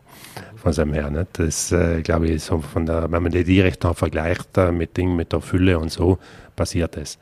Von 0.56 0.72
seinem 0.72 0.94
her. 0.94 1.10
Nicht? 1.10 1.38
Das, 1.38 1.70
äh, 1.74 2.02
glaube 2.02 2.30
ich, 2.30 2.42
so 2.42 2.60
von 2.60 2.86
der, 2.86 3.12
wenn 3.12 3.22
man 3.22 3.34
die 3.34 3.44
direkt 3.44 3.84
noch 3.84 3.98
vergleicht 3.98 4.58
äh, 4.58 4.72
mit 4.72 4.96
Ding, 4.96 5.18
mit 5.18 5.34
der 5.34 5.42
Fülle 5.42 5.78
und 5.78 5.92
so, 5.92 6.18
passiert 6.56 6.96
es. 6.96 7.20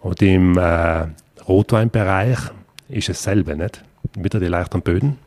Und 0.00 0.22
im 0.22 0.56
äh, 0.56 1.08
Rotweinbereich 1.46 2.38
ist 2.88 3.10
es 3.10 3.22
dasselbe, 3.22 3.54
nicht? 3.54 3.84
Wieder 4.16 4.40
die 4.40 4.46
leichten 4.46 4.80
Böden. 4.80 5.18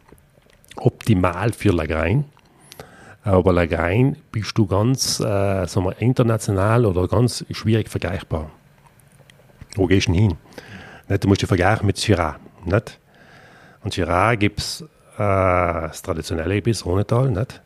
Optimal 0.78 1.54
für 1.54 1.74
Lagrein. 1.74 2.26
Aber 3.22 3.54
Lagrein 3.54 4.18
bist 4.32 4.58
du 4.58 4.66
ganz 4.66 5.20
äh, 5.20 5.68
sagen 5.68 5.86
wir, 5.86 6.02
international 6.02 6.88
oder 6.88 7.08
ganz 7.08 7.46
schwierig 7.52 7.88
vergleichbar. 7.88 8.50
Wo 9.76 9.86
gehst 9.86 10.08
du 10.08 10.14
hin? 10.14 10.36
Nicht? 11.08 11.24
Du 11.24 11.28
musst 11.28 11.42
dich 11.42 11.48
vergleichen 11.48 11.86
mit 11.86 11.98
Syrah. 11.98 12.38
Nicht? 12.66 13.00
Und 13.84 13.94
Syrah 13.94 14.36
gibt 14.36 14.60
es 14.60 14.82
äh, 14.82 14.88
das 15.18 16.02
traditionelle 16.02 16.56
Gebiet, 16.56 16.76
das 16.76 16.86
Rhonetal, 16.86 17.32
nicht? 17.32 17.62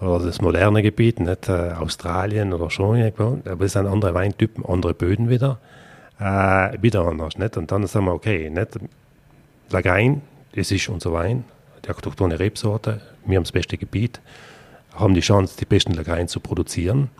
oder 0.00 0.26
das 0.26 0.40
moderne 0.40 0.82
Gebiet, 0.82 1.20
nicht 1.20 1.48
äh, 1.48 1.72
Australien 1.72 2.52
oder 2.52 2.68
Chauny, 2.68 3.12
aber 3.16 3.64
es 3.64 3.72
sind 3.72 3.86
andere 3.86 4.14
Weintypen, 4.14 4.64
andere 4.64 4.94
Böden 4.94 5.28
wieder, 5.28 5.58
äh, 6.18 6.80
wieder 6.80 7.06
anders. 7.06 7.38
Nicht? 7.38 7.56
Und 7.56 7.70
dann 7.70 7.86
sagen 7.86 8.06
wir, 8.06 8.14
okay, 8.14 8.50
nicht? 8.50 8.78
Lagrein, 9.70 10.22
das 10.54 10.70
ist 10.70 10.88
unser 10.88 11.12
Wein, 11.12 11.44
die 11.84 11.90
autochtone 11.90 12.38
Rebsorte, 12.38 13.00
wir 13.24 13.36
haben 13.36 13.44
das 13.44 13.52
beste 13.52 13.78
Gebiet, 13.78 14.20
haben 14.94 15.14
die 15.14 15.20
Chance, 15.20 15.56
die 15.58 15.64
besten 15.64 15.94
Lagrein 15.94 16.28
zu 16.28 16.40
produzieren 16.40 17.10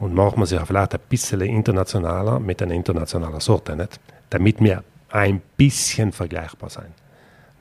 und 0.00 0.14
machen 0.14 0.40
wir 0.40 0.46
sie 0.46 0.58
vielleicht 0.58 0.94
ein 0.94 1.00
bisschen 1.08 1.42
internationaler 1.42 2.40
mit 2.40 2.60
einer 2.62 2.74
internationalen 2.74 3.40
Sorte, 3.40 3.76
nicht? 3.76 4.00
damit 4.30 4.60
wir 4.60 4.82
ein 5.10 5.40
bisschen 5.56 6.12
vergleichbar 6.12 6.70
sein. 6.70 6.94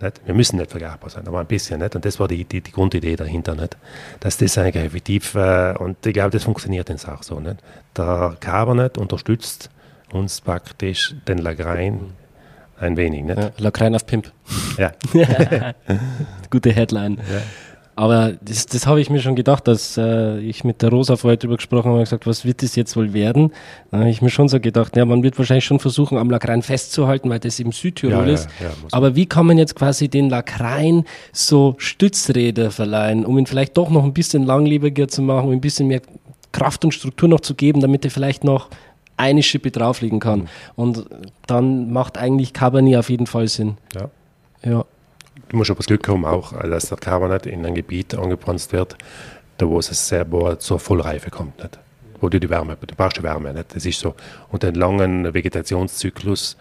Nicht? 0.01 0.21
Wir 0.25 0.33
müssen 0.33 0.57
nicht 0.57 0.71
vergleichbar 0.71 1.09
sein, 1.09 1.27
aber 1.27 1.41
ein 1.41 1.45
bisschen. 1.45 1.79
Nicht? 1.79 1.95
Und 1.95 2.05
das 2.05 2.19
war 2.19 2.27
die, 2.27 2.45
die, 2.45 2.61
die 2.61 2.71
Grundidee 2.71 3.15
dahinter. 3.15 3.55
Nicht? 3.55 3.77
Dass 4.21 4.37
das 4.37 4.57
eigentlich 4.57 4.85
effektiv, 4.85 5.35
äh, 5.35 5.75
und 5.77 6.05
ich 6.05 6.13
glaube, 6.13 6.29
das 6.29 6.43
funktioniert 6.43 6.89
jetzt 6.89 7.07
auch 7.07 7.23
so. 7.23 7.39
Nicht? 7.39 7.57
Der 7.97 8.37
Cabernet 8.39 8.97
unterstützt 8.97 9.69
uns 10.13 10.39
praktisch 10.41 11.15
den 11.27 11.39
Lagrein 11.39 12.13
ein 12.79 12.95
wenig. 12.95 13.23
Nicht? 13.23 13.37
Ja, 13.37 13.51
Lagrein 13.57 13.93
auf 13.95 14.05
Pimp. 14.05 14.31
Ja. 14.77 14.93
Gute 16.49 16.71
Headline. 16.71 17.17
Ja. 17.17 17.41
Aber 17.99 18.31
das, 18.41 18.65
das 18.65 18.87
habe 18.87 19.01
ich 19.01 19.09
mir 19.09 19.19
schon 19.19 19.35
gedacht, 19.35 19.67
dass 19.67 19.97
äh, 19.97 20.39
ich 20.39 20.63
mit 20.63 20.81
der 20.81 20.89
Rosa 20.89 21.17
vorher 21.17 21.35
drüber 21.35 21.57
gesprochen 21.57 21.87
habe 21.87 21.97
und 21.97 22.05
gesagt, 22.05 22.25
was 22.27 22.45
wird 22.45 22.63
das 22.63 22.77
jetzt 22.77 22.95
wohl 22.95 23.11
werden? 23.11 23.51
Da 23.91 23.97
habe 23.97 24.09
ich 24.09 24.21
mir 24.21 24.29
schon 24.29 24.47
so 24.47 24.61
gedacht, 24.61 24.95
ja, 24.95 25.03
man 25.03 25.21
wird 25.21 25.37
wahrscheinlich 25.37 25.65
schon 25.65 25.81
versuchen, 25.81 26.17
am 26.17 26.29
Lakrein 26.29 26.61
festzuhalten, 26.61 27.29
weil 27.29 27.39
das 27.39 27.59
im 27.59 27.73
Südtirol 27.73 28.25
ja, 28.25 28.33
ist. 28.33 28.47
Ja, 28.61 28.67
ja, 28.67 28.73
Aber 28.93 29.17
wie 29.17 29.25
kann 29.25 29.45
man 29.45 29.57
jetzt 29.57 29.75
quasi 29.75 30.07
den 30.07 30.29
Lakrein 30.29 31.03
so 31.33 31.75
Stützräder 31.77 32.71
verleihen, 32.71 33.25
um 33.25 33.37
ihn 33.37 33.47
vielleicht 33.47 33.75
doch 33.75 33.89
noch 33.89 34.05
ein 34.05 34.13
bisschen 34.13 34.45
langlebiger 34.45 35.09
zu 35.09 35.21
machen, 35.21 35.47
um 35.47 35.51
ein 35.51 35.59
bisschen 35.59 35.87
mehr 35.87 36.01
Kraft 36.53 36.85
und 36.85 36.93
Struktur 36.93 37.27
noch 37.27 37.41
zu 37.41 37.53
geben, 37.53 37.81
damit 37.81 38.05
er 38.05 38.11
vielleicht 38.11 38.45
noch 38.45 38.69
eine 39.17 39.43
Schippe 39.43 39.71
drauflegen 39.71 40.21
kann. 40.21 40.39
Mhm. 40.39 40.47
Und 40.77 41.05
dann 41.47 41.91
macht 41.91 42.17
eigentlich 42.17 42.53
Cabernet 42.53 42.95
auf 42.95 43.09
jeden 43.09 43.27
Fall 43.27 43.49
Sinn. 43.49 43.75
Ja. 43.93 44.09
Ja 44.63 44.85
du 45.49 45.57
musst 45.57 45.69
aber 45.69 45.79
das 45.79 45.87
Glück 45.87 46.07
haben, 46.07 46.25
auch, 46.25 46.53
dass 46.53 46.89
der 46.89 46.97
Cabernet 46.97 47.45
in 47.45 47.65
ein 47.65 47.75
Gebiet 47.75 48.15
angepflanzt 48.15 48.71
wird, 48.71 48.95
da 49.57 49.67
wo 49.67 49.79
es 49.79 49.87
sehr 49.87 50.31
wo 50.31 50.55
zur 50.55 50.79
Vollreife 50.79 51.29
kommt. 51.29 51.59
Nicht? 51.59 51.77
Wo 52.21 52.29
du 52.29 52.39
die 52.39 52.49
Wärme, 52.49 52.77
du 52.79 52.95
brauchst 52.95 53.17
die 53.17 53.23
Wärme, 53.23 53.53
nicht? 53.53 53.75
das 53.75 53.85
ist 53.85 53.99
so. 53.99 54.15
Und 54.49 54.63
den 54.63 54.75
langen 54.75 55.33
Vegetationszyklus, 55.33 56.57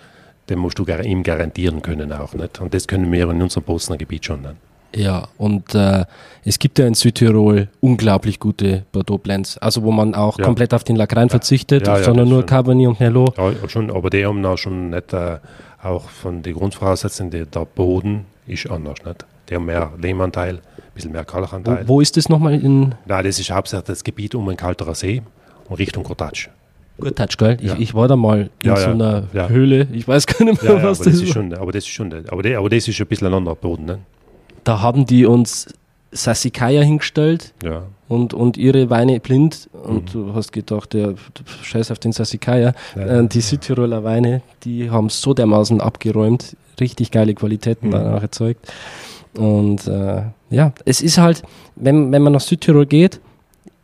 den 0.49 0.59
musst 0.59 0.79
du 0.79 0.85
ihm 0.85 1.23
garantieren 1.23 1.83
können 1.83 2.13
auch. 2.13 2.35
Nicht? 2.35 2.61
Und 2.61 2.75
das 2.75 2.87
können 2.87 3.11
wir 3.13 3.29
in 3.31 3.43
unserem 3.43 3.65
Bosner 3.65 3.97
Gebiet 3.97 4.25
schon. 4.25 4.43
Nicht? 4.43 4.55
Ja, 4.97 5.29
und 5.37 5.75
äh, 5.75 6.07
es 6.45 6.59
gibt 6.59 6.79
ja 6.79 6.87
in 6.87 6.95
Südtirol 6.95 7.69
unglaublich 7.81 8.41
gute 8.41 8.85
Bordeaux 8.91 9.19
Blends, 9.19 9.59
also 9.59 9.83
wo 9.83 9.93
man 9.93 10.15
auch 10.15 10.39
ja. 10.39 10.45
komplett 10.45 10.73
auf 10.73 10.83
den 10.83 10.97
Lagrein 10.97 11.29
verzichtet, 11.29 11.87
ja, 11.87 11.99
ja, 11.99 12.03
sondern 12.03 12.29
nur 12.29 12.47
Cabernet 12.47 12.89
und 12.89 13.01
Merlot. 13.01 13.37
Ja, 13.37 13.53
schon, 13.69 13.91
aber 13.91 14.09
die 14.09 14.25
haben 14.25 14.45
auch 14.47 14.57
schon 14.57 14.91
nicht 14.91 15.13
äh, 15.13 15.39
auch 15.83 16.09
von 16.09 16.43
den 16.43 16.55
Grundvoraussetzungen, 16.55 17.31
der 17.31 17.65
Boden 17.67 18.25
ist 18.49 18.71
anders. 18.71 18.99
Nicht? 19.05 19.27
Die 19.49 19.55
haben 19.55 19.67
mehr 19.67 19.93
Lehmanteil, 20.01 20.57
ein 20.57 20.61
bisschen 20.95 21.13
mehr 21.13 21.25
Kalkanteil. 21.25 21.87
Wo, 21.87 21.97
wo 21.97 22.01
ist 22.01 22.17
das 22.17 22.29
nochmal? 22.29 22.55
In 22.55 22.95
Nein, 23.07 23.25
das 23.25 23.39
ist 23.39 23.51
hauptsächlich 23.51 23.87
das 23.87 24.05
Gebiet 24.05 24.35
um 24.35 24.47
den 24.47 24.57
Kalterer 24.57 24.95
See 24.95 25.23
und 25.69 25.79
Richtung 25.79 26.05
Kortatsch. 26.05 26.49
Kortatsch, 27.01 27.39
gell? 27.39 27.57
Ja. 27.61 27.75
Ich, 27.75 27.81
ich, 27.81 27.95
war 27.95 28.09
da 28.09 28.17
mal 28.17 28.51
in 28.63 28.69
ja, 28.69 28.77
so 28.77 28.91
einer 28.91 29.25
ja. 29.33 29.49
Höhle. 29.49 29.87
Ich 29.93 30.09
weiß 30.09 30.27
gar 30.27 30.45
nicht 30.45 30.63
mehr, 30.63 30.83
was 30.83 30.99
das, 30.99 31.13
das 31.13 31.23
ist. 31.23 31.33
Schon, 31.33 31.55
aber 31.55 31.73
das 31.73 31.85
ist 31.85 31.91
schon, 31.91 32.13
aber, 32.29 32.43
das, 32.43 32.57
aber 32.57 32.69
das 32.69 32.89
ist 32.89 33.01
ein 33.01 33.07
bisschen 33.07 33.29
ein 33.29 33.35
anderer 33.35 33.55
Boden. 33.55 33.85
Ne? 33.85 33.99
Da 34.65 34.83
haben 34.83 35.07
die 35.07 35.25
uns 35.25 35.69
Sassicaia 36.11 36.83
hingestellt 36.83 37.55
und, 38.09 38.35
und 38.35 38.57
ihre 38.57 38.91
Weine 38.91 39.21
blind. 39.21 39.69
Und 39.73 40.15
mhm. 40.15 40.27
du 40.27 40.35
hast 40.35 40.53
gedacht, 40.53 40.95
ja, 40.95 41.13
scheiß 41.63 41.91
auf 41.91 41.99
den 41.99 42.13
Sassicaia. 42.13 42.73
Ja, 42.97 43.03
äh, 43.03 43.29
die 43.29 43.41
Südtiroler 43.41 44.05
Weine, 44.05 44.43
die 44.65 44.91
haben 44.91 45.09
so 45.11 45.35
dermaßen 45.35 45.81
abgeräumt. 45.81 46.57
Richtig 46.81 47.11
geile 47.11 47.35
Qualitäten 47.35 47.89
mhm. 47.89 47.93
dann 47.93 48.15
auch 48.15 48.23
erzeugt. 48.23 48.67
Und 49.37 49.87
äh, 49.87 50.23
ja, 50.51 50.73
es 50.85 51.01
ist 51.01 51.19
halt, 51.19 51.43
wenn, 51.77 52.11
wenn 52.13 52.23
man 52.23 52.33
nach 52.33 52.41
Südtirol 52.41 52.87
geht, 52.87 53.21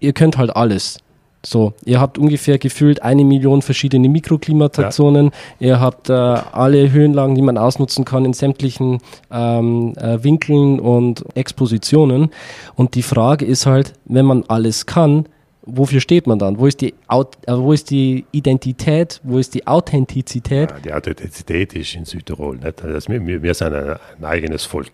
ihr 0.01 0.13
könnt 0.13 0.39
halt 0.39 0.55
alles. 0.55 0.99
So, 1.47 1.75
ihr 1.85 2.01
habt 2.01 2.17
ungefähr 2.17 2.59
gefühlt 2.59 3.03
eine 3.03 3.23
Million 3.23 3.61
verschiedene 3.61 4.09
Mikroklimatazonen. 4.09 5.27
Ja. 5.59 5.67
Ihr 5.67 5.81
habt 5.81 6.09
äh, 6.09 6.15
alle 6.15 6.91
Höhenlagen, 6.91 7.35
die 7.35 7.43
man 7.43 7.59
ausnutzen 7.59 8.07
kann 8.07 8.25
in 8.25 8.33
sämtlichen 8.33 8.99
ähm, 9.31 9.93
äh, 9.97 10.25
Winkeln 10.25 10.81
und 10.81 11.25
Expositionen. 11.37 12.31
Und 12.77 12.95
die 12.95 13.03
Frage 13.03 13.45
ist 13.45 13.67
halt, 13.67 13.93
wenn 14.07 14.25
man 14.25 14.45
alles 14.49 14.87
kann, 14.87 15.27
wofür 15.67 16.01
steht 16.01 16.27
man 16.27 16.39
dann? 16.39 16.59
Wo 16.59 16.67
ist 16.67 16.81
die, 16.81 16.95
äh, 17.09 17.25
wo 17.47 17.73
ist 17.73 17.91
die 17.91 18.25
Identität? 18.33 19.21
Wo 19.23 19.39
ist 19.39 19.55
die 19.55 19.67
Authentizität? 19.67 20.71
Ja, 20.71 20.79
die 20.81 20.93
Authentizität 20.93 21.75
ist 21.75 21.95
in 21.95 22.05
Südtirol. 22.05 22.57
Nicht? 22.57 22.83
Also 22.85 23.09
wir, 23.11 23.43
wir 23.43 23.55
sind 23.55 23.75
ein, 23.75 23.97
ein, 24.19 24.25
eigenes 24.25 24.65
Volk, 24.65 24.93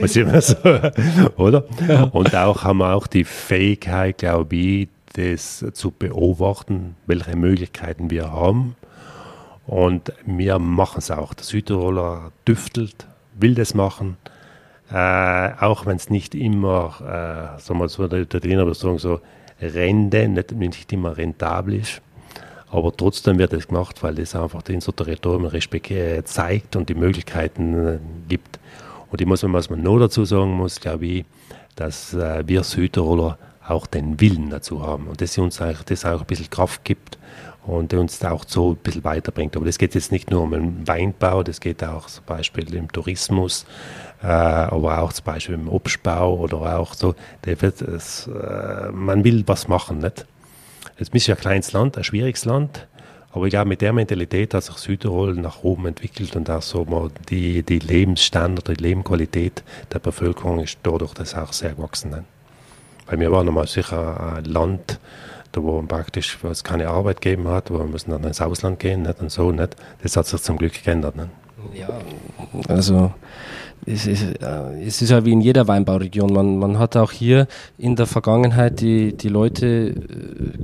was 0.00 0.16
immer 0.16 0.40
so, 0.40 0.56
oder? 1.36 1.64
Ja. 1.88 2.04
Und 2.04 2.34
auch 2.34 2.64
haben 2.64 2.78
wir 2.78 2.94
auch 2.94 3.06
die 3.06 3.24
Fähigkeit, 3.24 4.18
glaube 4.18 4.56
ich, 4.56 4.88
das 5.14 5.64
zu 5.72 5.90
beobachten, 5.90 6.96
welche 7.06 7.36
Möglichkeiten 7.36 8.10
wir 8.10 8.32
haben. 8.32 8.76
Und 9.66 10.12
wir 10.24 10.58
machen 10.58 10.98
es 10.98 11.10
auch. 11.10 11.34
Der 11.34 11.44
Südtiroler 11.44 12.32
düftelt, 12.46 13.06
will 13.34 13.54
das 13.54 13.74
machen. 13.74 14.16
Äh, 14.90 15.50
auch 15.60 15.86
wenn 15.86 15.96
es 15.96 16.10
nicht 16.10 16.34
immer, 16.34 16.94
äh, 17.00 17.60
sagen 17.60 17.78
wir 17.78 17.88
so, 17.88 18.08
der 18.08 18.28
Trainer 18.28 18.72
sagen 18.74 18.98
so, 18.98 19.20
Rente 19.62 20.28
nicht, 20.28 20.52
nicht 20.52 20.92
immer 20.92 21.16
rentabel 21.16 21.74
ist. 21.74 22.02
Aber 22.70 22.96
trotzdem 22.96 23.38
wird 23.38 23.52
es 23.52 23.68
gemacht, 23.68 24.02
weil 24.02 24.14
das 24.14 24.34
einfach 24.34 24.62
unser 24.66 24.96
Territorium 24.96 25.44
Respekt 25.44 25.90
äh, 25.90 26.24
zeigt 26.24 26.74
und 26.74 26.88
die 26.88 26.94
Möglichkeiten 26.94 27.86
äh, 27.86 27.98
gibt. 28.28 28.58
Und 29.10 29.20
ich 29.20 29.26
muss, 29.26 29.42
was 29.42 29.68
man 29.68 29.82
noch 29.82 29.98
dazu 29.98 30.24
sagen 30.24 30.52
muss, 30.52 30.80
glaube 30.80 31.06
ich, 31.06 31.24
dass 31.76 32.14
äh, 32.14 32.42
wir 32.46 32.64
Südtiroler 32.64 33.38
auch 33.66 33.86
den 33.86 34.20
Willen 34.20 34.50
dazu 34.50 34.84
haben 34.84 35.06
und 35.06 35.20
dass 35.20 35.36
uns 35.38 35.60
auch, 35.60 35.82
das 35.84 36.04
auch 36.04 36.20
ein 36.20 36.26
bisschen 36.26 36.50
Kraft 36.50 36.84
gibt 36.84 37.18
und 37.66 37.94
uns 37.94 38.24
auch 38.24 38.44
so 38.46 38.72
ein 38.72 38.76
bisschen 38.76 39.04
weiterbringt. 39.04 39.56
Aber 39.56 39.66
das 39.66 39.78
geht 39.78 39.94
jetzt 39.94 40.12
nicht 40.12 40.30
nur 40.30 40.42
um 40.42 40.50
den 40.50 40.88
Weinbau, 40.88 41.42
das 41.42 41.60
geht 41.60 41.84
auch 41.84 42.06
zum 42.06 42.24
Beispiel 42.24 42.74
im 42.74 42.90
Tourismus, 42.90 43.66
äh, 44.22 44.26
aber 44.26 45.00
auch 45.00 45.12
zum 45.12 45.24
Beispiel 45.24 45.54
im 45.54 45.68
Obstbau 45.68 46.36
oder 46.36 46.78
auch 46.78 46.94
so. 46.94 47.14
Das, 47.42 48.26
äh, 48.28 48.90
man 48.92 49.24
will 49.24 49.44
was 49.46 49.68
machen, 49.68 49.98
nicht? 49.98 50.26
Es 50.98 51.08
ist 51.08 51.26
ja 51.26 51.34
ein 51.34 51.40
kleines 51.40 51.72
Land, 51.72 51.96
ein 51.96 52.04
schwieriges 52.04 52.44
Land, 52.44 52.86
aber 53.32 53.46
ich 53.46 53.50
glaube, 53.50 53.68
mit 53.68 53.80
der 53.80 53.92
Mentalität 53.92 54.52
hat 54.52 54.64
sich 54.64 54.76
Südtirol 54.76 55.34
nach 55.34 55.62
oben 55.62 55.86
entwickelt 55.86 56.36
und 56.36 56.50
auch 56.50 56.62
so 56.62 56.84
mal 56.84 57.10
die, 57.30 57.62
die 57.62 57.78
Lebensstandard, 57.78 58.68
die 58.68 58.74
Lebensqualität 58.74 59.64
der 59.92 60.00
Bevölkerung 60.00 60.60
ist 60.60 60.78
dadurch 60.82 61.14
das 61.14 61.34
auch 61.34 61.52
sehr 61.52 61.74
gewachsen. 61.74 62.24
Weil 63.06 63.20
wir 63.20 63.32
waren 63.32 63.48
einmal 63.48 63.66
sicher 63.66 64.36
ein 64.36 64.44
Land, 64.44 65.00
da 65.52 65.62
wo 65.62 65.80
praktisch 65.82 66.38
es 66.50 66.64
keine 66.64 66.88
Arbeit 66.88 67.20
gegeben 67.20 67.48
hat, 67.48 67.70
wo 67.70 67.78
wir 67.78 67.84
müssen 67.84 68.10
dann 68.10 68.24
ins 68.24 68.40
Ausland 68.40 68.78
gehen 68.78 69.02
nicht? 69.02 69.20
und 69.20 69.30
so. 69.30 69.52
Nicht? 69.52 69.76
Das 70.02 70.16
hat 70.16 70.26
sich 70.26 70.42
zum 70.42 70.58
Glück 70.58 70.82
geändert. 70.82 71.16
Nicht? 71.16 71.28
Ja, 71.74 71.88
also 72.68 73.12
es 73.84 74.06
ist, 74.06 74.22
äh, 74.22 74.84
es 74.86 75.02
ist 75.02 75.10
ja 75.10 75.24
wie 75.24 75.32
in 75.32 75.40
jeder 75.40 75.66
Weinbauregion. 75.66 76.32
Man, 76.32 76.58
man 76.58 76.78
hat 76.78 76.96
auch 76.96 77.10
hier 77.10 77.48
in 77.78 77.96
der 77.96 78.06
Vergangenheit 78.06 78.80
die, 78.80 79.16
die 79.16 79.28
Leute 79.28 79.66
äh, 79.66 79.94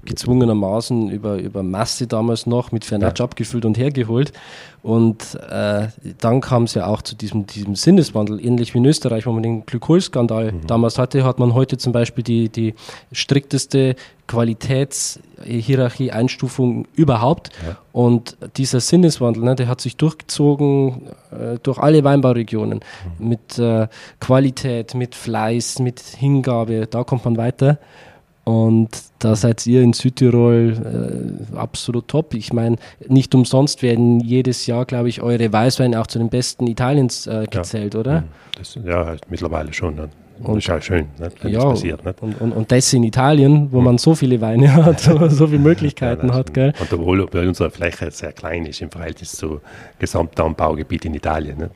gezwungenermaßen 0.04 1.10
über, 1.10 1.36
über 1.36 1.62
Masse 1.62 2.06
damals 2.06 2.46
noch 2.46 2.70
mit 2.70 2.84
Fernatsch 2.84 3.18
ja. 3.18 3.24
abgefüllt 3.24 3.64
und 3.64 3.76
hergeholt. 3.76 4.32
Und 4.82 5.34
äh, 5.50 5.88
dann 6.18 6.40
kam 6.40 6.64
es 6.64 6.74
ja 6.74 6.86
auch 6.86 7.02
zu 7.02 7.16
diesem, 7.16 7.46
diesem 7.46 7.74
Sinneswandel, 7.74 8.44
ähnlich 8.44 8.74
wie 8.74 8.78
in 8.78 8.84
Österreich, 8.84 9.26
wo 9.26 9.32
man 9.32 9.42
den 9.42 9.66
Glykolskandal 9.66 10.52
mhm. 10.52 10.66
damals 10.66 10.98
hatte, 10.98 11.24
hat 11.24 11.38
man 11.38 11.54
heute 11.54 11.78
zum 11.78 11.92
Beispiel 11.92 12.22
die, 12.22 12.48
die 12.48 12.74
strikteste 13.12 13.96
Qualitätshierarchie, 14.28 16.12
Einstufung 16.12 16.86
überhaupt. 16.94 17.50
Ja. 17.66 17.76
Und 17.92 18.36
dieser 18.56 18.80
Sinneswandel, 18.80 19.42
ne, 19.42 19.56
der 19.56 19.68
hat 19.68 19.80
sich 19.80 19.96
durchgezogen 19.96 21.08
äh, 21.32 21.58
durch 21.62 21.78
alle 21.78 22.04
Weinbauregionen 22.04 22.80
mhm. 23.18 23.28
mit 23.28 23.58
äh, 23.58 23.88
Qualität, 24.20 24.94
mit 24.94 25.14
Fleiß, 25.14 25.80
mit 25.80 26.00
Hingabe. 26.00 26.86
Da 26.86 27.02
kommt 27.04 27.24
man 27.24 27.36
weiter. 27.36 27.78
Und 28.48 28.88
da 29.18 29.36
seid 29.36 29.66
ihr 29.66 29.82
in 29.82 29.92
Südtirol 29.92 30.72
äh, 31.52 31.54
absolut 31.54 32.08
top. 32.08 32.32
Ich 32.32 32.50
meine, 32.50 32.76
nicht 33.06 33.34
umsonst 33.34 33.82
werden 33.82 34.20
jedes 34.20 34.66
Jahr, 34.66 34.86
glaube 34.86 35.10
ich, 35.10 35.20
eure 35.20 35.52
Weißweine 35.52 36.00
auch 36.00 36.06
zu 36.06 36.18
den 36.18 36.30
besten 36.30 36.66
Italiens 36.66 37.26
äh, 37.26 37.44
gezählt, 37.50 37.92
ja. 37.92 38.00
oder? 38.00 38.20
Mhm. 38.22 38.24
Das, 38.56 38.78
ja, 38.82 39.16
mittlerweile 39.28 39.70
schon. 39.74 39.96
Ne? 39.96 40.08
Und, 40.42 40.48
das 40.48 40.64
ist 40.64 40.66
ja 40.68 40.80
schön, 40.80 41.06
ne? 41.18 41.28
wenn 41.42 41.52
ja, 41.52 41.60
das 41.60 41.68
passiert. 41.72 42.02
Nicht? 42.06 42.22
Und, 42.22 42.40
und, 42.40 42.52
und 42.52 42.72
das 42.72 42.90
in 42.94 43.04
Italien, 43.04 43.70
wo 43.70 43.80
mhm. 43.80 43.84
man 43.84 43.98
so 43.98 44.14
viele 44.14 44.40
Weine 44.40 44.74
hat, 44.86 45.00
so 45.00 45.46
viele 45.46 45.58
Möglichkeiten 45.58 46.28
ja, 46.28 46.34
hat. 46.34 46.54
Gell? 46.54 46.72
Und 46.80 46.90
obwohl 46.90 47.20
unsere 47.20 47.70
Fläche 47.70 48.10
sehr 48.10 48.32
klein 48.32 48.64
ist 48.64 48.80
im 48.80 48.90
Verhältnis 48.90 49.32
zum 49.32 49.60
Gesamtanbaugebiet 49.98 51.04
in 51.04 51.12
Italien. 51.12 51.58
Nicht? 51.58 51.72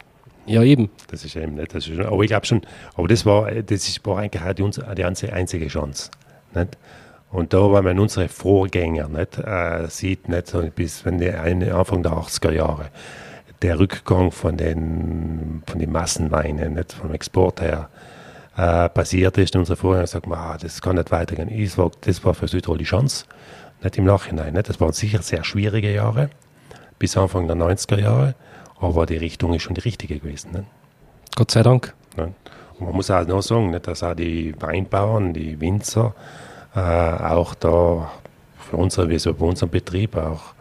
Ja, 0.47 0.63
eben. 0.63 0.89
Das 1.11 1.23
ist 1.23 1.37
eben 1.37 1.57
nicht. 1.57 1.75
Das 1.75 1.87
ist, 1.87 2.01
aber 2.01 2.23
ich 2.23 2.29
glaube 2.29 2.47
schon, 2.47 2.63
aber 2.95 3.09
das 3.09 3.27
war, 3.27 3.51
das 3.51 3.89
ist, 3.89 4.07
war 4.07 4.21
eigentlich 4.21 4.43
auch 4.43 4.55
die, 4.55 4.95
die 4.95 5.05
einzige 5.05 5.67
Chance. 5.67 6.09
Nicht? 6.55 6.77
Und 7.31 7.55
da, 7.55 7.67
man 7.67 7.99
unsere 7.99 8.29
Vorgänger 8.29 9.09
nicht, 9.09 9.39
äh, 9.39 9.87
sieht, 9.89 10.29
nicht, 10.29 10.49
so 10.49 10.63
bis 10.75 11.05
wenn 11.05 11.19
die 11.19 11.31
Anfang 11.31 12.03
der 12.03 12.13
80er 12.13 12.53
Jahre, 12.53 12.91
der 13.63 13.79
Rückgang 13.79 14.31
von 14.31 14.57
den, 14.59 15.63
von 15.67 15.79
den 15.79 15.91
Massenweinen, 15.91 16.75
nicht, 16.75 16.93
vom 16.93 17.13
Export 17.15 17.63
her, 17.63 17.89
äh, 18.57 18.91
passiert 18.91 19.39
ist. 19.39 19.57
Unsere 19.57 19.77
Vorgänger 19.77 20.07
sagen, 20.07 20.33
ah, 20.35 20.59
das 20.61 20.83
kann 20.83 20.97
nicht 20.97 21.11
weitergehen. 21.11 21.49
Das 21.65 21.79
war, 21.79 21.91
das 22.03 22.23
war 22.25 22.35
für 22.35 22.49
Südtirol 22.49 22.77
die 22.77 22.85
Chance, 22.85 23.25
nicht 23.83 23.97
im 23.97 24.05
Nachhinein. 24.05 24.53
Nicht. 24.53 24.69
Das 24.69 24.79
waren 24.81 24.93
sicher 24.93 25.23
sehr 25.23 25.43
schwierige 25.43 25.93
Jahre, 25.93 26.29
bis 26.99 27.17
Anfang 27.17 27.47
der 27.47 27.57
90er 27.57 27.99
Jahre, 27.99 28.35
aber 28.79 29.07
die 29.07 29.17
Richtung 29.17 29.55
ist 29.55 29.63
schon 29.63 29.75
die 29.75 29.81
richtige 29.81 30.19
gewesen. 30.19 30.53
Nicht? 30.53 30.65
Gott 31.35 31.51
sei 31.51 31.63
Dank. 31.63 31.95
Nicht? 32.17 32.33
Man 32.85 32.95
muss 32.95 33.11
auch 33.11 33.27
noch 33.27 33.43
sagen, 33.43 33.79
dass 33.83 34.03
auch 34.03 34.15
die 34.15 34.55
Weinbauern, 34.61 35.33
die 35.33 35.61
Winzer, 35.61 36.15
äh, 36.75 36.81
auch 36.81 37.55
da 37.55 38.11
für 38.59 38.77
unsere, 38.77 39.09
wie 39.09 39.19
so 39.19 39.35
bei 39.35 39.47
unserem 39.47 39.71
Betrieb 39.71 40.17
auch 40.17 40.55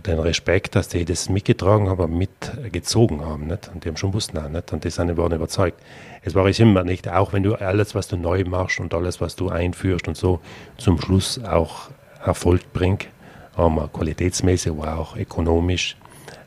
den 0.00 0.18
Respekt, 0.18 0.74
dass 0.74 0.88
die 0.88 1.04
das 1.04 1.28
mitgetragen 1.28 1.88
haben, 1.88 2.18
mitgezogen 2.18 3.24
haben. 3.24 3.46
Nicht? 3.46 3.70
Und 3.72 3.84
die 3.84 3.88
haben 3.88 3.96
schon 3.96 4.10
gewusst, 4.10 4.34
nein, 4.34 4.52
nicht? 4.52 4.72
und 4.72 4.84
die 4.84 4.90
sind 4.90 5.16
waren 5.16 5.32
überzeugt. 5.32 5.80
Es 6.22 6.34
war 6.34 6.46
ich 6.46 6.58
immer 6.58 6.84
nicht, 6.84 7.08
auch 7.08 7.32
wenn 7.32 7.42
du 7.42 7.54
alles, 7.54 7.94
was 7.94 8.08
du 8.08 8.16
neu 8.16 8.44
machst 8.44 8.80
und 8.80 8.92
alles, 8.94 9.20
was 9.20 9.36
du 9.36 9.50
einführst 9.50 10.08
und 10.08 10.16
so, 10.16 10.40
zum 10.78 11.00
Schluss 11.00 11.42
auch 11.44 11.90
Erfolg 12.24 12.72
bringt, 12.72 13.06
aber 13.54 13.88
qualitätsmäßig, 13.92 14.72
aber 14.72 14.98
auch 14.98 15.16
ökonomisch, 15.16 15.96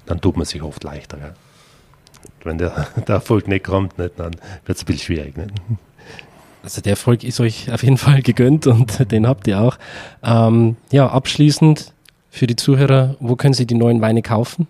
dann 0.06 0.20
tut 0.20 0.36
man 0.36 0.46
sich 0.46 0.62
oft 0.62 0.84
leichter. 0.84 1.18
Gell? 1.18 1.34
Wenn 2.44 2.58
der, 2.58 2.88
der, 3.08 3.16
Erfolg 3.16 3.48
nicht 3.48 3.66
kommt, 3.66 3.98
nicht, 3.98 4.14
dann 4.18 4.36
wird 4.66 4.78
es 4.78 4.84
ein 4.84 4.86
bisschen 4.86 5.00
schwierig. 5.00 5.38
Nicht? 5.38 5.52
Also 6.64 6.82
der 6.82 6.92
Erfolg 6.92 7.24
ist 7.24 7.40
euch 7.40 7.72
auf 7.72 7.84
jeden 7.84 7.98
Fall 7.98 8.22
gegönnt 8.22 8.68
und 8.68 9.12
den 9.12 9.28
habt 9.28 9.48
ihr 9.48 9.60
auch. 9.62 9.78
Ähm, 10.24 10.76
ja, 10.92 11.08
abschließend 11.08 11.94
für 12.30 12.48
die 12.48 12.56
Zuhörer, 12.56 13.16
wo 13.20 13.36
können 13.36 13.54
sie 13.54 13.66
die 13.66 13.76
neuen 13.76 14.02
Weine 14.02 14.22
kaufen? 14.22 14.68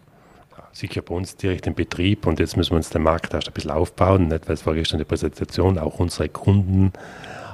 Sicher 0.74 1.02
bei 1.02 1.16
uns 1.16 1.36
direkt 1.36 1.66
im 1.66 1.74
Betrieb 1.74 2.28
und 2.28 2.40
jetzt 2.40 2.56
müssen 2.56 2.72
wir 2.72 2.78
uns 2.78 2.92
den 2.92 3.02
Markt 3.02 3.34
erst 3.34 3.48
ein 3.48 3.54
bisschen 3.54 3.72
aufbauen, 3.72 4.28
nicht? 4.28 4.48
weil 4.48 4.54
es 4.54 4.66
war 4.66 4.76
gestern 4.76 5.00
die 5.00 5.06
Präsentation, 5.06 5.80
auch 5.80 5.98
unsere 5.98 6.30
Kunden 6.30 6.94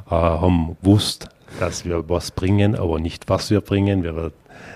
äh, 0.08 0.10
haben 0.10 0.76
gewusst, 0.82 1.30
dass 1.60 1.86
wir 1.86 2.10
was 2.10 2.32
bringen, 2.32 2.76
aber 2.76 3.00
nicht 3.00 3.30
was 3.30 3.50
wir 3.50 3.62
bringen. 3.62 4.04
Wir, 4.04 4.34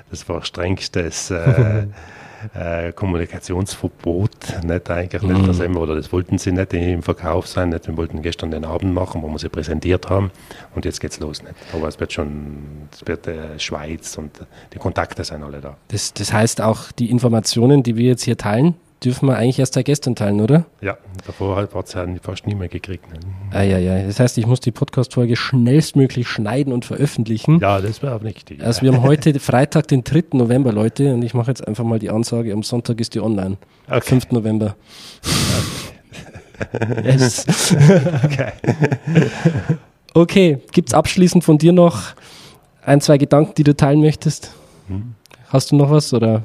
das 0.09 0.29
war 0.29 0.45
strengstes 0.45 1.29
äh, 1.31 1.87
äh, 2.53 2.91
Kommunikationsverbot, 2.91 4.63
nicht 4.63 4.89
eigentlich 4.89 5.21
mhm. 5.21 5.33
nicht, 5.33 5.47
das 5.47 5.59
immer, 5.59 5.81
oder 5.81 5.95
das 5.95 6.11
wollten 6.11 6.37
sie 6.37 6.51
nicht 6.51 6.73
im 6.73 7.03
Verkauf 7.03 7.47
sein, 7.47 7.69
nicht, 7.69 7.87
wir 7.87 7.97
wollten 7.97 8.21
gestern 8.21 8.51
den 8.51 8.65
Abend 8.65 8.93
machen, 8.93 9.21
wo 9.21 9.27
wir 9.27 9.39
sie 9.39 9.49
präsentiert 9.49 10.09
haben 10.09 10.31
und 10.75 10.85
jetzt 10.85 10.99
geht's 10.99 11.19
los, 11.19 11.41
nicht. 11.41 11.55
Aber 11.73 11.87
es 11.87 11.99
wird 11.99 12.13
schon, 12.13 12.87
es 12.91 13.05
wird 13.05 13.27
äh, 13.27 13.59
Schweiz 13.59 14.17
und 14.17 14.31
die 14.73 14.77
Kontakte 14.77 15.23
sind 15.23 15.43
alle 15.43 15.61
da. 15.61 15.77
Das, 15.89 16.13
das 16.13 16.33
heißt 16.33 16.61
auch 16.61 16.91
die 16.91 17.09
Informationen, 17.09 17.83
die 17.83 17.95
wir 17.95 18.07
jetzt 18.07 18.23
hier 18.23 18.37
teilen, 18.37 18.75
dürfen 19.03 19.27
wir 19.27 19.37
eigentlich 19.37 19.59
erst 19.59 19.73
seit 19.75 19.85
gestern 19.85 20.15
teilen, 20.15 20.41
oder? 20.41 20.65
Ja, 20.81 20.97
davor 21.25 21.55
hat 21.55 21.69
es 21.85 21.93
ja 21.93 22.05
fast 22.21 22.47
nie 22.47 22.55
mehr 22.55 22.67
gekriegt. 22.67 23.11
Ne? 23.11 23.19
Ah, 23.51 23.61
ja, 23.61 23.77
ja. 23.77 24.03
Das 24.03 24.19
heißt, 24.19 24.37
ich 24.37 24.47
muss 24.47 24.59
die 24.59 24.71
Podcast-Folge 24.71 25.35
schnellstmöglich 25.35 26.27
schneiden 26.27 26.73
und 26.73 26.85
veröffentlichen. 26.85 27.59
Ja, 27.59 27.79
das 27.79 28.01
wäre 28.01 28.15
auch 28.15 28.23
wichtig. 28.23 28.63
Also 28.63 28.81
wir 28.81 28.93
haben 28.93 29.03
heute 29.03 29.39
Freitag, 29.39 29.87
den 29.87 30.03
3. 30.03 30.23
November, 30.33 30.71
Leute, 30.71 31.13
und 31.13 31.21
ich 31.21 31.33
mache 31.33 31.51
jetzt 31.51 31.67
einfach 31.67 31.83
mal 31.83 31.99
die 31.99 32.09
Ansage, 32.09 32.53
am 32.53 32.63
Sonntag 32.63 32.99
ist 32.99 33.13
die 33.13 33.21
online. 33.21 33.57
Okay. 33.87 34.01
5. 34.01 34.31
November. 34.31 34.75
Okay. 35.21 37.03
yes. 37.03 37.45
okay. 38.25 38.51
okay, 40.13 40.57
gibt 40.71 40.89
es 40.89 40.93
abschließend 40.95 41.43
von 41.43 41.59
dir 41.59 41.71
noch 41.71 42.15
ein, 42.83 42.99
zwei 43.01 43.17
Gedanken, 43.17 43.53
die 43.55 43.63
du 43.63 43.75
teilen 43.75 44.01
möchtest? 44.01 44.53
Hm. 44.87 45.13
Hast 45.49 45.71
du 45.71 45.75
noch 45.75 45.91
was 45.91 46.13
oder? 46.13 46.43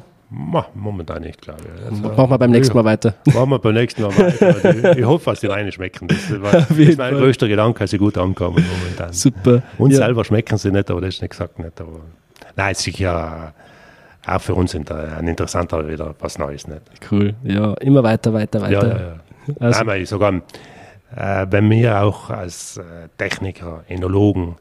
Momentan 0.74 1.22
nicht, 1.22 1.42
glaube 1.42 1.60
ich. 1.62 1.84
Also, 1.84 2.02
machen 2.02 2.30
wir 2.30 2.38
beim 2.38 2.50
nächsten 2.50 2.74
Mal 2.74 2.84
weiter. 2.84 3.14
Machen 3.26 3.50
wir 3.50 3.58
beim 3.58 3.74
nächsten 3.74 4.02
Mal 4.02 4.16
weiter. 4.16 4.96
ich, 4.96 5.04
hoffe, 5.04 5.30
dass 5.30 5.40
die 5.40 5.48
Weine 5.48 5.70
schmecken. 5.70 6.08
Das, 6.08 6.40
war, 6.40 6.52
das 6.52 6.70
ist 6.70 6.96
mein 6.96 7.14
größter 7.14 7.48
Gedanke, 7.48 7.80
dass 7.80 7.90
sie 7.90 7.98
gut 7.98 8.16
ankommen 8.16 8.64
momentan. 8.80 9.12
Super. 9.12 9.62
Uns 9.76 9.92
ja. 9.92 10.06
selber 10.06 10.24
schmecken 10.24 10.56
sie 10.56 10.70
nicht, 10.70 10.90
aber 10.90 11.02
das 11.02 11.16
ist 11.16 11.22
nicht 11.22 11.32
gesagt 11.32 11.58
nicht. 11.58 11.78
Aber, 11.78 12.00
nein, 12.56 12.74
sicher 12.74 13.52
auch 14.26 14.40
für 14.40 14.54
uns 14.54 14.74
ein 14.74 15.28
interessanter 15.28 15.86
wieder 15.86 16.14
was 16.18 16.38
Neues. 16.38 16.66
Nicht? 16.66 16.82
Cool. 17.10 17.34
Ja, 17.42 17.74
immer 17.74 18.02
weiter, 18.02 18.32
weiter, 18.32 18.62
weiter. 18.62 18.72
Ja, 18.72 18.86
ja, 18.86 19.00
ja. 19.00 19.54
Also. 19.60 19.84
Nein, 19.84 20.06
sogar, 20.06 20.32
äh, 21.14 21.46
wenn 21.50 21.68
wir 21.68 22.00
auch 22.02 22.30
als 22.30 22.78
äh, 22.78 23.08
Techniker, 23.18 23.84
Enologen 23.88 24.56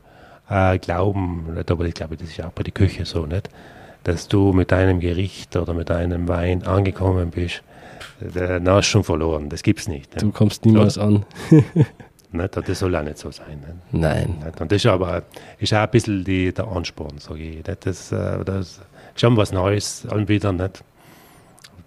äh, 0.49 0.79
glauben, 0.79 1.53
nicht, 1.53 1.71
aber 1.71 1.85
ich 1.85 1.93
glaube, 1.93 2.17
das 2.17 2.29
ist 2.29 2.43
auch 2.43 2.51
bei 2.51 2.63
der 2.63 2.73
Küche 2.73 3.05
so, 3.05 3.25
nicht? 3.25 3.49
Dass 4.03 4.27
du 4.27 4.53
mit 4.53 4.73
einem 4.73 4.99
Gericht 4.99 5.55
oder 5.55 5.73
mit 5.73 5.91
einem 5.91 6.27
Wein 6.27 6.63
angekommen 6.63 7.31
bist, 7.31 7.61
hast 8.21 8.65
du 8.65 8.83
schon 8.83 9.03
verloren. 9.03 9.49
Das 9.49 9.63
gibt 9.63 9.79
es 9.79 9.87
nicht. 9.87 10.21
Du 10.21 10.31
kommst 10.31 10.65
niemals 10.65 10.95
ja. 10.95 11.03
an. 11.03 11.25
nicht? 12.31 12.57
Das 12.57 12.79
soll 12.79 12.95
auch 12.95 13.03
nicht 13.03 13.17
so 13.17 13.31
sein. 13.31 13.59
Nicht? 13.59 14.01
Nein. 14.01 14.35
Nicht? 14.43 14.61
Und 14.61 14.71
das 14.71 14.77
ist 14.77 14.85
aber 14.87 15.23
ist 15.59 15.73
auch 15.73 15.79
ein 15.79 15.89
bisschen 15.91 16.23
die, 16.23 16.53
der 16.53 16.67
Ansporn, 16.67 17.17
sage 17.19 17.43
ich. 17.43 17.63
Das, 17.63 17.79
das, 17.79 18.11
äh, 18.11 18.43
das 18.43 18.67
ist 18.67 18.81
schon 19.15 19.37
was 19.37 19.51
Neues 19.51 20.05
anbieten. 20.07 20.57
Nicht? 20.57 20.83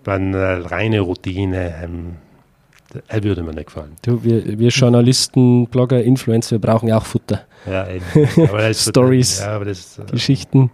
Wenn 0.04 0.34
äh, 0.34 0.38
reine 0.38 1.00
Routine, 1.00 1.74
ähm, 1.82 2.16
das 3.08 3.24
würde 3.24 3.42
mir 3.42 3.54
nicht 3.54 3.66
gefallen. 3.66 3.96
Du, 4.02 4.22
wir, 4.22 4.58
wir 4.58 4.68
Journalisten, 4.68 5.66
Blogger, 5.66 6.02
Influencer, 6.02 6.52
wir 6.52 6.60
brauchen 6.60 6.88
ja 6.88 6.98
auch 6.98 7.06
Futter. 7.06 7.42
Ja, 7.66 7.88
eben. 7.88 8.04
Stories, 8.74 9.40
ja, 9.40 9.58
das, 9.58 9.98
äh, 9.98 10.04
Geschichten. 10.10 10.70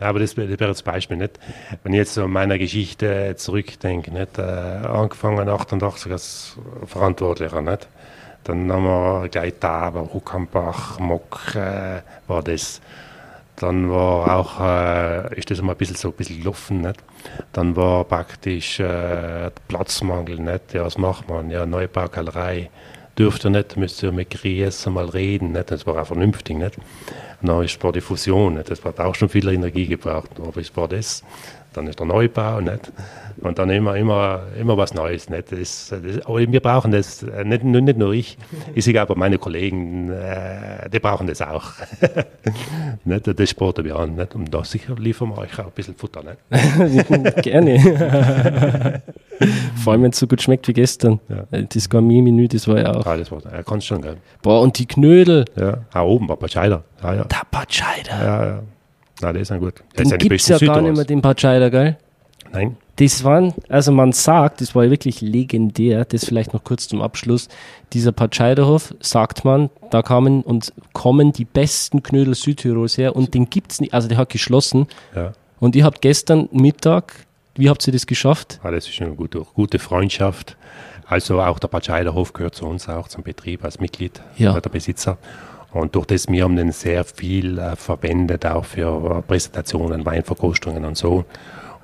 Aber 0.00 0.18
das, 0.18 0.36
wäre 0.36 0.56
das 0.56 0.82
Beispiel 0.82 1.16
nicht. 1.16 1.38
Wenn 1.82 1.92
ich 1.92 1.98
jetzt 1.98 2.14
so 2.14 2.24
an 2.24 2.30
meine 2.30 2.58
Geschichte 2.58 3.34
zurückdenke, 3.36 4.12
nicht, 4.12 4.38
äh, 4.38 4.42
angefangen 4.42 5.48
88 5.48 6.12
als 6.12 6.56
Verantwortlicher, 6.86 7.60
nicht, 7.62 7.88
dann 8.44 8.70
haben 8.70 8.84
wir 8.84 9.28
gleich 9.30 9.54
da, 9.58 9.88
Ruckenbach, 9.88 10.98
Mock 10.98 11.54
äh, 11.54 12.02
war 12.26 12.42
das. 12.42 12.80
Dann 13.56 13.88
war 13.88 14.36
auch, 14.36 14.60
äh, 14.60 15.38
ist 15.38 15.50
das 15.50 15.62
mal 15.62 15.72
ein 15.72 15.78
bisschen 15.78 15.96
so 15.96 16.08
ein 16.08 16.14
bisschen 16.14 16.40
gelaufen, 16.40 16.80
nicht? 16.80 16.98
Dann 17.52 17.76
war 17.76 18.04
praktisch 18.04 18.80
äh, 18.80 19.50
Platzmangel, 19.68 20.40
nicht? 20.40 20.74
Ja, 20.74 20.84
was 20.84 20.98
macht 20.98 21.28
man? 21.28 21.50
Ja, 21.50 21.64
Neubaukellerei 21.64 22.68
dürfte 23.16 23.50
nicht, 23.50 23.76
müsste 23.76 24.10
mit 24.10 24.30
Gries 24.30 24.84
mal 24.86 25.06
reden, 25.06 25.52
nicht? 25.52 25.70
Das 25.70 25.86
war 25.86 26.02
auch 26.02 26.06
vernünftig, 26.06 26.56
nicht? 26.56 26.76
Dann 27.44 27.62
ist 27.62 27.82
es 27.82 27.92
die 27.92 28.00
Fusion, 28.00 28.62
das 28.64 28.84
hat 28.84 29.00
auch 29.00 29.14
schon 29.14 29.28
viel 29.28 29.48
Energie 29.48 29.86
gebraucht, 29.86 30.30
aber 30.38 30.60
es 30.60 30.74
war 30.76 30.88
das. 30.88 31.22
Dann 31.72 31.86
ist 31.86 31.98
der 31.98 32.06
Neubau, 32.06 32.60
nicht? 32.60 32.92
Und 33.40 33.58
dann 33.58 33.70
immer, 33.70 33.96
immer, 33.96 34.42
immer 34.58 34.76
was 34.76 34.94
Neues, 34.94 35.28
nicht? 35.28 35.52
Das, 35.52 35.88
das, 35.90 36.26
aber 36.26 36.40
wir 36.40 36.60
brauchen 36.60 36.92
das, 36.92 37.22
äh, 37.22 37.44
nicht, 37.44 37.64
nicht 37.64 37.98
nur 37.98 38.12
ich, 38.12 38.38
ich 38.74 38.84
sehe 38.84 39.00
aber 39.00 39.16
meine 39.16 39.38
Kollegen, 39.38 40.10
äh, 40.10 40.88
die 40.90 40.98
brauchen 40.98 41.26
das 41.26 41.42
auch. 41.42 41.72
nicht? 43.04 43.26
Das 43.38 43.50
sporten 43.50 43.84
wir 43.84 43.96
an, 43.96 44.14
nicht? 44.14 44.34
Und 44.34 44.52
da 44.52 44.64
sicher 44.64 44.94
liefern 44.96 45.30
wir 45.30 45.38
euch 45.38 45.58
auch 45.58 45.66
ein 45.66 45.72
bisschen 45.74 45.94
Futter, 45.94 46.22
nicht? 46.22 47.36
Gerne. 47.42 49.02
Vor 49.82 49.92
allem, 49.92 50.02
wenn 50.02 50.10
es 50.10 50.18
so 50.18 50.26
gut 50.26 50.42
schmeckt 50.42 50.68
wie 50.68 50.72
gestern. 50.72 51.20
Ja. 51.28 51.44
Das 51.62 51.90
Gourmet-Menü, 51.90 52.48
das 52.48 52.68
war 52.68 52.78
ja 52.78 52.94
auch. 52.94 53.04
Ja, 53.04 53.16
das 53.16 53.30
war, 53.32 53.40
ja, 53.44 53.62
kannst 53.62 53.86
schon, 53.86 54.02
gell. 54.02 54.16
Boah, 54.42 54.60
und 54.60 54.78
die 54.78 54.86
Knödel. 54.86 55.44
Ja, 55.56 55.78
auch 55.92 56.06
oben, 56.06 56.26
Papachaider. 56.26 56.84
Ja, 57.02 57.14
ja. 57.14 57.24
Tapachaider. 57.24 58.24
Ja, 58.24 58.46
ja. 58.46 58.62
Na, 59.20 59.32
die 59.32 59.44
sind 59.44 59.60
gut. 59.60 59.82
Das 59.94 60.08
den 60.08 60.18
gibt 60.18 60.34
es 60.34 60.48
ja 60.48 60.58
gar 60.58 60.80
nicht 60.80 60.96
mehr, 60.96 61.04
den 61.04 61.22
Papachaider, 61.22 61.70
gell? 61.70 61.96
Nein. 62.52 62.76
Das 62.96 63.24
waren, 63.24 63.54
also 63.68 63.90
man 63.90 64.12
sagt, 64.12 64.60
das 64.60 64.74
war 64.74 64.84
ja 64.84 64.90
wirklich 64.90 65.20
legendär, 65.20 66.04
das 66.04 66.24
vielleicht 66.24 66.52
noch 66.52 66.62
kurz 66.62 66.86
zum 66.86 67.02
Abschluss. 67.02 67.48
Dieser 67.92 68.12
Patscheiderhof, 68.12 68.94
sagt 69.00 69.44
man, 69.44 69.70
da 69.90 70.02
kamen 70.02 70.42
und 70.42 70.72
kommen 70.92 71.32
die 71.32 71.44
besten 71.44 72.02
Knödel 72.02 72.34
Südtirols 72.34 72.96
her 72.96 73.16
und 73.16 73.34
den 73.34 73.50
gibt 73.50 73.72
es 73.72 73.80
nicht, 73.80 73.94
also 73.94 74.08
der 74.08 74.18
hat 74.18 74.28
geschlossen. 74.28 74.86
Ja. 75.14 75.32
Und 75.58 75.74
ihr 75.74 75.84
habt 75.84 76.02
gestern 76.02 76.48
Mittag 76.52 77.26
wie 77.56 77.70
habt 77.70 77.86
ihr 77.86 77.92
das 77.92 78.06
geschafft? 78.06 78.60
Ja, 78.64 78.70
das 78.70 78.88
ist 78.88 79.00
eine 79.00 79.14
gute, 79.14 79.40
gute 79.54 79.78
Freundschaft. 79.78 80.56
Also 81.06 81.40
auch 81.40 81.58
der 81.58 81.68
Bad 81.68 81.86
Scheiderhof 81.86 82.32
gehört 82.32 82.54
zu 82.54 82.66
uns, 82.66 82.88
auch 82.88 83.08
zum 83.08 83.22
Betrieb 83.22 83.62
als 83.62 83.78
Mitglied, 83.78 84.20
ja. 84.36 84.58
der 84.58 84.70
Besitzer. 84.70 85.18
Und 85.72 85.94
durch 85.94 86.06
das, 86.06 86.28
wir 86.28 86.44
haben 86.44 86.56
den 86.56 86.72
sehr 86.72 87.04
viel 87.04 87.58
äh, 87.58 87.76
verwendet, 87.76 88.46
auch 88.46 88.64
für 88.64 89.22
Präsentationen, 89.26 90.04
Weinverkostungen 90.04 90.84
und 90.84 90.96
so. 90.96 91.24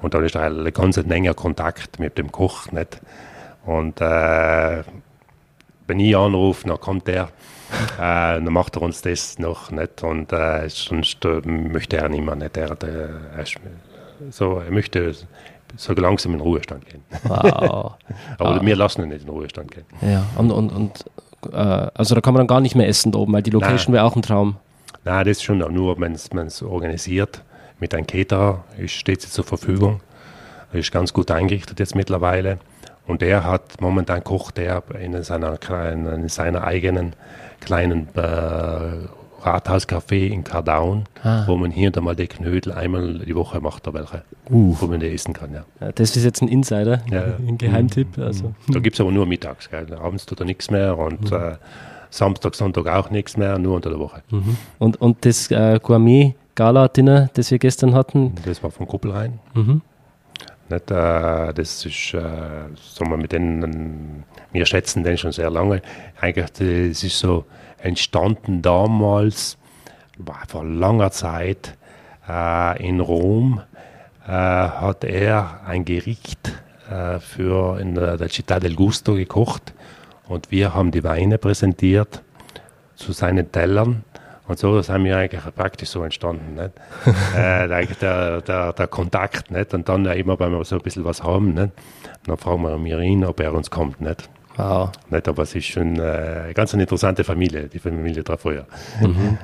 Und 0.03 0.15
da 0.15 0.21
ist 0.21 0.37
ein 0.37 0.73
ganz 0.73 0.97
enger 0.97 1.35
Kontakt 1.35 1.99
mit 1.99 2.19
dem 2.19 2.33
Koch. 2.33 2.73
Nicht? 2.73 3.01
Und 3.67 4.01
äh, 4.01 4.83
wenn 5.87 6.01
ich 6.01 6.17
anrufe, 6.17 6.67
dann 6.69 6.81
kommt 6.81 7.09
er, 7.09 7.25
äh, 7.99 8.41
dann 8.41 8.53
macht 8.53 8.77
er 8.77 8.83
uns 8.83 9.03
das 9.03 9.39
noch 9.39 9.71
nicht. 9.71 10.03
Und 10.03 10.33
äh, 10.33 10.69
sonst 10.69 11.25
äh, 11.25 11.41
möchte 11.47 11.99
er 11.99 12.09
nicht 12.09 12.25
mehr. 12.25 12.37
Nicht. 12.37 12.57
Er, 12.57 12.75
der, 12.75 13.09
er, 13.37 13.45
so, 14.31 14.59
er 14.59 14.71
möchte 14.71 15.15
so 15.77 15.93
langsam 15.93 16.33
in 16.33 16.39
den 16.39 16.47
Ruhestand 16.47 16.87
gehen. 16.87 17.05
Wow. 17.25 17.95
Aber 18.39 18.61
ah. 18.61 18.61
wir 18.63 18.77
lassen 18.77 19.03
ihn 19.03 19.09
nicht 19.09 19.21
in 19.21 19.27
den 19.27 19.35
Ruhestand 19.35 19.71
gehen. 19.71 19.85
Ja, 20.01 20.25
und, 20.37 20.51
und, 20.51 20.73
und 20.73 21.05
äh, 21.53 21.57
also 21.95 22.15
da 22.15 22.21
kann 22.21 22.35
man 22.35 22.41
dann 22.41 22.47
gar 22.49 22.61
nicht 22.61 22.75
mehr 22.75 22.89
essen 22.89 23.13
da 23.13 23.19
oben, 23.19 23.33
weil 23.33 23.43
die 23.43 23.51
Location 23.51 23.93
wäre 23.95 24.05
auch 24.05 24.17
ein 24.17 24.23
Traum. 24.23 24.57
Nein, 25.05 25.25
das 25.25 25.39
ist 25.39 25.45
schon 25.45 25.59
nur, 25.59 25.99
wenn 26.01 26.13
es 26.13 26.63
organisiert 26.63 27.43
mit 27.81 27.95
einem 27.95 28.07
Caterer, 28.07 28.65
steht 28.87 29.23
sie 29.23 29.31
zur 29.31 29.45
Verfügung. 29.45 30.01
Er 30.73 30.81
ist 30.81 30.93
ganz 30.93 31.13
gut 31.13 31.31
eingerichtet 31.31 31.81
jetzt 31.81 31.95
mittlerweile. 31.95 32.59
Und 33.07 33.23
er 33.23 33.45
hat 33.45 33.81
momentan 33.81 34.23
kocht 34.23 34.59
er 34.59 34.85
in 35.01 35.21
seiner, 35.23 35.59
in 36.13 36.29
seiner 36.29 36.65
eigenen 36.65 37.15
kleinen 37.61 38.09
äh, 38.15 39.09
Rathauscafé 39.43 40.29
in 40.29 40.45
Kardaun, 40.45 41.05
ah. 41.23 41.45
wo 41.47 41.57
man 41.57 41.71
hier 41.71 41.89
und 41.89 41.97
da 41.97 42.01
mal 42.01 42.15
die 42.15 42.27
Knödel 42.27 42.73
einmal 42.73 43.21
die 43.21 43.35
Woche 43.35 43.61
macht, 43.61 43.87
da 43.87 43.95
welche, 43.95 44.23
uh. 44.51 44.77
wo 44.79 44.87
man 44.87 45.01
die 45.01 45.09
essen 45.09 45.33
kann. 45.33 45.55
Ja. 45.55 45.65
ja. 45.81 45.93
das 45.93 46.17
ist 46.17 46.25
jetzt 46.25 46.43
ein 46.43 46.49
Insider, 46.49 47.03
ja, 47.11 47.37
ein 47.39 47.59
Geheimtipp. 47.59 48.17
Mhm. 48.17 48.23
Also. 48.23 48.55
Da 48.69 48.81
gibt 48.81 48.95
es 48.95 49.01
aber 49.01 49.11
nur 49.11 49.27
mittags, 49.27 49.71
gell. 49.71 49.93
abends 49.95 50.27
tut 50.27 50.41
er 50.41 50.47
nichts 50.47 50.71
mehr 50.71 50.97
und 50.99 51.31
mhm. 51.31 51.37
äh, 51.37 51.57
Samstag, 52.11 52.55
Sonntag 52.55 52.87
auch 52.89 53.11
nichts 53.11 53.37
mehr, 53.37 53.59
nur 53.59 53.77
unter 53.77 53.91
der 53.91 53.99
Woche. 53.99 54.23
Mhm. 54.31 54.57
Und, 54.79 55.01
und 55.01 55.25
das 55.25 55.51
äh, 55.51 55.79
Gourmet-Gala-Dinner, 56.61 57.31
das 57.33 57.51
wir 57.51 57.59
gestern 57.59 57.95
hatten? 57.95 58.35
Das 58.45 58.63
war 58.63 58.71
von 58.71 58.87
Kuppelrein. 58.87 59.41
Mhm. 59.55 59.81
Nicht, 60.69 60.91
äh, 60.91 61.55
das 61.55 61.87
ist, 61.87 62.15
äh, 62.15 62.21
sagen 62.77 63.11
wir, 63.11 63.17
mit 63.17 63.33
denen, 63.33 64.25
wir 64.53 64.67
schätzen 64.67 65.03
den 65.03 65.17
schon 65.17 65.33
sehr 65.33 65.51
lange. 65.51 65.81
Eigentlich, 66.21 66.51
das 66.51 67.03
ist 67.03 67.19
so, 67.19 67.47
entstanden 67.79 68.61
damals, 68.61 69.57
vor 70.49 70.65
langer 70.65 71.11
Zeit, 71.11 71.79
äh, 72.29 72.87
in 72.87 73.01
Rom, 73.01 73.63
äh, 74.27 74.31
hat 74.31 75.05
er 75.05 75.63
ein 75.67 75.87
Gericht 75.87 76.53
äh, 76.91 77.19
für 77.21 77.81
in 77.81 77.95
der, 77.95 78.19
der 78.19 78.29
Città 78.29 78.61
del 78.61 78.77
Gusto 78.77 79.15
gekocht 79.15 79.73
und 80.29 80.51
wir 80.51 80.75
haben 80.75 80.91
die 80.91 81.03
Weine 81.03 81.39
präsentiert 81.39 82.23
zu 82.97 83.13
seinen 83.13 83.51
Tellern. 83.51 84.05
Und 84.51 84.59
so 84.59 84.75
das 84.75 84.89
haben 84.89 85.05
wir 85.05 85.17
eigentlich 85.17 85.43
praktisch 85.55 85.91
so 85.91 86.03
entstanden. 86.03 86.55
Nicht? 86.55 86.73
äh, 87.37 87.69
der, 88.01 88.41
der, 88.41 88.73
der, 88.73 88.87
Kontakt. 88.89 89.49
Nicht? 89.53 89.73
Und 89.75 89.89
dann 89.89 90.05
immer, 90.07 90.41
wenn 90.41 90.51
wir 90.51 90.65
so 90.65 90.75
ein 90.75 90.83
bisschen 90.83 91.05
was 91.05 91.23
haben, 91.23 91.55
nicht? 91.55 91.71
dann 92.27 92.37
fragen 92.37 92.85
wir 92.85 92.99
ihn, 92.99 93.25
ob 93.25 93.39
er 93.39 93.55
uns 93.55 93.71
kommt. 93.71 94.01
Nicht? 94.01 94.29
Wow. 94.57 94.91
Nicht, 95.09 95.29
aber 95.29 95.45
es 95.45 95.55
ist 95.55 95.67
schon 95.67 96.01
äh, 96.01 96.51
ganz 96.53 96.75
eine 96.75 96.83
interessante 96.83 97.23
Familie, 97.23 97.69
die 97.69 97.79
Familie 97.79 98.25
Trafeuer. 98.25 98.67
Mhm. 99.01 99.39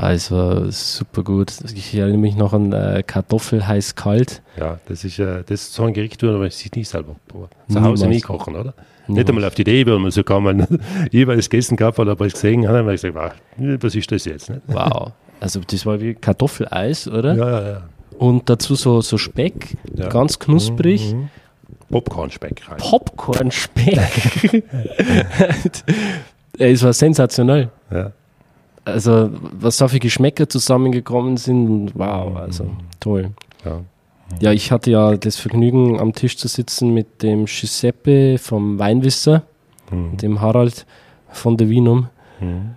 Es 0.00 0.30
war 0.30 0.70
super 0.70 1.24
gut. 1.24 1.52
Ich 1.74 1.94
erinnere 1.94 2.18
mich 2.18 2.36
noch 2.36 2.52
an 2.52 2.72
äh, 2.72 3.02
Kartoffel 3.04 3.66
heiß 3.66 3.96
kalt. 3.96 4.42
Ja, 4.56 4.78
das 4.86 5.02
ist, 5.04 5.18
äh, 5.18 5.42
das 5.44 5.62
ist 5.62 5.74
so 5.74 5.84
ein 5.84 5.92
Gericht, 5.92 6.22
aber 6.22 6.46
ich 6.46 6.64
es 6.64 6.72
nicht 6.72 6.88
selber 6.88 7.16
zu 7.68 7.82
Hause 7.82 8.06
nie 8.06 8.20
kochen, 8.20 8.54
oder? 8.54 8.74
Niemals. 9.08 9.24
Nicht 9.24 9.28
einmal 9.28 9.44
auf 9.46 9.54
die 9.54 9.62
Idee, 9.62 9.86
wenn 9.86 10.02
man 10.02 10.10
so 10.10 10.22
kam, 10.22 10.46
ich 11.10 11.22
habe 11.22 11.34
es 11.34 11.50
gegessen 11.50 11.76
gehabt 11.76 11.98
oder 11.98 12.20
es 12.20 12.34
gesehen 12.34 12.68
habe, 12.68 12.78
habe 12.78 12.94
ich 12.94 13.00
gesagt, 13.00 13.16
wow, 13.16 13.76
was 13.80 13.94
ist 13.94 14.12
das 14.12 14.24
jetzt? 14.26 14.50
Nicht? 14.50 14.62
Wow, 14.68 15.12
also 15.40 15.60
das 15.66 15.84
war 15.84 16.00
wie 16.00 16.14
Kartoffeleis, 16.14 17.08
oder? 17.08 17.34
Ja, 17.34 17.50
ja, 17.50 17.68
ja. 17.68 17.82
Und 18.18 18.50
dazu 18.50 18.74
so, 18.74 19.00
so 19.00 19.16
Speck, 19.16 19.76
ja. 19.94 20.08
ganz 20.08 20.38
knusprig. 20.38 21.14
Mhm. 21.14 21.30
Popcornspeck 21.90 22.68
rein. 22.68 22.76
Popcornspeck. 22.78 24.62
es 26.58 26.82
war 26.82 26.92
sensationell. 26.92 27.70
Ja. 27.90 28.12
Also, 28.92 29.30
was 29.32 29.76
da 29.76 29.88
für 29.88 29.98
Geschmäcker 29.98 30.48
zusammengekommen 30.48 31.36
sind, 31.36 31.92
wow, 31.94 32.36
also 32.36 32.70
toll. 33.00 33.30
Ja. 33.64 33.80
ja, 34.40 34.52
ich 34.52 34.72
hatte 34.72 34.90
ja 34.90 35.16
das 35.16 35.36
Vergnügen, 35.36 35.98
am 36.00 36.12
Tisch 36.12 36.36
zu 36.36 36.48
sitzen 36.48 36.94
mit 36.94 37.22
dem 37.22 37.46
Giuseppe 37.46 38.38
vom 38.38 38.78
Weinwisser, 38.78 39.42
mhm. 39.90 40.16
dem 40.16 40.40
Harald 40.40 40.86
von 41.30 41.56
der 41.56 41.68
Wienum. 41.68 42.08
Mhm. 42.40 42.76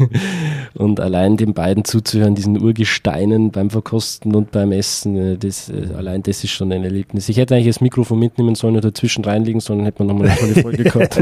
und 0.74 1.00
allein 1.00 1.36
den 1.36 1.54
beiden 1.54 1.84
zuzuhören, 1.84 2.34
diesen 2.34 2.60
Urgesteinen 2.60 3.50
beim 3.50 3.70
Verkosten 3.70 4.34
und 4.34 4.50
beim 4.50 4.72
Essen, 4.72 5.16
äh, 5.16 5.36
das, 5.36 5.68
äh, 5.68 5.88
allein 5.96 6.22
das 6.22 6.42
ist 6.42 6.50
schon 6.50 6.72
ein 6.72 6.82
Erlebnis. 6.82 7.28
Ich 7.28 7.36
hätte 7.36 7.54
eigentlich 7.54 7.68
das 7.68 7.80
Mikrofon 7.80 8.18
mitnehmen 8.18 8.54
sollen 8.54 8.76
oder 8.76 8.90
dazwischen 8.90 9.24
reinlegen 9.24 9.60
sollen, 9.60 9.80
dann 9.80 9.86
hätte 9.86 10.04
man 10.04 10.16
nochmal 10.16 10.30
eine 10.30 10.38
tolle 10.38 10.62
Folge 10.62 10.84
gehabt. 10.84 11.16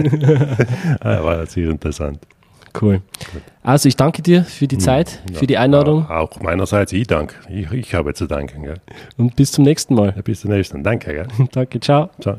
war 1.03 1.47
sehr 1.47 1.71
interessant. 1.71 2.21
Cool. 2.81 3.03
Also 3.63 3.89
ich 3.89 3.97
danke 3.97 4.23
dir 4.23 4.45
für 4.45 4.67
die 4.67 4.79
Zeit, 4.79 5.23
ja, 5.31 5.39
für 5.39 5.47
die 5.47 5.59
Einladung. 5.59 6.09
Auch 6.09 6.41
meinerseits, 6.41 6.93
ich 6.93 7.07
danke. 7.07 7.35
Ich, 7.49 7.71
ich 7.73 7.95
habe 7.95 8.15
zu 8.15 8.27
danken. 8.27 8.63
Gell. 8.63 8.81
Und 9.17 9.37
bis 9.37 9.53
zum 9.53 9.65
nächsten 9.65 9.95
Mal. 9.95 10.13
Ja, 10.17 10.23
bis 10.23 10.41
zum 10.41 10.51
nächsten. 10.51 10.83
Danke. 10.83 11.13
Gell. 11.13 11.27
danke, 11.53 11.81
ciao. 11.81 12.11
Ciao. 12.21 12.37